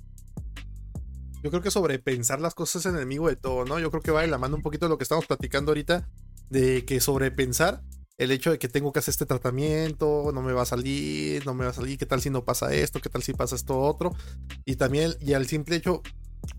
Yo 1.44 1.50
creo 1.50 1.62
que 1.62 1.72
sobrepensar 1.72 2.42
las 2.42 2.56
cosas 2.56 2.86
es 2.86 2.94
enemigo 2.94 3.28
de 3.28 3.36
todo, 3.36 3.66
¿no? 3.66 3.80
Yo 3.80 3.92
creo 3.92 4.02
que 4.02 4.12
va 4.12 4.22
de 4.22 4.28
la 4.28 4.38
mano 4.38 4.56
un 4.56 4.62
poquito 4.62 4.86
de 4.86 4.90
lo 4.90 4.98
que 4.98 5.04
estamos 5.04 5.26
platicando 5.26 5.72
ahorita 5.72 6.08
de 6.50 6.86
que 6.86 7.00
sobrepensar 7.00 7.84
el 8.18 8.32
hecho 8.32 8.52
de 8.52 8.58
que 8.58 8.68
tengo 8.68 8.92
que 8.92 9.00
hacer 9.00 9.12
este 9.12 9.26
tratamiento, 9.26 10.32
no 10.34 10.42
me 10.42 10.54
va 10.54 10.64
a 10.64 10.66
salir, 10.66 11.46
no 11.46 11.54
me 11.54 11.66
va 11.66 11.72
a 11.72 11.74
salir, 11.74 11.98
qué 11.98 12.06
tal 12.06 12.22
si 12.22 12.30
no 12.30 12.44
pasa 12.44 12.74
esto, 12.74 13.00
qué 13.00 13.10
tal 13.10 13.22
si 13.22 13.34
pasa 13.34 13.56
esto 13.56 13.80
otro. 13.80 14.16
Y 14.66 14.76
también, 14.76 15.14
y 15.22 15.34
al 15.34 15.46
simple 15.46 15.76
hecho, 15.76 16.02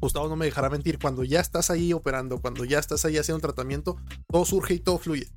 Gustavo 0.00 0.28
no 0.28 0.36
me 0.36 0.44
dejará 0.46 0.70
mentir, 0.70 0.98
cuando 1.00 1.24
ya 1.24 1.40
estás 1.40 1.70
ahí 1.70 1.92
operando, 1.92 2.40
cuando 2.40 2.64
ya 2.64 2.78
estás 2.78 3.04
ahí 3.04 3.18
haciendo 3.18 3.36
un 3.38 3.42
tratamiento, 3.42 3.96
todo 4.28 4.44
surge 4.44 4.74
y 4.74 4.78
todo 4.78 4.98
fluye. 4.98 5.28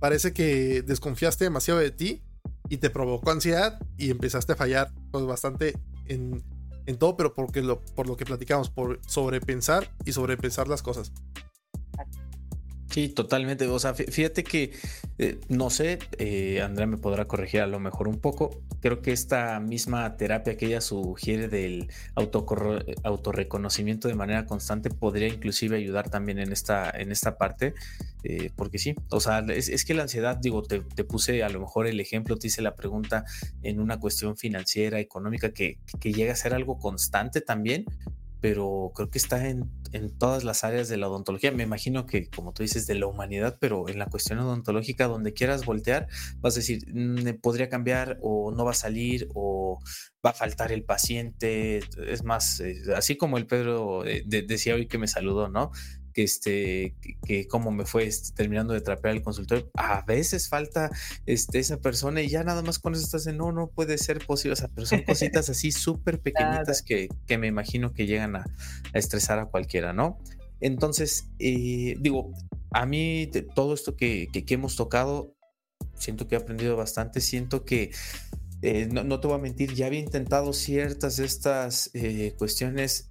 parece 0.00 0.32
que 0.32 0.82
desconfiaste 0.82 1.44
demasiado 1.44 1.78
de 1.78 1.92
ti 1.92 2.22
y 2.68 2.78
te 2.78 2.90
provocó 2.90 3.30
ansiedad 3.30 3.78
y 3.96 4.10
empezaste 4.10 4.54
a 4.54 4.56
fallar 4.56 4.92
pues, 5.12 5.24
bastante 5.24 5.78
en, 6.06 6.42
en 6.90 6.98
todo, 6.98 7.16
pero 7.16 7.34
porque 7.34 7.62
por 7.94 8.06
lo 8.08 8.16
que 8.16 8.24
platicamos, 8.24 8.70
por 8.70 9.00
sobrepensar 9.06 9.94
y 10.04 10.12
sobrepensar 10.12 10.68
las 10.68 10.82
cosas. 10.82 11.12
Sí, 12.90 13.08
totalmente. 13.08 13.68
O 13.68 13.78
sea, 13.78 13.94
fíjate 13.94 14.42
que, 14.42 14.72
eh, 15.18 15.38
no 15.48 15.70
sé, 15.70 16.00
eh, 16.18 16.60
Andrea 16.60 16.88
me 16.88 16.96
podrá 16.96 17.26
corregir 17.28 17.60
a 17.60 17.68
lo 17.68 17.78
mejor 17.78 18.08
un 18.08 18.18
poco. 18.18 18.62
Creo 18.80 19.00
que 19.00 19.12
esta 19.12 19.60
misma 19.60 20.16
terapia 20.16 20.56
que 20.56 20.66
ella 20.66 20.80
sugiere 20.80 21.46
del 21.46 21.88
autorreconocimiento 23.04 24.08
de 24.08 24.14
manera 24.14 24.44
constante 24.44 24.90
podría 24.90 25.28
inclusive 25.28 25.76
ayudar 25.76 26.10
también 26.10 26.40
en 26.40 26.50
esta, 26.50 26.90
en 26.90 27.12
esta 27.12 27.38
parte, 27.38 27.74
eh, 28.24 28.50
porque 28.56 28.78
sí, 28.78 28.96
o 29.10 29.20
sea, 29.20 29.38
es, 29.38 29.84
que 29.84 29.94
la 29.94 30.02
ansiedad, 30.02 30.36
digo, 30.36 30.62
te, 30.62 30.80
te, 30.80 31.04
puse 31.04 31.44
a 31.44 31.48
lo 31.48 31.60
mejor 31.60 31.86
el 31.86 32.00
ejemplo, 32.00 32.38
te 32.38 32.48
hice 32.48 32.60
la 32.60 32.74
pregunta 32.74 33.24
en 33.62 33.78
una 33.78 34.00
cuestión 34.00 34.36
financiera, 34.36 34.98
económica, 34.98 35.52
que, 35.52 35.78
que 36.00 36.12
llega 36.12 36.32
a 36.32 36.36
ser 36.36 36.54
algo 36.54 36.78
constante 36.78 37.40
también, 37.40 37.84
pero 38.40 38.92
creo 38.94 39.10
que 39.10 39.18
está 39.18 39.48
en, 39.48 39.70
en, 39.92 40.16
todas 40.16 40.44
las 40.44 40.64
áreas 40.64 40.88
de 40.88 40.96
la 40.96 41.08
odontología. 41.08 41.52
Me 41.52 41.62
imagino 41.62 42.06
que, 42.06 42.28
como 42.28 42.52
tú 42.52 42.62
dices, 42.62 42.86
de 42.86 42.94
la 42.94 43.06
humanidad, 43.06 43.58
pero 43.60 43.88
en 43.88 43.98
la 43.98 44.06
cuestión 44.06 44.38
odontológica, 44.38 45.08
donde 45.08 45.32
quieras 45.32 45.64
voltear, 45.64 46.08
vas 46.38 46.54
a 46.54 46.60
decir, 46.60 46.84
mm, 46.92 47.40
podría 47.40 47.68
cambiar 47.68 48.18
o 48.22 48.52
no 48.52 48.64
va 48.64 48.72
a 48.72 48.74
salir 48.74 49.28
o 49.34 49.78
va 50.24 50.30
a 50.30 50.34
faltar 50.34 50.72
el 50.72 50.84
paciente. 50.84 51.80
Es 52.06 52.24
más, 52.24 52.60
eh, 52.60 52.76
así 52.96 53.16
como 53.16 53.38
el 53.38 53.46
Pedro 53.46 54.04
eh, 54.06 54.22
decía 54.26 54.74
hoy 54.74 54.86
que 54.86 54.98
me 54.98 55.08
saludó, 55.08 55.48
¿no? 55.48 55.70
Que 56.12 56.22
este 56.22 56.94
que, 57.26 57.46
cómo 57.46 57.70
me 57.70 57.84
fue 57.84 58.06
este, 58.06 58.32
terminando 58.34 58.74
de 58.74 58.80
trapear 58.80 59.16
el 59.16 59.22
consultorio 59.22 59.70
a 59.74 60.02
veces 60.02 60.48
falta 60.48 60.90
este 61.26 61.58
esa 61.58 61.78
persona 61.78 62.20
y 62.22 62.28
ya 62.28 62.44
nada 62.44 62.62
más 62.62 62.78
con 62.78 62.94
eso 62.94 63.04
estás 63.04 63.26
en 63.26 63.38
no 63.38 63.52
no 63.52 63.68
puede 63.68 63.98
ser 63.98 64.24
posible 64.24 64.52
o 64.54 64.56
sea 64.56 64.68
pero 64.74 64.86
son 64.86 65.02
cositas 65.02 65.48
así 65.48 65.72
súper 65.72 66.20
pequeñitas 66.20 66.82
que, 66.82 67.08
que, 67.26 67.38
me 67.38 67.46
imagino 67.46 67.92
que 67.92 68.06
llegan 68.06 68.36
a, 68.36 68.44
estresar 68.92 69.38
a 69.38 69.46
cualquiera 69.46 69.92
no 69.92 70.18
entonces 70.60 71.28
eh, 71.38 71.96
digo 72.00 72.32
a 72.72 72.86
mí 72.86 73.26
de 73.26 73.42
todo 73.42 73.74
esto 73.74 73.96
que, 73.96 74.28
que, 74.32 74.54
hemos 74.54 74.76
tocado 74.76 75.34
siento 75.94 76.28
que 76.28 76.34
he 76.34 76.38
aprendido 76.38 76.76
bastante 76.76 77.20
siento 77.20 77.64
que 77.64 77.90
eh, 78.62 78.86
no, 78.90 79.04
no, 79.04 79.20
te 79.20 79.26
voy 79.26 79.36
a 79.36 79.40
mentir, 79.40 79.72
ya 79.72 79.86
había 79.86 80.00
intentado 80.00 80.52
ciertas 80.52 81.16
de 81.16 81.24
estas 81.24 81.90
eh, 81.94 82.34
cuestiones. 82.36 83.10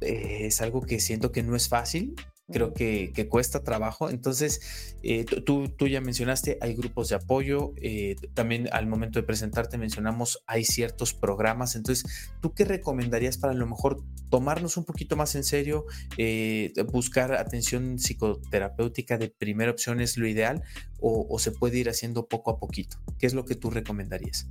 es 0.00 0.60
algo 0.60 0.80
que 0.80 0.98
siento 0.98 1.30
que 1.30 1.42
no 1.42 1.54
es 1.54 1.68
fácil 1.68 2.16
creo 2.50 2.72
que, 2.72 3.28
cuesta 3.28 3.62
trabajo. 3.62 4.10
Entonces, 4.10 4.94
eh, 5.02 5.24
tú, 5.24 5.68
tú, 5.68 5.86
ya 5.86 6.00
mencionaste, 6.00 6.58
hay 6.60 6.74
grupos 6.74 7.08
de 7.08 7.16
apoyo, 7.16 7.72
eh, 7.76 8.16
también 8.34 8.68
al 8.72 8.86
momento 8.86 9.18
de 9.18 9.26
presentarte 9.26 9.78
mencionamos, 9.78 10.42
hay 10.46 10.64
ciertos 10.64 11.14
programas. 11.14 11.76
Entonces, 11.76 12.30
¿tú 12.40 12.52
qué 12.54 12.64
recomendarías 12.64 13.38
para 13.38 13.52
a 13.52 13.56
lo 13.56 13.66
mejor 13.66 14.02
tomarnos 14.30 14.76
un 14.76 14.84
poquito 14.84 15.16
más 15.16 15.34
en 15.34 15.44
serio, 15.44 15.86
eh, 16.16 16.72
buscar 16.92 17.34
atención 17.34 17.98
psicoterapéutica 17.98 19.18
de 19.18 19.28
primera 19.28 19.70
opción 19.70 20.00
es 20.00 20.16
lo 20.16 20.26
ideal 20.26 20.62
o, 21.00 21.26
o 21.28 21.38
se 21.38 21.52
puede 21.52 21.78
ir 21.78 21.88
haciendo 21.88 22.26
poco 22.26 22.50
a 22.50 22.58
poquito? 22.58 22.98
¿Qué 23.18 23.26
es 23.26 23.34
lo 23.34 23.44
que 23.44 23.54
tú 23.54 23.70
recomendarías? 23.70 24.48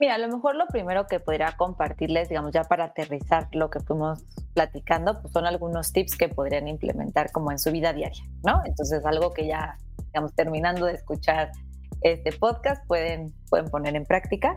Mira, 0.00 0.14
a 0.14 0.18
lo 0.18 0.28
mejor 0.28 0.56
lo 0.56 0.66
primero 0.66 1.06
que 1.06 1.20
podría 1.20 1.52
compartirles, 1.56 2.28
digamos, 2.28 2.52
ya 2.52 2.64
para 2.64 2.84
aterrizar 2.84 3.48
lo 3.52 3.70
que 3.70 3.80
fuimos 3.80 4.24
platicando, 4.54 5.20
pues 5.20 5.32
son 5.32 5.46
algunos 5.46 5.92
tips 5.92 6.16
que 6.16 6.28
podrían 6.28 6.66
implementar 6.66 7.30
como 7.30 7.52
en 7.52 7.58
su 7.58 7.70
vida 7.70 7.92
diaria, 7.92 8.24
¿no? 8.44 8.62
Entonces, 8.64 9.04
algo 9.04 9.32
que 9.32 9.46
ya, 9.46 9.76
digamos, 10.06 10.34
terminando 10.34 10.86
de 10.86 10.94
escuchar 10.94 11.52
este 12.00 12.32
podcast, 12.32 12.84
pueden, 12.86 13.32
pueden 13.48 13.66
poner 13.70 13.94
en 13.94 14.04
práctica. 14.04 14.56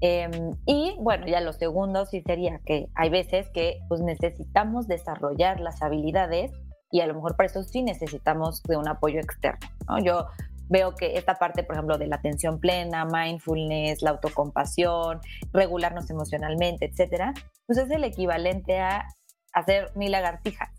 Em, 0.00 0.54
y 0.66 0.96
bueno, 1.00 1.26
ya 1.26 1.40
lo 1.40 1.52
segundo 1.52 2.04
sí 2.04 2.22
sería 2.22 2.60
que 2.64 2.88
hay 2.94 3.10
veces 3.10 3.48
que 3.50 3.78
pues 3.88 4.00
necesitamos 4.00 4.86
desarrollar 4.86 5.60
las 5.60 5.82
habilidades 5.82 6.52
y 6.90 7.00
a 7.00 7.06
lo 7.06 7.14
mejor 7.14 7.36
para 7.36 7.46
eso 7.46 7.62
sí 7.62 7.82
necesitamos 7.82 8.62
de 8.64 8.76
un 8.76 8.88
apoyo 8.88 9.18
externo, 9.18 9.66
¿no? 9.88 9.98
Yo 9.98 10.26
veo 10.68 10.94
que 10.94 11.16
esta 11.16 11.34
parte, 11.34 11.62
por 11.64 11.76
ejemplo, 11.76 11.98
de 11.98 12.06
la 12.06 12.16
atención 12.16 12.58
plena, 12.58 13.04
mindfulness, 13.04 14.02
la 14.02 14.10
autocompasión, 14.10 15.20
regularnos 15.52 16.10
emocionalmente, 16.10 16.86
etcétera, 16.86 17.34
pues 17.66 17.78
es 17.78 17.90
el 17.90 18.04
equivalente 18.04 18.80
a 18.80 19.06
hacer 19.52 19.92
mil 19.94 20.12
lagartijas. 20.12 20.70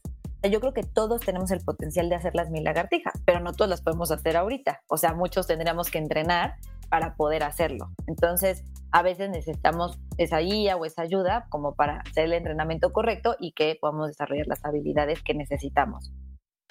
Yo 0.43 0.59
creo 0.59 0.73
que 0.73 0.83
todos 0.83 1.21
tenemos 1.21 1.49
el 1.49 1.61
potencial 1.61 2.07
de 2.07 2.15
hacer 2.15 2.35
las 2.35 2.51
mil 2.51 2.63
lagartijas, 2.63 3.13
pero 3.25 3.39
no 3.39 3.53
todos 3.53 3.69
las 3.69 3.81
podemos 3.81 4.11
hacer 4.11 4.37
ahorita. 4.37 4.81
O 4.87 4.97
sea, 4.97 5.13
muchos 5.13 5.47
tendríamos 5.47 5.89
que 5.89 5.97
entrenar 5.97 6.55
para 6.89 7.15
poder 7.15 7.43
hacerlo. 7.43 7.89
Entonces, 8.05 8.63
a 8.91 9.01
veces 9.01 9.29
necesitamos 9.29 9.99
esa 10.17 10.37
guía 10.39 10.77
o 10.77 10.85
esa 10.85 11.01
ayuda 11.01 11.47
como 11.49 11.73
para 11.73 12.01
hacer 12.01 12.25
el 12.25 12.33
entrenamiento 12.33 12.93
correcto 12.93 13.35
y 13.39 13.53
que 13.53 13.77
podamos 13.81 14.07
desarrollar 14.07 14.47
las 14.47 14.63
habilidades 14.63 15.23
que 15.23 15.33
necesitamos. 15.33 16.13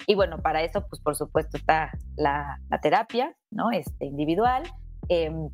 Y 0.07 0.15
bueno, 0.15 0.39
para 0.41 0.63
eso, 0.63 0.85
pues 0.87 1.01
por 1.01 1.15
supuesto 1.15 1.57
está 1.57 1.91
la, 2.15 2.59
terapia, 2.81 3.35
¿no? 3.51 3.71
Este, 3.71 4.05
individual. 4.05 4.63
Em, 5.09 5.49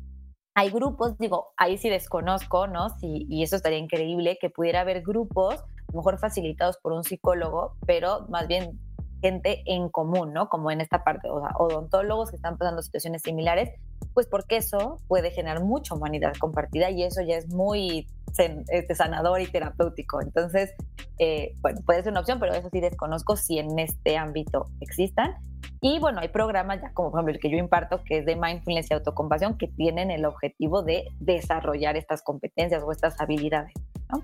hay 0.54 0.70
grupos, 0.70 1.16
digo, 1.18 1.52
ahí 1.56 1.78
sí 1.78 1.88
desconozco, 1.88 2.66
¿no? 2.66 2.90
Sí, 2.98 3.26
y 3.28 3.42
eso 3.42 3.56
estaría 3.56 3.78
increíble, 3.78 4.38
que 4.40 4.50
pudiera 4.50 4.80
haber 4.80 5.02
grupos, 5.02 5.54
a 5.54 5.92
lo 5.92 5.98
mejor 5.98 6.18
facilitados 6.18 6.76
por 6.78 6.92
un 6.92 7.04
psicólogo, 7.04 7.76
pero 7.86 8.26
más 8.28 8.48
bien 8.48 8.78
gente 9.22 9.62
en 9.66 9.88
común, 9.88 10.32
¿no? 10.32 10.48
Como 10.48 10.70
en 10.70 10.80
esta 10.80 11.04
parte, 11.04 11.30
o 11.30 11.40
sea, 11.40 11.56
odontólogos 11.56 12.30
que 12.30 12.36
están 12.36 12.58
pasando 12.58 12.82
situaciones 12.82 13.22
similares, 13.22 13.70
pues 14.12 14.26
porque 14.26 14.56
eso 14.56 14.98
puede 15.08 15.30
generar 15.30 15.62
mucha 15.62 15.94
humanidad 15.94 16.32
compartida 16.38 16.90
y 16.90 17.04
eso 17.04 17.22
ya 17.22 17.36
es 17.36 17.48
muy 17.48 18.06
este, 18.36 18.94
sanador 18.94 19.40
y 19.40 19.46
terapéutico. 19.46 20.20
Entonces, 20.20 20.74
eh, 21.18 21.54
bueno, 21.60 21.80
puede 21.86 22.02
ser 22.02 22.10
una 22.10 22.20
opción, 22.20 22.40
pero 22.40 22.52
eso 22.52 22.68
sí 22.70 22.80
desconozco 22.80 23.36
si 23.36 23.58
en 23.58 23.78
este 23.78 24.16
ámbito 24.16 24.66
existan. 24.80 25.36
Y 25.80 25.98
bueno, 25.98 26.20
hay 26.20 26.28
programas 26.28 26.80
ya 26.80 26.92
como 26.92 27.10
por 27.10 27.20
ejemplo 27.20 27.34
el 27.34 27.40
que 27.40 27.50
yo 27.50 27.58
imparto, 27.58 28.02
que 28.04 28.18
es 28.18 28.26
de 28.26 28.36
mindfulness 28.36 28.90
y 28.90 28.94
autocompasión, 28.94 29.56
que 29.56 29.68
tienen 29.68 30.10
el 30.10 30.24
objetivo 30.24 30.82
de 30.82 31.04
desarrollar 31.20 31.96
estas 31.96 32.22
competencias 32.22 32.82
o 32.82 32.92
estas 32.92 33.20
habilidades. 33.20 33.72
¿no? 34.10 34.22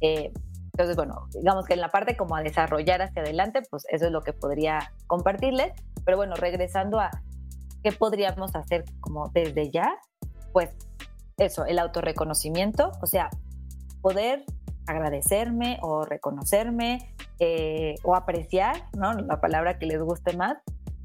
Eh, 0.00 0.32
entonces, 0.76 0.94
bueno, 0.94 1.26
digamos 1.32 1.64
que 1.64 1.72
en 1.72 1.80
la 1.80 1.88
parte 1.88 2.18
como 2.18 2.36
a 2.36 2.42
desarrollar 2.42 3.00
hacia 3.00 3.22
adelante, 3.22 3.62
pues 3.70 3.86
eso 3.88 4.04
es 4.04 4.12
lo 4.12 4.20
que 4.20 4.34
podría 4.34 4.92
compartirles. 5.06 5.72
Pero 6.04 6.18
bueno, 6.18 6.36
regresando 6.36 7.00
a 7.00 7.10
qué 7.82 7.92
podríamos 7.92 8.54
hacer 8.54 8.84
como 9.00 9.30
desde 9.30 9.70
ya, 9.70 9.96
pues 10.52 10.76
eso, 11.38 11.64
el 11.64 11.78
autorreconocimiento, 11.78 12.92
o 13.00 13.06
sea, 13.06 13.30
poder 14.02 14.44
agradecerme 14.86 15.78
o 15.80 16.04
reconocerme 16.04 17.14
eh, 17.38 17.94
o 18.02 18.14
apreciar, 18.14 18.76
¿no? 18.94 19.14
La 19.14 19.40
palabra 19.40 19.78
que 19.78 19.86
les 19.86 20.02
guste 20.02 20.36
más, 20.36 20.58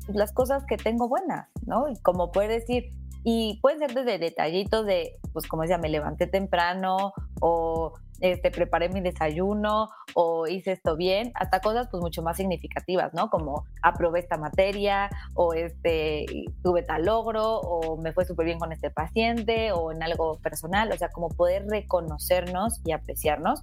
las 0.09 0.34
cosas 0.34 0.65
que 0.65 0.76
tengo 0.76 1.07
buenas, 1.07 1.47
¿no? 1.65 1.88
Y 1.88 1.97
como 2.01 2.34
poder 2.34 2.49
decir, 2.49 2.91
y 3.24 3.57
pueden 3.61 3.80
ser 3.80 3.93
desde 3.93 4.19
detallitos 4.19 4.86
de, 4.86 5.17
pues 5.32 5.47
como 5.47 5.61
decía, 5.61 5.78
me 5.78 5.88
levanté 5.88 6.28
temprano 6.28 7.13
o 7.39 7.93
este, 8.22 8.51
preparé 8.51 8.89
mi 8.89 9.01
desayuno 9.01 9.89
o 10.13 10.47
hice 10.47 10.72
esto 10.72 10.95
bien, 10.95 11.32
hasta 11.36 11.59
cosas 11.59 11.88
pues 11.89 12.01
mucho 12.01 12.22
más 12.22 12.38
significativas, 12.38 13.13
¿no? 13.13 13.30
Como 13.30 13.65
aprobé 13.82 14.19
esta 14.19 14.38
materia 14.38 15.09
o 15.34 15.53
este, 15.53 16.26
tuve 16.63 16.84
tal 16.84 17.05
logro 17.05 17.59
o 17.59 17.97
me 17.97 18.13
fue 18.13 18.26
súper 18.26 18.45
bien 18.45 18.59
con 18.59 18.72
este 18.72 18.89
paciente 18.89 19.72
o 19.72 19.91
en 19.91 20.03
algo 20.03 20.38
personal, 20.39 20.91
o 20.91 20.97
sea, 20.97 21.09
como 21.09 21.30
poder 21.30 21.65
reconocernos 21.67 22.80
y 22.86 22.91
apreciarnos, 22.91 23.61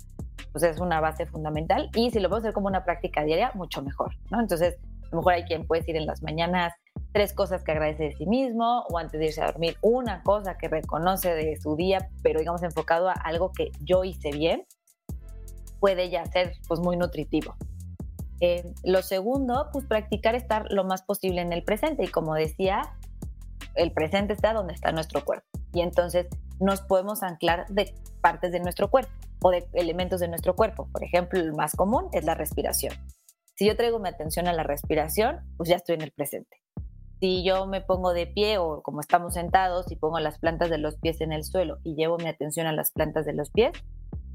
pues 0.52 0.64
es 0.64 0.80
una 0.80 1.00
base 1.00 1.26
fundamental 1.26 1.90
y 1.94 2.10
si 2.10 2.20
lo 2.20 2.28
puedo 2.28 2.40
hacer 2.40 2.52
como 2.52 2.66
una 2.66 2.84
práctica 2.84 3.22
diaria, 3.22 3.52
mucho 3.54 3.82
mejor, 3.82 4.14
¿no? 4.30 4.40
Entonces, 4.40 4.76
a 5.04 5.10
lo 5.12 5.18
mejor 5.18 5.32
hay 5.34 5.44
quien 5.44 5.66
puede 5.66 5.84
ir 5.86 5.96
en 5.96 6.06
las 6.06 6.22
mañanas 6.22 6.74
tres 7.12 7.32
cosas 7.32 7.64
que 7.64 7.72
agradece 7.72 8.04
de 8.04 8.12
sí 8.12 8.26
mismo 8.26 8.84
o 8.88 8.98
antes 8.98 9.18
de 9.18 9.26
irse 9.26 9.42
a 9.42 9.46
dormir 9.46 9.76
una 9.80 10.22
cosa 10.22 10.56
que 10.58 10.68
reconoce 10.68 11.34
de 11.34 11.56
su 11.60 11.76
día, 11.76 12.10
pero 12.22 12.38
digamos 12.38 12.62
enfocado 12.62 13.08
a 13.08 13.12
algo 13.12 13.52
que 13.52 13.70
yo 13.80 14.04
hice 14.04 14.30
bien, 14.30 14.66
puede 15.80 16.10
ya 16.10 16.24
ser 16.26 16.52
pues 16.66 16.80
muy 16.80 16.96
nutritivo. 16.96 17.56
Eh, 18.40 18.64
lo 18.84 19.02
segundo, 19.02 19.68
pues 19.72 19.84
practicar 19.86 20.34
estar 20.34 20.70
lo 20.70 20.84
más 20.84 21.02
posible 21.02 21.40
en 21.40 21.52
el 21.52 21.64
presente 21.64 22.04
y 22.04 22.08
como 22.08 22.34
decía, 22.34 22.82
el 23.74 23.92
presente 23.92 24.32
está 24.32 24.52
donde 24.52 24.74
está 24.74 24.92
nuestro 24.92 25.24
cuerpo 25.24 25.46
y 25.72 25.80
entonces 25.80 26.26
nos 26.60 26.82
podemos 26.82 27.22
anclar 27.22 27.66
de 27.68 27.94
partes 28.20 28.52
de 28.52 28.60
nuestro 28.60 28.90
cuerpo 28.90 29.10
o 29.42 29.50
de 29.50 29.66
elementos 29.72 30.20
de 30.20 30.28
nuestro 30.28 30.54
cuerpo. 30.54 30.88
Por 30.92 31.04
ejemplo, 31.04 31.38
el 31.38 31.52
más 31.52 31.74
común 31.74 32.08
es 32.12 32.24
la 32.24 32.34
respiración. 32.34 32.94
Si 33.54 33.66
yo 33.66 33.76
traigo 33.76 33.98
mi 33.98 34.08
atención 34.08 34.46
a 34.46 34.52
la 34.52 34.62
respiración, 34.62 35.40
pues 35.56 35.68
ya 35.68 35.76
estoy 35.76 35.96
en 35.96 36.02
el 36.02 36.12
presente 36.12 36.58
si 37.20 37.44
yo 37.44 37.66
me 37.66 37.80
pongo 37.80 38.12
de 38.12 38.26
pie 38.26 38.58
o 38.58 38.82
como 38.82 39.00
estamos 39.00 39.34
sentados 39.34 39.90
y 39.90 39.96
pongo 39.96 40.20
las 40.20 40.38
plantas 40.38 40.70
de 40.70 40.78
los 40.78 40.96
pies 40.96 41.20
en 41.20 41.32
el 41.32 41.44
suelo 41.44 41.78
y 41.82 41.94
llevo 41.94 42.16
mi 42.18 42.28
atención 42.28 42.66
a 42.66 42.72
las 42.72 42.92
plantas 42.92 43.26
de 43.26 43.32
los 43.32 43.50
pies, 43.50 43.72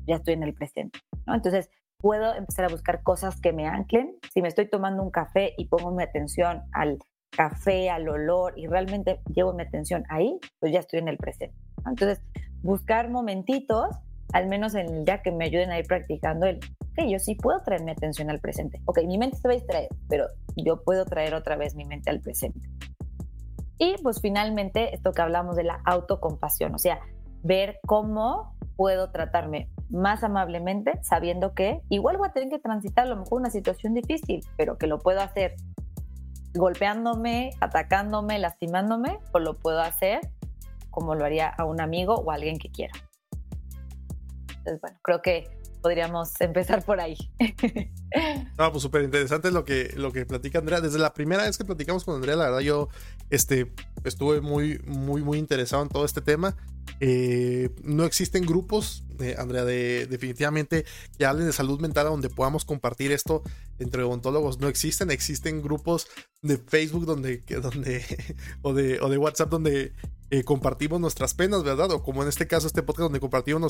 ya 0.05 0.15
estoy 0.15 0.33
en 0.33 0.43
el 0.43 0.53
presente. 0.53 0.99
Entonces, 1.27 1.69
puedo 1.97 2.35
empezar 2.35 2.65
a 2.65 2.67
buscar 2.67 3.01
cosas 3.03 3.39
que 3.39 3.53
me 3.53 3.67
anclen. 3.67 4.17
Si 4.33 4.41
me 4.41 4.49
estoy 4.49 4.69
tomando 4.69 5.01
un 5.01 5.11
café 5.11 5.53
y 5.57 5.65
pongo 5.65 5.91
mi 5.91 6.03
atención 6.03 6.63
al 6.73 6.99
café, 7.29 7.89
al 7.89 8.07
olor 8.09 8.53
y 8.57 8.67
realmente 8.67 9.21
llevo 9.33 9.53
mi 9.53 9.63
atención 9.63 10.03
ahí, 10.09 10.37
pues 10.59 10.73
ya 10.73 10.79
estoy 10.79 10.99
en 10.99 11.07
el 11.07 11.17
presente. 11.17 11.55
Entonces, 11.85 12.21
buscar 12.61 13.09
momentitos, 13.09 13.95
al 14.33 14.47
menos 14.47 14.75
en 14.75 14.89
el 14.89 15.05
día 15.05 15.21
que 15.21 15.31
me 15.31 15.45
ayuden 15.45 15.71
a 15.71 15.79
ir 15.79 15.87
practicando 15.87 16.45
el, 16.45 16.59
ok, 16.93 17.07
yo 17.09 17.19
sí 17.19 17.35
puedo 17.35 17.61
traer 17.61 17.83
mi 17.83 17.91
atención 17.91 18.29
al 18.29 18.39
presente. 18.39 18.81
Ok, 18.85 18.99
mi 19.05 19.17
mente 19.17 19.37
se 19.37 19.47
va 19.47 19.53
a 19.53 19.57
distraer, 19.57 19.89
pero 20.07 20.27
yo 20.55 20.83
puedo 20.83 21.05
traer 21.05 21.33
otra 21.33 21.55
vez 21.55 21.75
mi 21.75 21.85
mente 21.85 22.09
al 22.09 22.21
presente. 22.21 22.69
Y 23.77 23.95
pues 24.01 24.21
finalmente 24.21 24.93
esto 24.93 25.11
que 25.11 25.21
hablamos 25.21 25.55
de 25.55 25.63
la 25.63 25.81
autocompasión, 25.85 26.75
o 26.75 26.77
sea, 26.77 26.99
ver 27.41 27.79
cómo 27.85 28.55
puedo 28.75 29.11
tratarme 29.11 29.69
más 29.89 30.23
amablemente 30.23 30.99
sabiendo 31.03 31.53
que 31.53 31.81
igual 31.89 32.17
voy 32.17 32.29
a 32.29 32.31
tener 32.31 32.49
que 32.49 32.59
transitar 32.59 33.05
a 33.05 33.09
lo 33.09 33.17
mejor 33.17 33.41
una 33.41 33.49
situación 33.49 33.93
difícil, 33.93 34.41
pero 34.57 34.77
que 34.77 34.87
lo 34.87 34.99
puedo 34.99 35.19
hacer 35.21 35.55
golpeándome, 36.55 37.51
atacándome, 37.59 38.39
lastimándome, 38.39 39.19
o 39.33 39.39
lo 39.39 39.57
puedo 39.57 39.81
hacer 39.81 40.21
como 40.91 41.15
lo 41.15 41.25
haría 41.25 41.49
a 41.49 41.65
un 41.65 41.81
amigo 41.81 42.15
o 42.15 42.31
a 42.31 42.35
alguien 42.35 42.59
que 42.59 42.69
quiera. 42.69 42.93
Entonces, 44.49 44.79
bueno, 44.79 44.97
creo 45.01 45.21
que 45.21 45.62
podríamos 45.83 46.31
empezar 46.39 46.83
por 46.83 46.99
ahí. 46.99 47.17
No, 48.59 48.71
pues 48.71 48.83
súper 48.83 49.01
interesante 49.01 49.49
lo 49.49 49.65
que, 49.65 49.91
lo 49.95 50.11
que 50.11 50.23
platica 50.27 50.59
Andrea. 50.59 50.81
Desde 50.81 50.99
la 50.99 51.15
primera 51.15 51.45
vez 51.45 51.57
que 51.57 51.65
platicamos 51.65 52.03
con 52.03 52.13
Andrea, 52.13 52.35
la 52.35 52.43
verdad 52.45 52.59
yo 52.59 52.87
este, 53.31 53.71
estuve 54.03 54.39
muy, 54.39 54.79
muy, 54.85 55.23
muy 55.23 55.39
interesado 55.39 55.81
en 55.81 55.89
todo 55.89 56.05
este 56.05 56.21
tema. 56.21 56.55
Eh, 56.99 57.69
no 57.83 58.05
existen 58.05 58.45
grupos, 58.45 59.03
eh, 59.19 59.35
Andrea, 59.37 59.65
de, 59.65 60.07
definitivamente 60.07 60.85
que 61.17 61.25
hablen 61.25 61.47
de 61.47 61.53
salud 61.53 61.79
mental 61.79 62.05
donde 62.05 62.29
podamos 62.29 62.65
compartir 62.65 63.11
esto 63.11 63.43
entre 63.79 64.03
odontólogos. 64.03 64.59
No 64.59 64.67
existen, 64.67 65.11
existen 65.11 65.61
grupos 65.61 66.07
de 66.41 66.57
Facebook 66.57 67.05
donde, 67.05 67.43
donde 67.61 68.03
o, 68.61 68.73
de, 68.73 68.99
o 69.01 69.09
de 69.09 69.17
WhatsApp 69.17 69.49
donde 69.49 69.93
eh, 70.33 70.43
compartimos 70.43 70.99
nuestras 70.99 71.35
penas, 71.35 71.61
¿verdad? 71.61 71.91
O 71.91 72.01
como 72.01 72.23
en 72.23 72.29
este 72.29 72.47
caso, 72.47 72.65
este 72.65 72.81
podcast 72.81 73.03
donde 73.03 73.19
compartimos 73.19 73.61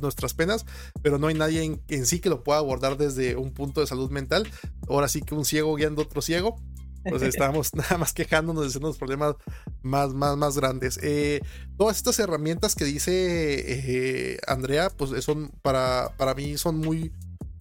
nuestras 0.00 0.34
penas, 0.34 0.64
pero 1.02 1.18
no 1.18 1.26
hay 1.26 1.34
nadie 1.34 1.80
en, 1.88 2.06
sí 2.06 2.20
que 2.20 2.28
lo 2.28 2.44
pueda 2.44 2.60
abordar 2.60 2.96
desde 2.96 3.34
un 3.34 3.52
punto 3.52 3.80
de 3.80 3.88
salud 3.88 4.08
mental. 4.08 4.48
Ahora 4.88 5.08
sí 5.08 5.22
que 5.22 5.34
un 5.34 5.44
ciego 5.44 5.74
guiando 5.74 6.00
a 6.00 6.04
otro 6.04 6.22
ciego. 6.22 6.60
Pues 7.08 7.22
estamos 7.22 7.74
nada 7.74 7.98
más 7.98 8.12
quejándonos 8.12 8.72
de 8.72 8.80
los 8.80 8.98
problemas 8.98 9.34
más, 9.82 10.14
más, 10.14 10.36
más 10.36 10.56
grandes. 10.56 10.98
Eh, 11.02 11.40
todas 11.76 11.96
estas 11.96 12.18
herramientas 12.18 12.74
que 12.74 12.84
dice 12.84 13.12
eh, 13.14 14.38
Andrea, 14.46 14.90
pues 14.90 15.24
son 15.24 15.50
para, 15.62 16.14
para 16.16 16.34
mí 16.34 16.56
son 16.56 16.78
muy, 16.78 17.12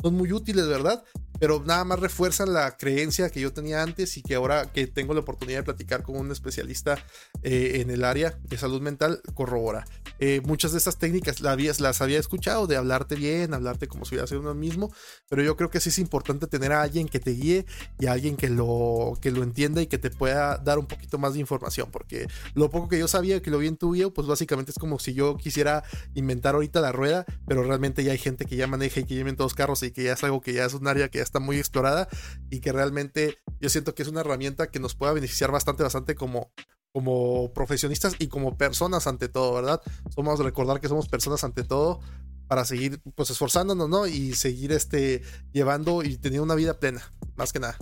son 0.02 0.16
muy 0.16 0.32
útiles, 0.32 0.68
¿verdad? 0.68 1.04
Pero 1.42 1.64
nada 1.66 1.84
más 1.86 2.00
refuerzan 2.00 2.54
la 2.54 2.78
creencia 2.78 3.32
que 3.32 3.42
yo 3.42 3.52
tenía 3.52 3.82
antes 3.82 4.16
y 4.16 4.22
que 4.22 4.36
ahora 4.36 4.72
que 4.72 4.86
tengo 4.86 5.16
la 5.16 5.22
oportunidad 5.22 5.58
de 5.58 5.64
platicar 5.64 6.04
con 6.04 6.16
un 6.18 6.32
especialista 6.32 7.04
eh, 7.42 7.80
en 7.82 7.90
el 7.90 8.04
área 8.04 8.38
de 8.44 8.60
salud 8.60 8.80
mental, 8.80 9.24
corrobora. 9.34 9.84
Eh, 10.20 10.42
muchas 10.46 10.72
de 10.72 10.78
estas 10.78 11.00
técnicas 11.00 11.42
las, 11.42 11.80
las 11.80 12.00
había 12.00 12.20
escuchado, 12.20 12.68
de 12.68 12.78
hablarte 12.78 13.16
bien, 13.16 13.56
hablarte 13.56 13.88
como 13.88 14.06
si 14.06 14.18
fuera 14.18 14.38
uno 14.38 14.54
mismo, 14.54 14.94
pero 15.30 15.42
yo 15.42 15.58
creo 15.58 15.72
que 15.72 15.80
sí 15.80 15.90
es 15.90 15.98
importante 15.98 16.46
tener 16.46 16.74
a 16.74 16.84
alguien 16.84 17.08
que 17.08 17.20
te 17.20 17.32
guíe 17.32 17.66
y 17.98 18.06
a 18.06 18.12
alguien 18.12 18.38
que 18.38 18.48
lo, 18.48 19.18
que 19.20 19.32
lo 19.32 19.42
entienda 19.42 19.82
y 19.82 19.88
que 19.88 19.98
te 19.98 20.12
pueda 20.12 20.60
dar 20.60 20.78
un 20.78 20.86
poquito 20.86 21.18
más 21.18 21.34
de 21.34 21.40
información, 21.40 21.90
porque 21.90 22.28
lo 22.54 22.70
poco 22.70 22.88
que 22.88 23.00
yo 23.00 23.08
sabía 23.08 23.42
que 23.42 23.50
lo 23.50 23.58
vi 23.58 23.66
en 23.66 23.78
tu 23.78 23.94
video, 23.94 24.14
pues 24.14 24.28
básicamente 24.28 24.70
es 24.70 24.78
como 24.78 25.00
si 25.00 25.16
yo 25.16 25.38
quisiera 25.38 25.84
inventar 26.14 26.54
ahorita 26.54 26.82
la 26.82 26.92
rueda, 26.92 27.26
pero 27.48 27.64
realmente 27.64 28.04
ya 28.04 28.12
hay 28.12 28.20
gente 28.20 28.46
que 28.46 28.58
ya 28.58 28.68
maneja 28.68 29.00
y 29.00 29.06
que 29.06 29.16
lleven 29.16 29.36
todos 29.36 29.56
carros 29.56 29.82
y 29.82 29.90
que 29.90 30.04
ya 30.04 30.14
es 30.14 30.24
algo 30.24 30.40
que 30.40 30.54
ya 30.54 30.66
es 30.66 30.76
un 30.76 30.88
área 30.88 31.10
que 31.10 31.18
ya 31.18 31.31
está 31.32 31.40
muy 31.40 31.58
explorada 31.58 32.10
y 32.50 32.60
que 32.60 32.74
realmente 32.74 33.38
yo 33.62 33.70
siento 33.70 33.96
que 33.96 34.04
es 34.04 34.10
una 34.10 34.20
herramienta 34.20 34.70
que 34.70 34.80
nos 34.80 34.96
pueda 34.96 35.14
beneficiar 35.14 35.50
bastante, 35.50 35.82
bastante 35.82 36.14
como, 36.14 36.52
como 36.92 37.54
profesionistas 37.54 38.16
y 38.20 38.28
como 38.28 38.58
personas 38.58 39.08
ante 39.08 39.30
todo, 39.30 39.54
¿verdad? 39.54 39.82
Somos 40.14 40.40
recordar 40.40 40.82
que 40.82 40.90
somos 40.90 41.08
personas 41.08 41.44
ante 41.46 41.64
todo 41.64 42.02
para 42.48 42.66
seguir 42.66 43.00
pues 43.16 43.30
esforzándonos, 43.30 43.88
¿no? 43.88 44.08
Y 44.08 44.34
seguir 44.34 44.74
este 44.74 45.22
llevando 45.54 46.04
y 46.04 46.18
teniendo 46.18 46.44
una 46.44 46.56
vida 46.56 46.80
plena, 46.80 47.02
más 47.36 47.54
que 47.54 47.60
nada. 47.60 47.78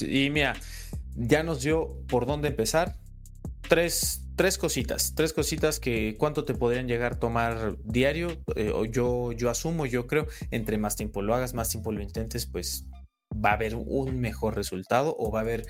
y 0.00 0.30
mira, 0.30 0.54
ya 1.16 1.42
nos 1.42 1.62
dio 1.62 1.96
por 2.06 2.26
dónde 2.26 2.48
empezar. 2.48 2.96
Tres, 3.68 4.20
tres 4.36 4.58
cositas, 4.58 5.14
tres 5.14 5.32
cositas 5.32 5.80
que 5.80 6.16
cuánto 6.18 6.44
te 6.44 6.54
podrían 6.54 6.88
llegar 6.88 7.14
a 7.14 7.18
tomar 7.18 7.76
diario. 7.84 8.42
Eh, 8.56 8.72
yo, 8.90 9.32
yo 9.32 9.50
asumo, 9.50 9.86
yo 9.86 10.06
creo, 10.06 10.26
entre 10.50 10.78
más 10.78 10.96
tiempo 10.96 11.22
lo 11.22 11.34
hagas, 11.34 11.54
más 11.54 11.68
tiempo 11.68 11.92
lo 11.92 12.02
intentes, 12.02 12.46
pues 12.46 12.86
va 13.34 13.50
a 13.50 13.54
haber 13.54 13.74
un 13.74 14.20
mejor 14.20 14.54
resultado 14.54 15.14
o 15.18 15.30
va 15.30 15.40
a 15.40 15.42
haber 15.42 15.66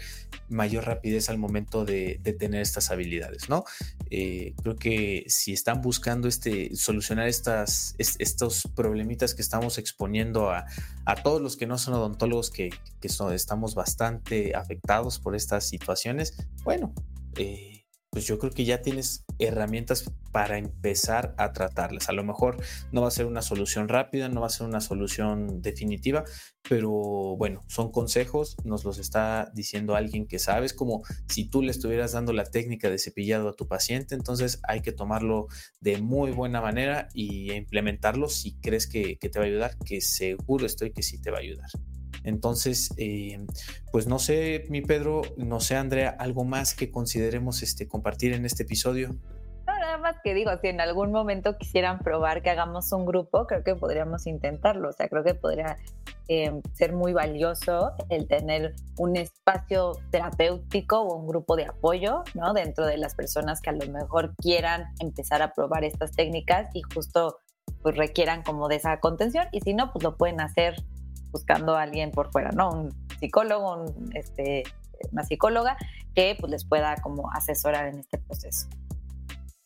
mayor 0.48 0.84
rapidez 0.84 1.28
al 1.30 1.38
momento 1.38 1.84
de, 1.84 2.20
tener 2.38 2.60
estas 2.60 2.90
habilidades, 2.90 3.48
¿no? 3.48 3.64
Eh, 4.10 4.54
creo 4.62 4.76
que 4.76 5.24
si 5.28 5.52
están 5.52 5.80
buscando 5.80 6.28
este, 6.28 6.74
solucionar 6.76 7.28
estas, 7.28 7.94
estos 7.98 8.68
problemitas 8.74 9.34
que 9.34 9.42
estamos 9.42 9.78
exponiendo 9.78 10.50
a, 10.50 10.66
todos 11.22 11.40
los 11.40 11.56
que 11.56 11.66
no 11.66 11.78
son 11.78 11.94
odontólogos, 11.94 12.50
que, 12.50 12.70
estamos 13.32 13.74
bastante 13.74 14.54
afectados 14.54 15.18
por 15.18 15.34
estas 15.34 15.68
situaciones, 15.68 16.34
bueno, 16.64 16.92
eh, 17.36 17.83
pues 18.14 18.26
yo 18.26 18.38
creo 18.38 18.52
que 18.52 18.64
ya 18.64 18.80
tienes 18.80 19.24
herramientas 19.40 20.04
para 20.30 20.56
empezar 20.56 21.34
a 21.36 21.52
tratarlas. 21.52 22.08
A 22.08 22.12
lo 22.12 22.22
mejor 22.22 22.62
no 22.92 23.02
va 23.02 23.08
a 23.08 23.10
ser 23.10 23.26
una 23.26 23.42
solución 23.42 23.88
rápida, 23.88 24.28
no 24.28 24.40
va 24.40 24.46
a 24.46 24.50
ser 24.50 24.68
una 24.68 24.80
solución 24.80 25.60
definitiva, 25.60 26.22
pero 26.68 26.92
bueno, 27.36 27.64
son 27.66 27.90
consejos, 27.90 28.56
nos 28.62 28.84
los 28.84 28.98
está 28.98 29.50
diciendo 29.52 29.96
alguien 29.96 30.28
que 30.28 30.38
sabes, 30.38 30.74
como 30.74 31.02
si 31.28 31.50
tú 31.50 31.60
le 31.60 31.72
estuvieras 31.72 32.12
dando 32.12 32.32
la 32.32 32.44
técnica 32.44 32.88
de 32.88 33.00
cepillado 33.00 33.48
a 33.48 33.56
tu 33.56 33.66
paciente, 33.66 34.14
entonces 34.14 34.60
hay 34.62 34.80
que 34.80 34.92
tomarlo 34.92 35.48
de 35.80 36.00
muy 36.00 36.30
buena 36.30 36.60
manera 36.60 37.08
y 37.14 37.52
implementarlo 37.52 38.28
si 38.28 38.54
crees 38.60 38.86
que, 38.86 39.18
que 39.18 39.28
te 39.28 39.40
va 39.40 39.44
a 39.44 39.48
ayudar, 39.48 39.76
que 39.78 40.00
seguro 40.00 40.66
estoy 40.66 40.92
que 40.92 41.02
sí 41.02 41.20
te 41.20 41.32
va 41.32 41.38
a 41.38 41.40
ayudar. 41.40 41.70
Entonces, 42.24 42.92
eh, 42.96 43.44
pues 43.92 44.06
no 44.06 44.18
sé, 44.18 44.64
mi 44.68 44.80
Pedro, 44.80 45.22
no 45.36 45.60
sé, 45.60 45.76
Andrea, 45.76 46.16
algo 46.18 46.44
más 46.44 46.74
que 46.74 46.90
consideremos 46.90 47.62
este, 47.62 47.86
compartir 47.86 48.32
en 48.32 48.44
este 48.44 48.64
episodio. 48.64 49.10
No, 49.66 49.78
nada 49.78 49.98
más 49.98 50.16
que 50.22 50.34
digo, 50.34 50.50
si 50.60 50.68
en 50.68 50.80
algún 50.80 51.12
momento 51.12 51.56
quisieran 51.56 51.98
probar 51.98 52.42
que 52.42 52.50
hagamos 52.50 52.92
un 52.92 53.06
grupo, 53.06 53.46
creo 53.46 53.62
que 53.62 53.74
podríamos 53.74 54.26
intentarlo. 54.26 54.90
O 54.90 54.92
sea, 54.92 55.08
creo 55.08 55.24
que 55.24 55.34
podría 55.34 55.78
eh, 56.28 56.60
ser 56.72 56.94
muy 56.94 57.12
valioso 57.12 57.92
el 58.08 58.26
tener 58.26 58.74
un 58.98 59.16
espacio 59.16 59.92
terapéutico 60.10 61.00
o 61.00 61.16
un 61.16 61.26
grupo 61.26 61.56
de 61.56 61.66
apoyo, 61.66 62.24
¿no? 62.34 62.52
Dentro 62.52 62.86
de 62.86 62.98
las 62.98 63.14
personas 63.14 63.60
que 63.60 63.70
a 63.70 63.74
lo 63.74 63.86
mejor 63.90 64.34
quieran 64.36 64.86
empezar 65.00 65.42
a 65.42 65.52
probar 65.52 65.84
estas 65.84 66.12
técnicas 66.12 66.68
y 66.74 66.82
justo 66.82 67.38
pues 67.82 67.96
requieran 67.96 68.42
como 68.42 68.68
de 68.68 68.76
esa 68.76 68.98
contención 69.00 69.46
y 69.52 69.60
si 69.60 69.74
no, 69.74 69.92
pues 69.92 70.02
lo 70.02 70.16
pueden 70.16 70.40
hacer 70.40 70.76
buscando 71.34 71.74
a 71.76 71.82
alguien 71.82 72.12
por 72.12 72.30
fuera, 72.30 72.52
¿no? 72.52 72.70
Un 72.70 73.08
psicólogo, 73.18 73.84
este, 74.14 74.62
una 75.10 75.24
psicóloga 75.24 75.76
que 76.14 76.36
pues 76.38 76.50
les 76.50 76.64
pueda 76.64 76.94
como 77.02 77.28
asesorar 77.32 77.88
en 77.88 77.98
este 77.98 78.18
proceso. 78.18 78.68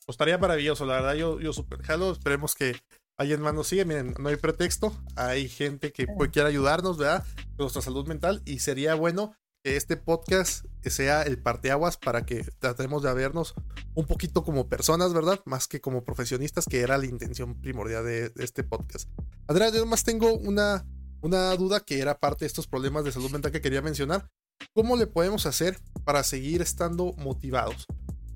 Pues 0.06 0.14
estaría 0.14 0.38
maravilloso, 0.38 0.86
la 0.86 0.94
verdad, 0.94 1.14
yo, 1.14 1.38
yo 1.38 1.52
súper 1.52 1.82
jalo, 1.82 2.10
esperemos 2.10 2.54
que 2.54 2.74
alguien 3.18 3.42
más 3.42 3.52
nos 3.52 3.68
siga, 3.68 3.84
miren, 3.84 4.14
no 4.18 4.30
hay 4.30 4.36
pretexto, 4.36 4.98
hay 5.14 5.50
gente 5.50 5.92
que 5.92 6.06
puede, 6.06 6.30
quiere 6.30 6.48
ayudarnos, 6.48 6.96
¿verdad? 6.96 7.22
Con 7.36 7.64
nuestra 7.64 7.82
salud 7.82 8.08
mental 8.08 8.40
y 8.46 8.60
sería 8.60 8.94
bueno 8.94 9.34
que 9.62 9.76
este 9.76 9.98
podcast 9.98 10.64
sea 10.84 11.22
el 11.22 11.42
parteaguas 11.42 11.98
para 11.98 12.24
que 12.24 12.46
tratemos 12.58 13.02
de 13.02 13.12
vernos 13.12 13.54
un 13.94 14.06
poquito 14.06 14.42
como 14.42 14.68
personas, 14.68 15.12
¿verdad? 15.12 15.40
Más 15.44 15.68
que 15.68 15.82
como 15.82 16.02
profesionistas, 16.02 16.64
que 16.64 16.80
era 16.80 16.96
la 16.96 17.04
intención 17.04 17.60
primordial 17.60 18.06
de, 18.06 18.30
de 18.30 18.44
este 18.44 18.64
podcast. 18.64 19.10
Andrea, 19.46 19.70
yo 19.70 19.84
más 19.84 20.04
tengo 20.04 20.32
una 20.32 20.86
una 21.20 21.54
duda 21.56 21.80
que 21.80 22.00
era 22.00 22.18
parte 22.18 22.44
de 22.44 22.46
estos 22.46 22.66
problemas 22.66 23.04
de 23.04 23.12
salud 23.12 23.30
mental 23.30 23.52
que 23.52 23.60
quería 23.60 23.82
mencionar. 23.82 24.28
¿Cómo 24.74 24.96
le 24.96 25.06
podemos 25.06 25.46
hacer 25.46 25.78
para 26.04 26.22
seguir 26.22 26.62
estando 26.62 27.14
motivados? 27.18 27.86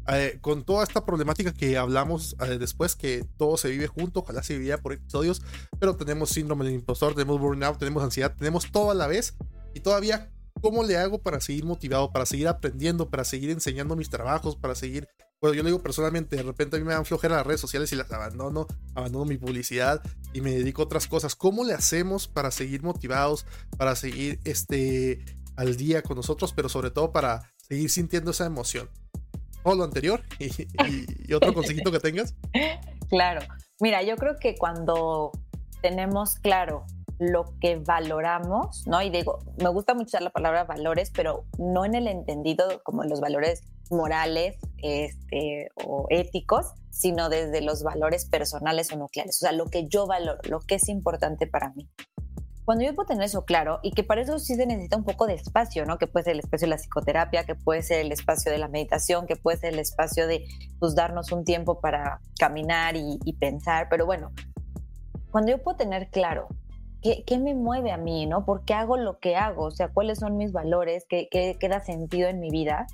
Eh, 0.09 0.39
con 0.41 0.65
toda 0.65 0.83
esta 0.83 1.05
problemática 1.05 1.53
que 1.53 1.79
hablamos 1.79 2.37
eh, 2.41 2.59
después, 2.59 2.97
que 2.97 3.25
todo 3.37 3.57
se 3.57 3.71
vive 3.71 3.87
junto, 3.87 4.21
ojalá 4.21 4.43
se 4.43 4.59
vivía 4.59 4.79
por 4.79 4.93
episodios, 4.93 5.43
pero 5.79 5.97
tenemos 5.97 6.31
síndrome 6.31 6.65
del 6.65 6.75
impostor, 6.75 7.15
tenemos 7.15 7.41
burnout, 7.41 7.79
tenemos 7.79 8.03
ansiedad, 8.03 8.35
tenemos 8.37 8.71
todo 8.73 8.91
a 8.91 8.95
la 8.95 9.07
vez 9.07 9.37
y 9.75 9.81
todavía, 9.81 10.33
¿cómo 10.61 10.83
le 10.83 10.97
hago 10.97 11.19
para 11.19 11.41
seguir 11.41 11.65
motivado, 11.65 12.11
para 12.11 12.27
seguir 12.27 12.49
aprendiendo, 12.49 13.11
para 13.11 13.25
seguir 13.25 13.51
enseñando 13.51 13.95
mis 13.95 14.11
trabajos, 14.11 14.57
para 14.57 14.75
seguir 14.75 15.09
bueno, 15.43 15.57
yo 15.57 15.65
lo 15.65 15.71
digo 15.71 15.83
personalmente, 15.83 16.37
de 16.37 16.45
repente 16.45 16.77
a 16.77 16.79
mí 16.79 16.85
me 16.85 16.93
dan 16.95 17.05
flojera 17.05 17.35
las 17.35 17.47
redes 17.47 17.61
sociales 17.61 17.93
y 17.93 17.97
las 17.97 18.11
abandono, 18.13 18.69
abandono 18.95 19.25
mi 19.25 19.37
publicidad 19.37 20.01
y 20.33 20.41
me 20.41 20.53
dedico 20.53 20.83
a 20.83 20.85
otras 20.85 21.09
cosas. 21.09 21.35
¿Cómo 21.35 21.65
le 21.65 21.75
hacemos 21.75 22.29
para 22.29 22.53
seguir 22.53 22.85
motivados, 22.85 23.45
para 23.77 23.97
seguir 23.97 24.39
este, 24.45 25.19
al 25.57 25.77
día 25.77 26.03
con 26.03 26.17
nosotros, 26.17 26.53
pero 26.53 26.69
sobre 26.69 26.93
todo 26.93 27.11
para 27.11 27.53
seguir 27.57 27.91
sintiendo 27.91 28.31
esa 28.31 28.47
emoción? 28.47 28.89
Todo 29.65 29.75
lo 29.75 29.83
anterior 29.83 30.23
y, 30.39 31.35
otro 31.35 31.53
consejito 31.55 31.91
que 31.91 31.99
tengas. 31.99 32.37
Claro, 33.11 33.41
mira, 33.81 34.01
yo 34.05 34.15
creo 34.15 34.37
que 34.37 34.55
cuando 34.55 35.33
tenemos 35.81 36.37
claro 36.37 36.87
lo 37.19 37.59
que 37.61 37.77
valoramos, 37.77 38.87
¿no? 38.87 39.03
Y 39.03 39.11
digo, 39.11 39.39
me 39.59 39.69
gusta 39.69 39.95
mucho 39.95 40.19
la 40.21 40.31
palabra 40.31 40.65
valores, 40.65 41.11
pero 41.11 41.45
no 41.59 41.85
en 41.85 41.95
el 41.95 42.07
entendido 42.09 42.83
como 42.83 43.05
los 43.05 43.21
valores 43.21 43.63
morales 43.91 44.57
este, 44.79 45.69
o 45.87 46.07
éticos, 46.11 46.73
sino 46.91 47.29
desde 47.29 47.61
los 47.61 47.83
valores 47.83 48.27
personales 48.27 48.93
o 48.93 48.97
nucleares, 48.97 49.37
o 49.37 49.47
sea, 49.47 49.53
lo 49.53 49.67
que 49.67 49.87
yo 49.89 50.07
valoro, 50.07 50.41
lo 50.49 50.61
que 50.61 50.77
es 50.77 50.89
importante 50.89 51.47
para 51.47 51.73
mí. 51.75 51.89
Cuando 52.65 52.85
yo 52.85 52.95
puedo 52.95 53.09
tener 53.09 53.25
eso 53.25 53.45
claro, 53.45 53.81
y 53.83 53.91
que 53.91 54.05
para 54.05 54.21
eso 54.21 54.39
sí 54.39 54.55
se 54.55 54.67
necesita 54.67 54.97
un 54.97 55.03
poco 55.03 55.27
de 55.27 55.35
espacio, 55.35 55.85
¿no? 55.85 55.99
Que 55.99 56.07
puede 56.07 56.25
ser 56.25 56.35
el 56.35 56.41
espacio 56.41 56.67
de 56.67 56.71
la 56.71 56.77
psicoterapia, 56.77 57.45
que 57.45 57.57
puede 57.57 57.83
ser 57.83 58.01
el 58.01 58.13
espacio 58.13 58.53
de 58.53 58.59
la 58.59 58.69
meditación, 58.69 59.27
que 59.27 59.35
puede 59.35 59.59
ser 59.59 59.73
el 59.73 59.81
espacio 59.81 60.29
de 60.29 60.47
pues, 60.79 60.95
darnos 60.95 61.33
un 61.33 61.45
tiempo 61.45 61.81
para 61.81 62.21
caminar 62.39 62.95
y, 62.97 63.19
pensar, 63.41 63.89
pero 63.91 64.07
bueno, 64.07 64.31
cuando 65.33 65.51
yo 65.51 65.61
puedo 65.61 65.77
tener 65.77 66.09
claro 66.11 66.47
¿Qué, 67.03 67.25
¿qué, 67.27 67.39
me 67.39 67.55
mueve 67.55 67.91
a 67.91 67.97
mí, 67.97 68.27
¿no? 68.27 68.45
¿Por 68.45 68.65
qué 68.65 68.75
hago 68.75 68.97
lo 68.97 69.19
que 69.19 69.37
hago? 69.37 69.65
O 69.65 69.71
sea, 69.71 69.89
¿cuáles 69.89 70.21
son 70.21 70.37
mis 70.37 70.53
valores? 70.53 71.05
¿Qué, 71.09 71.29
qué, 71.31 71.57
qué 71.59 71.69
da 71.69 71.81
sentido 71.81 72.29
en 72.29 72.39
mi 72.39 72.51
vida? 72.51 72.87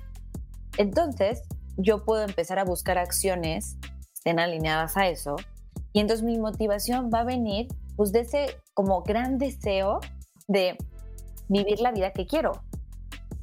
Entonces, 0.77 1.43
yo 1.77 2.03
puedo 2.03 2.23
empezar 2.23 2.59
a 2.59 2.63
buscar 2.63 2.97
acciones 2.97 3.77
que 3.81 3.89
estén 4.13 4.39
alineadas 4.39 4.97
a 4.97 5.07
eso 5.07 5.35
y 5.93 5.99
entonces 5.99 6.25
mi 6.25 6.37
motivación 6.37 7.09
va 7.13 7.21
a 7.21 7.23
venir 7.23 7.67
pues 7.95 8.11
de 8.11 8.21
ese 8.21 8.57
como 8.73 9.01
gran 9.03 9.37
deseo 9.37 9.99
de 10.47 10.77
vivir 11.47 11.79
la 11.79 11.91
vida 11.91 12.11
que 12.11 12.25
quiero. 12.25 12.61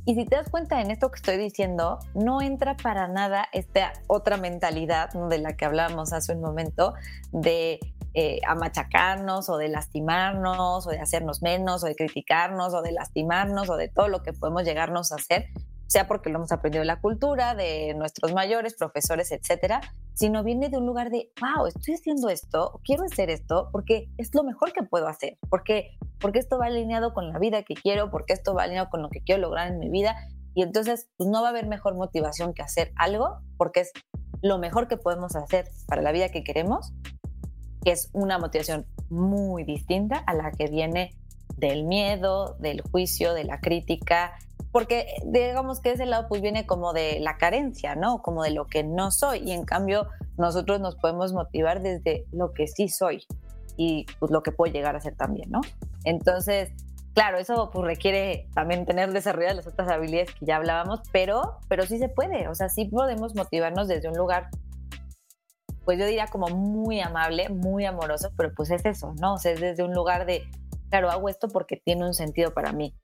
Y 0.05 0.15
si 0.15 0.25
te 0.25 0.37
das 0.37 0.49
cuenta 0.49 0.81
en 0.81 0.93
esto 0.93 1.11
que 1.11 1.17
estoy 1.17 1.37
diciendo, 1.37 1.99
no 2.15 2.41
entra 2.41 2.77
para 2.77 3.09
nada 3.09 3.49
esta 3.53 3.93
otra 4.07 4.37
mentalidad 4.37 5.11
de 5.13 5.39
la 5.39 5.57
que 5.57 5.65
hablábamos 5.65 6.13
hace 6.13 6.33
un 6.33 6.41
momento, 6.41 6.95
de 7.33 7.81
eh, 8.19 8.41
amachacarnos 8.47 9.51
o 9.51 9.59
de 9.59 9.69
lastimarnos 9.69 10.87
o 10.87 10.91
de 10.91 10.99
hacernos 10.99 11.43
menos 11.43 11.85
o 11.85 11.87
de 11.87 11.95
criticarnos 11.95 12.73
o 12.73 12.81
de 12.81 12.93
lastimarnos 12.93 13.69
o 13.69 13.77
de 13.77 13.89
todo 13.89 14.09
lo 14.09 14.23
que 14.23 14.33
podemos 14.33 14.65
llegarnos 14.65 15.13
a 15.13 15.17
hacer, 15.17 15.49
sea 15.87 16.09
porque 16.09 16.31
lo 16.31 16.39
hemos 16.39 16.51
aprendido 16.51 16.81
de 16.81 16.87
la 16.87 16.99
cultura, 16.99 17.55
de 17.55 17.93
nuestros 17.93 18.33
mayores, 18.33 18.73
profesores, 18.73 19.33
etcétera, 19.33 19.83
sino 20.15 20.43
viene 20.43 20.71
de 20.71 20.79
un 20.79 20.87
lugar 20.87 21.11
de, 21.11 21.31
wow, 21.43 21.67
estoy 21.67 21.93
haciendo 21.93 22.31
esto, 22.31 22.81
quiero 22.85 23.05
hacer 23.05 23.29
esto, 23.29 23.69
porque 23.71 24.09
es 24.17 24.35
lo 24.35 24.45
mejor 24.45 24.73
que 24.73 24.83
puedo 24.83 25.09
hacer, 25.09 25.37
porque, 25.51 25.99
porque 26.19 26.39
esto 26.39 26.59
va 26.59 26.69
alineado 26.69 27.13
con 27.13 27.31
la 27.31 27.39
vida 27.39 27.65
que 27.65 27.75
quiero, 27.75 28.11
porque 28.11 28.33
esto 28.33 28.55
va 28.55 28.63
alineado 28.63 28.89
con 28.89 29.03
lo 29.03 29.11
que 29.11 29.21
quiero 29.21 29.43
lograr 29.43 29.69
en 29.69 29.79
mi 29.79 29.91
vida, 29.91 30.17
y 30.55 30.63
entonces 30.63 31.11
pues, 31.19 31.29
no 31.29 31.43
va 31.43 31.49
a 31.49 31.51
haber 31.51 31.67
mejor 31.67 31.97
motivación 31.97 32.55
que 32.55 32.63
hacer 32.63 32.93
algo, 32.97 33.43
porque 33.59 33.81
es 33.81 33.93
lo 34.41 34.59
mejor 34.59 34.89
que 34.89 34.97
podemos 34.97 35.37
hacer 35.37 35.69
para 35.87 36.03
la 36.03 36.13
vida 36.13 36.31
que 36.31 36.45
queremos, 36.45 36.93
que 37.87 37.93
es 37.93 38.11
una 38.13 38.37
motivación 38.41 38.85
muy 39.11 39.63
distinta 39.63 40.17
a 40.17 40.35
la 40.35 40.51
que 40.51 40.67
viene 40.67 41.15
del 41.57 41.85
miedo, 41.85 42.57
del 42.59 42.81
juicio, 42.81 43.33
de 43.33 43.45
la 43.45 43.61
crítica, 43.61 44.33
porque 44.73 45.07
digamos 45.25 45.79
que 45.79 45.93
ese 45.93 46.05
lado 46.05 46.27
pues 46.27 46.43
viene 46.43 46.67
como 46.67 46.93
de 46.93 47.21
la 47.21 47.37
carencia, 47.37 47.95
¿no? 47.95 48.23
Como 48.23 48.43
de 48.43 48.51
lo 48.51 48.67
que 48.67 48.83
no 48.83 49.13
soy 49.13 49.39
y 49.39 49.53
en 49.53 49.65
cambio 49.65 50.09
nosotros 50.37 50.81
nos 50.81 50.97
podemos 50.97 51.33
motivar 51.33 51.81
desde 51.81 52.27
lo 52.33 52.53
que 52.53 52.67
sí 52.67 52.89
soy 52.89 53.25
y 53.77 54.05
pues 54.19 54.33
lo 54.33 54.43
que 54.43 54.51
puedo 54.51 54.73
llegar 54.73 54.97
a 54.97 55.01
ser 55.01 55.15
también, 55.15 55.53
¿no? 55.53 55.61
Entonces, 56.03 56.73
claro, 57.15 57.39
eso 57.39 57.71
pues 57.73 57.87
requiere 57.87 58.49
también 58.53 58.85
tener 58.85 59.13
desarrolladas 59.13 59.59
las 59.59 59.67
otras 59.69 59.89
habilidades 59.89 60.35
que 60.35 60.45
ya 60.45 60.57
hablábamos, 60.57 61.03
pero, 61.13 61.59
pero 61.69 61.87
sí 61.87 61.99
se 61.99 62.09
puede, 62.09 62.49
o 62.49 62.55
sea, 62.57 62.69
sí 62.69 62.87
podemos 62.87 63.37
motivarnos 63.37 63.87
desde 63.87 64.09
un 64.09 64.17
lugar 64.17 64.49
pues 65.87 65.99
yo 65.99 66.05
diría 66.05 66.27
como 66.27 66.49
muy 66.49 67.01
amable, 67.01 67.49
muy 67.49 67.87
amoroso, 67.87 68.31
pero 68.37 68.53
pues 68.55 68.71
es 68.71 68.85
eso, 68.85 69.15
¿no? 69.19 69.35
O 69.35 69.39
sea, 69.39 69.53
es 69.53 69.61
desde 69.61 69.83
un 69.83 69.95
lugar 69.95 70.27
de, 70.27 70.43
claro, 70.91 71.11
hago 71.11 71.31
esto 71.31 71.49
porque 71.49 71.77
tiene 71.77 72.05
un 72.05 72.13
sentido 72.13 72.53
para 72.53 72.73
mí 72.73 72.95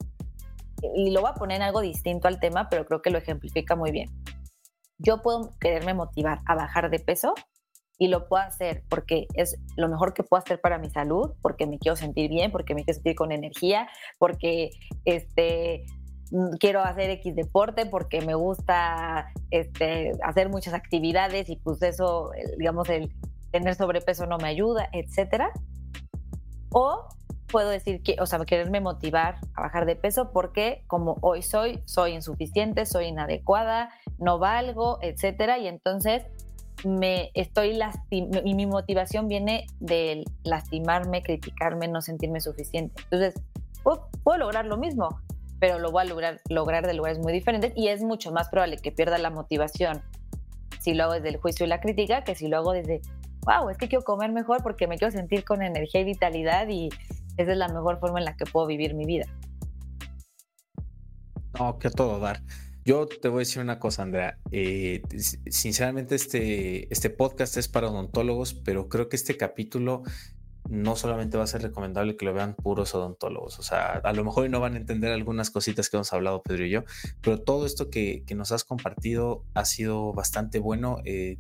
y 0.95 1.11
lo 1.11 1.21
voy 1.21 1.31
a 1.31 1.35
poner 1.35 1.57
en 1.57 1.63
algo 1.63 1.81
distinto 1.81 2.29
al 2.29 2.41
tema, 2.41 2.69
pero 2.69 2.85
creo 2.85 3.03
que 3.03 3.11
lo 3.11 3.19
ejemplifica 3.19 3.77
muy 3.77 3.93
bien. 3.93 4.11
Yo 4.99 5.23
puedo 5.23 5.51
quererme 5.61 5.95
motivar 5.95 6.41
a 6.47 6.55
bajar 6.55 6.91
de 6.91 6.99
peso 6.99 7.35
y 7.99 8.09
lo 8.09 8.29
puedo 8.29 8.43
hacer 8.43 8.83
porque 8.89 9.27
es 9.35 9.59
lo 9.77 9.89
mejor 9.89 10.13
que 10.13 10.23
puedo 10.23 10.43
hacer 10.43 10.61
para 10.61 10.79
mi 10.79 10.91
salud, 10.91 11.33
porque 11.41 11.67
me 11.67 11.79
quiero 11.79 11.97
sentir 11.97 12.29
bien, 12.29 12.51
porque 12.51 12.75
me 12.75 12.85
quiero 12.85 12.97
sentir 12.97 13.15
con 13.15 13.33
energía, 13.33 13.89
porque 14.19 14.71
este, 15.05 15.85
quiero 16.59 16.83
hacer 16.83 17.11
X 17.11 17.35
deporte 17.35 17.87
porque 17.87 18.21
me 18.21 18.35
gusta 18.35 19.33
este, 19.51 20.13
hacer 20.23 20.49
muchas 20.49 20.75
actividades 20.75 21.49
y 21.49 21.57
pues 21.57 21.83
eso, 21.83 22.31
digamos, 22.59 22.89
el 22.89 23.13
tener 23.51 23.75
sobrepeso 23.75 24.27
no 24.27 24.39
me 24.39 24.49
ayuda, 24.49 24.89
etcétera. 24.93 25.51
O 26.71 27.07
puedo 27.53 27.69
decir 27.69 28.03
que, 28.03 28.17
o 28.19 28.27
sea, 28.27 28.39
quererme 28.45 28.81
motivar 28.81 29.37
a 29.55 29.63
bajar 29.63 29.85
de 29.85 29.95
peso 29.95 30.33
porque 30.33 30.85
como 30.87 31.19
hoy 31.21 31.43
soy, 31.43 31.83
soy 31.85 32.15
insuficiente, 32.15 32.87
soy 32.87 33.07
inadecuada, 33.07 33.91
no 34.19 34.39
valgo, 34.39 34.99
etcétera, 35.03 35.59
y 35.59 35.69
entonces 35.69 36.25
me 36.85 37.31
estoy 37.35 37.79
y 38.11 38.55
mi 38.55 38.67
motivación 38.67 39.29
viene 39.29 39.67
de 39.79 40.25
lastimarme, 40.45 41.23
criticarme, 41.23 41.89
no 41.89 42.01
sentirme 42.01 42.41
suficiente. 42.41 43.03
Entonces, 43.05 43.35
puedo, 43.83 44.39
lograr 44.39 44.67
lo 44.67 44.77
mismo, 44.77 45.21
pero 45.63 45.79
lo 45.79 45.93
voy 45.93 46.03
a 46.03 46.05
lograr, 46.07 46.41
lograr 46.49 46.85
de 46.89 46.93
lugares 46.93 47.21
muy 47.21 47.33
diferentes 47.33 47.73
y 47.77 47.87
es 47.87 48.03
mucho 48.03 48.33
más 48.33 48.49
probable 48.49 48.79
que 48.79 48.91
pierda 48.91 49.17
la 49.19 49.31
motivación 49.31 50.03
si 50.81 50.93
lo 50.93 51.05
hago 51.05 51.13
desde 51.13 51.29
el 51.29 51.37
juicio 51.37 51.65
y 51.65 51.69
la 51.69 51.81
crítica 51.81 52.25
que 52.25 52.35
si 52.35 52.49
lo 52.49 52.57
hago 52.57 52.73
desde, 52.73 53.01
wow, 53.43 53.71
es 53.71 53.79
que 53.79 53.87
quiero 53.87 54.03
comer 54.03 54.33
mejor 54.33 54.61
porque 54.65 54.89
me 54.89 54.99
quiero 54.99 55.13
sentir 55.13 55.45
con 55.45 55.63
energía 55.63 56.01
y 56.01 56.05
vitalidad 56.05 56.67
y 56.69 56.89
esa 57.37 57.53
es 57.53 57.57
la 57.57 57.69
mejor 57.69 58.01
forma 58.01 58.19
en 58.19 58.25
la 58.25 58.37
que 58.37 58.45
puedo 58.45 58.67
vivir 58.67 58.95
mi 58.95 59.05
vida. 59.05 59.27
No, 61.57 61.79
que 61.79 61.91
todo 61.91 62.19
dar. 62.19 62.43
Yo 62.85 63.07
te 63.07 63.29
voy 63.29 63.37
a 63.37 63.47
decir 63.47 63.63
una 63.63 63.79
cosa, 63.79 64.03
Andrea. 64.03 64.39
Eh, 64.51 65.03
sinceramente, 65.49 66.17
este, 66.17 66.93
este 66.93 67.09
podcast 67.09 67.57
es 67.57 67.69
para 67.69 67.89
odontólogos, 67.89 68.53
pero 68.53 68.89
creo 68.89 69.09
que 69.09 69.15
este 69.15 69.37
capítulo 69.37 70.03
no 70.69 70.97
solamente 70.97 71.37
va 71.37 71.45
a 71.45 71.49
ser 71.49 71.63
recomendable 71.63 72.17
que 72.17 72.25
lo 72.25 72.35
vean 72.35 72.55
puros 72.55 72.95
odontólogos. 72.95 73.59
O 73.59 73.63
sea, 73.63 74.01
a 74.05 74.13
lo 74.13 74.25
mejor 74.25 74.49
no 74.51 74.61
van 74.61 74.75
a 74.75 74.79
entender 74.79 75.13
algunas 75.13 75.51
cositas 75.51 75.89
que 75.89 75.97
hemos 75.97 76.13
hablado 76.13 76.43
Pedro 76.43 76.67
y 76.67 76.71
yo, 76.71 76.85
pero 77.21 77.41
todo 77.41 77.67
esto 77.67 77.91
que, 77.91 78.25
que 78.27 78.35
nos 78.35 78.53
has 78.53 78.65
compartido 78.65 79.45
ha 79.55 79.65
sido 79.65 80.13
bastante 80.13 80.59
bueno. 80.59 80.99
Eh, 81.05 81.39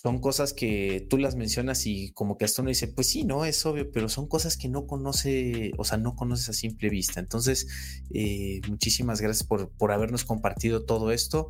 son 0.00 0.20
cosas 0.20 0.52
que 0.52 1.04
tú 1.10 1.18
las 1.18 1.34
mencionas 1.34 1.84
y 1.84 2.12
como 2.12 2.38
que 2.38 2.44
hasta 2.44 2.62
uno 2.62 2.68
dice, 2.68 2.86
pues 2.86 3.08
sí, 3.08 3.24
no, 3.24 3.44
es 3.44 3.66
obvio, 3.66 3.90
pero 3.90 4.08
son 4.08 4.28
cosas 4.28 4.56
que 4.56 4.68
no 4.68 4.86
conoce, 4.86 5.72
o 5.76 5.82
sea, 5.82 5.98
no 5.98 6.14
conoces 6.14 6.48
a 6.48 6.52
simple 6.52 6.88
vista. 6.88 7.18
Entonces, 7.18 7.66
eh, 8.14 8.60
muchísimas 8.68 9.20
gracias 9.20 9.44
por, 9.44 9.70
por, 9.70 9.90
habernos 9.90 10.24
compartido 10.24 10.84
todo 10.84 11.10
esto. 11.10 11.48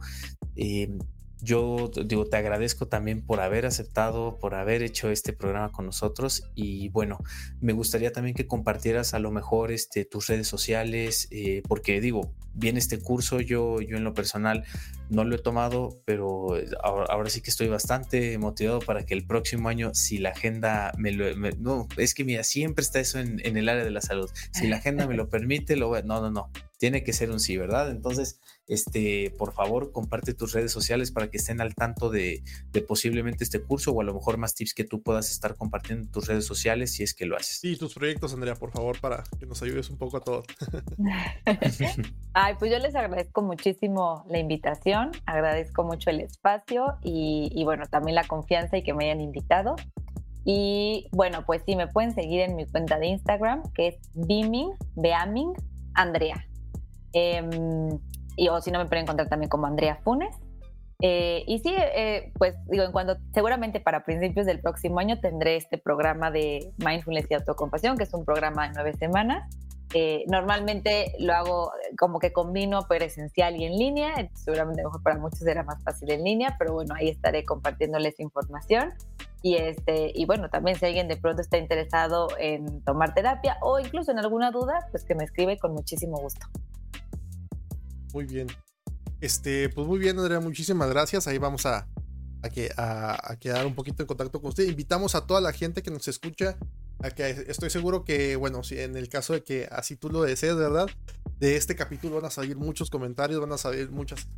Eh, 0.57 0.97
yo 1.41 1.91
digo, 2.05 2.27
te 2.27 2.37
agradezco 2.37 2.87
también 2.87 3.23
por 3.23 3.41
haber 3.41 3.67
aceptado, 3.67 4.39
por 4.39 4.55
haber 4.55 4.83
hecho 4.83 5.11
este 5.11 5.33
programa 5.33 5.71
con 5.71 5.87
nosotros 5.87 6.45
y 6.55 6.89
bueno, 6.89 7.19
me 7.61 7.73
gustaría 7.73 8.13
también 8.13 8.35
que 8.35 8.47
compartieras 8.47 9.15
a 9.15 9.19
lo 9.19 9.31
mejor 9.31 9.71
este, 9.71 10.05
tus 10.05 10.27
redes 10.27 10.49
sociales, 10.49 11.29
eh, 11.31 11.63
porque 11.69 12.01
digo, 12.01 12.33
viene 12.55 12.79
este 12.79 12.99
curso, 12.99 13.41
yo, 13.41 13.81
yo 13.81 13.97
en 13.97 14.05
lo 14.05 14.15
personal 14.15 14.65
no 15.11 15.25
lo 15.25 15.37
he 15.37 15.39
tomado, 15.39 16.01
pero 16.05 16.55
ahora, 16.83 17.31
sí 17.31 17.41
que 17.41 17.51
estoy 17.51 17.69
bastante 17.69 18.37
motivado 18.39 18.81
para 18.81 19.07
que 19.07 19.15
el 19.15 19.27
próximo 19.27 19.69
año, 19.69 19.95
si 19.95 20.19
la 20.19 20.31
agenda 20.31 20.93
me 20.99 21.13
lo... 21.13 21.35
no, 21.59 21.87
es 21.97 22.15
que 22.15 22.25
mira, 22.25 22.43
siempre 22.43 22.83
está 22.83 23.01
eso 23.01 23.19
en, 23.21 23.41
en, 23.45 23.57
el 23.57 23.69
área 23.69 23.85
de 23.85 23.91
la 23.91 24.01
salud, 24.01 24.31
si 24.53 24.67
la 24.67 24.77
agenda 24.77 25.07
me 25.07 25.15
lo 25.15 25.29
permite, 25.29 25.77
lo 25.77 25.89
voy 25.89 26.01
a... 26.01 26.03
No, 26.03 26.21
no, 26.21 26.31
no, 26.31 26.51
tiene 26.79 27.05
que 27.05 27.13
ser 27.13 27.31
un 27.31 27.41
sí, 27.41 27.57
¿verdad? 27.57 27.91
Entonces 27.91 28.41
este, 28.69 29.35
por 29.39 29.53
favor, 29.53 29.93
comparte 29.93 30.35
tus 30.35 30.53
redes 30.53 30.71
sociales 30.71 31.11
para 31.11 31.31
que 31.31 31.39
estén 31.39 31.63
al 31.63 31.75
tanto 31.75 32.11
de, 32.11 32.43
posiblemente 32.87 33.43
este 33.43 33.63
curso 33.63 33.93
o 33.93 34.01
a 34.03 34.05
lo 34.05 34.13
mejor 34.13 34.37
más 34.37 34.55
tips 34.55 34.75
que 34.75 34.85
tú 34.85 35.03
puedas 35.03 35.31
estar 35.31 35.57
compartiendo 35.57 36.05
en 36.05 36.13
tus 36.13 36.29
redes 36.29 36.45
sociales 36.45 36.93
si 36.93 37.03
es 37.03 37.15
que 37.15 37.25
lo 37.25 37.37
haces. 37.37 37.61
Sí, 37.61 37.77
tus 37.77 37.95
proyectos, 37.95 38.35
Andrea, 38.35 38.55
por 38.55 38.71
favor, 38.71 39.01
para 39.01 39.25
que 39.41 39.47
nos 39.47 39.63
ayudes 39.63 39.89
un 39.89 39.97
poco 39.97 40.19
a 40.19 40.21
todos. 40.21 40.45
Ay, 42.35 42.55
pues 42.59 42.71
yo 42.71 42.79
les 42.79 42.95
agradezco 42.95 43.41
muchísimo 43.41 44.27
la 44.29 44.39
invitación, 44.39 45.13
agradezco 45.25 45.85
mucho 45.85 46.11
el 46.11 46.21
espacio 46.21 46.99
y, 47.03 47.51
y 47.55 47.65
bueno, 47.65 47.87
también 47.87 48.15
la 48.15 48.25
confianza 48.25 48.77
y 48.77 48.83
que 48.83 48.93
me 48.93 49.07
hayan 49.07 49.23
invitado. 49.23 49.77
Y 50.45 51.09
bueno, 51.13 51.45
pues 51.47 51.63
sí, 51.65 51.75
me 51.75 51.89
pueden 51.89 52.15
seguir 52.15 52.41
en 52.41 52.55
mi 52.55 52.67
cuenta 52.67 52.99
de 52.99 53.07
Instagram, 53.07 53.63
que 53.73 53.89
es 53.89 53.97
Beaming, 54.15 54.73
Beaming, 54.95 55.53
Andrea. 55.95 56.48
Eh, 57.13 57.43
y 58.37 58.49
o 58.49 58.61
si 58.61 58.71
no 58.71 58.79
me 58.79 58.87
pueden 58.87 59.03
encontrar 59.03 59.29
también 59.29 59.51
como 59.51 59.67
Andrea 59.67 59.97
Funes. 60.03 60.35
Eh, 61.01 61.45
y 61.47 61.61
sí, 61.61 61.73
eh, 61.77 62.33
pues 62.39 62.55
digo, 62.69 62.83
en 62.85 62.91
cuando 62.91 63.17
seguramente 63.33 63.79
para 63.81 64.05
principios 64.05 64.47
del 64.47 64.61
próximo 64.61 64.99
año 64.99 65.21
tendré 65.21 65.57
este 65.57 65.79
programa 65.79 66.31
de 66.31 66.73
Mindfulness 66.79 67.27
y 67.31 67.35
Autocompasión, 67.35 67.97
que 67.97 68.05
es 68.05 68.15
un 68.15 68.25
programa 68.25 68.69
de 68.69 68.75
nueve 68.75 68.95
semanas. 68.95 69.49
Eh, 69.95 70.25
normalmente 70.27 71.13
lo 71.19 71.33
hago 71.33 71.73
como 71.99 72.19
que 72.19 72.33
combino 72.33 72.83
presencial 72.83 73.57
y 73.57 73.65
en 73.65 73.79
línea, 73.79 74.13
seguramente 74.35 74.83
mejor 74.83 75.03
para 75.03 75.19
muchos 75.19 75.39
será 75.39 75.63
más 75.63 75.83
fácil 75.83 76.11
en 76.11 76.25
línea, 76.25 76.57
pero 76.59 76.75
bueno, 76.75 76.95
ahí 76.95 77.09
estaré 77.09 77.45
compartiéndoles 77.45 78.21
información. 78.21 78.93
Y, 79.41 79.55
este, 79.55 80.11
y 80.15 80.27
bueno, 80.27 80.51
también 80.51 80.77
si 80.77 80.85
alguien 80.85 81.07
de 81.09 81.17
pronto 81.17 81.41
está 81.41 81.59
interesado 81.59 82.29
en 82.39 82.83
tomar 82.83 83.15
terapia 83.15 83.57
o 83.63 83.79
incluso 83.79 84.11
en 84.11 84.19
alguna 84.19 84.51
duda, 84.51 84.89
pues 84.91 85.05
que 85.05 85.15
me 85.15 85.25
escribe 85.25 85.59
con 85.59 85.73
muchísimo 85.73 86.19
gusto. 86.19 86.49
Muy 88.13 88.25
bien. 88.25 88.49
Este, 89.21 89.69
pues 89.69 89.87
muy 89.87 89.99
bien, 89.99 90.19
Andrea, 90.19 90.41
muchísimas 90.41 90.89
gracias. 90.89 91.27
Ahí 91.27 91.39
vamos 91.39 91.67
a, 91.67 91.89
a, 92.43 92.51
que, 92.51 92.71
a, 92.77 93.37
quedar 93.41 93.67
un 93.67 93.75
poquito 93.75 94.03
en 94.03 94.07
contacto 94.07 94.41
con 94.41 94.51
usted. 94.51 94.69
Invitamos 94.69 95.15
a 95.15 95.27
toda 95.27 95.41
la 95.41 95.53
gente 95.53 95.83
que 95.83 95.91
nos 95.91 96.07
escucha 96.09 96.57
a 97.01 97.11
que 97.11 97.45
estoy 97.49 97.71
seguro 97.71 98.05
que, 98.05 98.37
bueno, 98.37 98.63
si 98.63 98.79
en 98.79 98.97
el 98.97 99.09
caso 99.09 99.33
de 99.33 99.43
que 99.45 99.69
así 99.71 99.97
tú 99.97 100.11
lo 100.11 100.23
desees, 100.23 100.57
¿verdad? 100.57 100.89
De 101.39 101.57
este 101.57 101.77
capítulo 101.77 102.17
van 102.17 102.27
a 102.27 102.31
salir 102.31 102.57
muchos 102.57 102.91
comentarios, 102.91 103.41
van 103.41 103.53
a 103.53 103.59
salir 103.59 103.91
muchas 103.91 104.29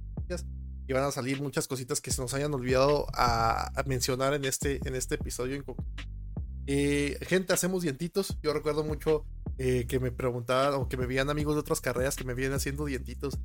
y 0.86 0.92
van 0.92 1.04
a 1.04 1.10
salir 1.12 1.40
muchas 1.40 1.68
cositas 1.68 2.00
que 2.00 2.10
se 2.10 2.20
nos 2.20 2.34
hayan 2.34 2.52
olvidado 2.52 3.06
a, 3.14 3.70
mencionar 3.86 4.34
en 4.34 4.44
este, 4.44 4.80
en 4.86 4.94
este 4.94 5.14
episodio. 5.14 5.62
Eh, 6.66 7.16
gente, 7.22 7.52
hacemos 7.52 7.82
dientitos. 7.82 8.38
Yo 8.42 8.52
recuerdo 8.52 8.84
mucho 8.84 9.24
eh, 9.58 9.86
que 9.86 10.00
me 10.00 10.10
preguntaban 10.10 10.74
o 10.74 10.88
que 10.88 10.96
me 10.96 11.06
veían 11.06 11.30
amigos 11.30 11.54
de 11.54 11.60
otras 11.60 11.80
carreras 11.80 12.16
que 12.16 12.24
me 12.24 12.34
vienen 12.34 12.56
haciendo 12.56 12.84
dientitos 12.86 13.38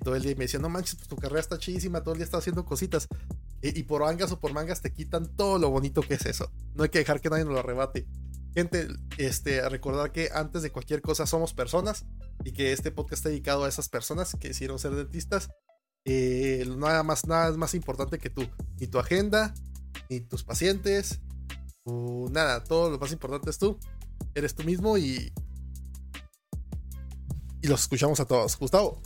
todo 0.00 0.16
el 0.16 0.22
día 0.22 0.34
me 0.36 0.44
decían, 0.44 0.62
no 0.62 0.68
manches, 0.68 0.96
tu 0.96 1.16
carrera 1.16 1.40
está 1.40 1.58
chidísima, 1.58 2.02
todo 2.02 2.14
el 2.14 2.18
día 2.18 2.24
está 2.24 2.38
haciendo 2.38 2.64
cositas. 2.64 3.08
Y, 3.62 3.82
por 3.82 4.00
mangas 4.02 4.32
o 4.32 4.40
por 4.40 4.54
mangas 4.54 4.80
te 4.80 4.92
quitan 4.92 5.36
todo 5.36 5.58
lo 5.58 5.70
bonito 5.70 6.00
que 6.00 6.14
es 6.14 6.24
eso. 6.26 6.50
No 6.74 6.82
hay 6.82 6.88
que 6.88 7.00
dejar 7.00 7.20
que 7.20 7.28
nadie 7.28 7.44
nos 7.44 7.52
lo 7.52 7.60
arrebate. 7.60 8.06
Gente, 8.54 8.88
este, 9.18 9.68
recordar 9.68 10.12
que 10.12 10.30
antes 10.32 10.62
de 10.62 10.70
cualquier 10.70 11.02
cosa 11.02 11.26
somos 11.26 11.52
personas 11.52 12.06
y 12.42 12.52
que 12.52 12.72
este 12.72 12.90
podcast 12.90 13.20
está 13.20 13.28
dedicado 13.28 13.64
a 13.64 13.68
esas 13.68 13.88
personas 13.88 14.34
que 14.40 14.48
hicieron 14.48 14.78
ser 14.78 14.94
dentistas. 14.94 15.50
Eh, 16.06 16.66
nada 16.78 17.02
más, 17.02 17.26
nada 17.26 17.50
es 17.50 17.56
más 17.56 17.74
importante 17.74 18.18
que 18.18 18.30
tú, 18.30 18.48
ni 18.78 18.86
tu 18.86 18.98
agenda, 18.98 19.52
ni 20.08 20.20
tus 20.20 20.42
pacientes, 20.42 21.20
nada, 21.84 22.64
todo 22.64 22.90
lo 22.90 22.98
más 22.98 23.12
importante 23.12 23.50
es 23.50 23.58
tú. 23.58 23.78
Eres 24.34 24.54
tú 24.54 24.64
mismo 24.64 24.96
y 24.96 25.32
y 27.62 27.68
los 27.68 27.82
escuchamos 27.82 28.20
a 28.20 28.24
todos. 28.24 28.58
Gustavo. 28.58 29.00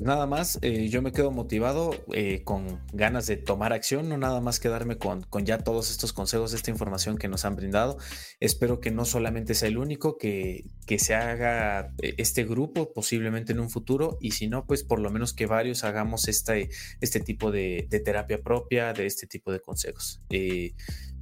Nada 0.00 0.26
más, 0.26 0.60
eh, 0.62 0.88
yo 0.88 1.02
me 1.02 1.10
quedo 1.10 1.32
motivado 1.32 1.90
eh, 2.12 2.42
con 2.44 2.80
ganas 2.92 3.26
de 3.26 3.36
tomar 3.36 3.72
acción, 3.72 4.08
no 4.08 4.16
nada 4.16 4.40
más 4.40 4.60
quedarme 4.60 4.96
con, 4.96 5.22
con, 5.24 5.44
ya 5.44 5.58
todos 5.58 5.90
estos 5.90 6.12
consejos, 6.12 6.52
esta 6.52 6.70
información 6.70 7.18
que 7.18 7.26
nos 7.26 7.44
han 7.44 7.56
brindado. 7.56 7.98
Espero 8.38 8.80
que 8.80 8.92
no 8.92 9.04
solamente 9.04 9.54
sea 9.54 9.68
el 9.68 9.76
único, 9.76 10.16
que, 10.16 10.64
que 10.86 11.00
se 11.00 11.16
haga 11.16 11.92
eh, 12.00 12.14
este 12.18 12.44
grupo 12.44 12.92
posiblemente 12.92 13.52
en 13.52 13.58
un 13.58 13.70
futuro 13.70 14.18
y 14.20 14.30
si 14.30 14.46
no, 14.46 14.66
pues 14.66 14.84
por 14.84 15.00
lo 15.00 15.10
menos 15.10 15.32
que 15.32 15.46
varios 15.46 15.82
hagamos 15.82 16.28
este, 16.28 16.68
este 17.00 17.18
tipo 17.18 17.50
de, 17.50 17.88
de 17.90 17.98
terapia 17.98 18.40
propia, 18.40 18.92
de 18.92 19.06
este 19.06 19.26
tipo 19.26 19.50
de 19.50 19.60
consejos 19.60 20.20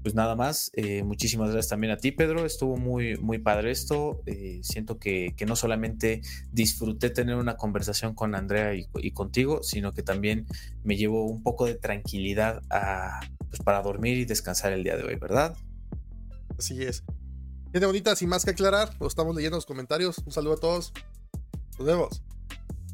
pues 0.07 0.15
nada 0.15 0.37
más, 0.37 0.71
eh, 0.75 1.03
muchísimas 1.03 1.49
gracias 1.49 1.71
también 1.71 1.93
a 1.93 1.97
ti, 1.97 2.13
Pedro. 2.13 2.47
Estuvo 2.47 2.77
muy, 2.77 3.17
muy 3.17 3.39
padre 3.39 3.73
esto. 3.73 4.23
Eh, 4.27 4.61
siento 4.63 5.01
que, 5.01 5.35
no 5.49 5.57
solamente 5.57 6.23
disfruté 6.53 7.11
tener 7.11 7.35
una 7.35 7.57
conversación 7.57 8.15
con 8.15 8.37
Andrea 8.37 8.73
y, 8.73 9.11
contigo, 9.11 9.65
sino 9.65 9.91
que 9.91 10.05
también 10.05 10.47
me 10.85 10.97
llevó 10.97 11.27
un 11.27 11.43
poco 11.43 11.67
de 11.67 11.75
tranquilidad 11.75 12.63
pues 13.49 13.61
para 13.65 13.83
dormir 13.83 14.17
y 14.17 14.27
descansar 14.27 14.73
el 14.73 14.85
día 14.85 14.97
de 14.97 15.03
hoy, 15.03 15.17
¿verdad? 15.17 15.57
Así 16.57 16.81
es. 16.85 17.03
Gente 17.73 17.87
bonita, 17.87 18.15
sin 18.15 18.29
más 18.29 18.45
que 18.45 18.53
aclarar, 18.53 18.95
lo 19.01 19.09
estamos 19.09 19.35
leyendo 19.35 19.57
en 19.57 19.59
los 19.59 19.67
comentarios. 19.67 20.19
Un 20.25 20.31
saludo 20.31 20.53
a 20.55 20.59
todos. 20.59 20.93
Nos 21.81 21.85
vemos. 21.85 22.23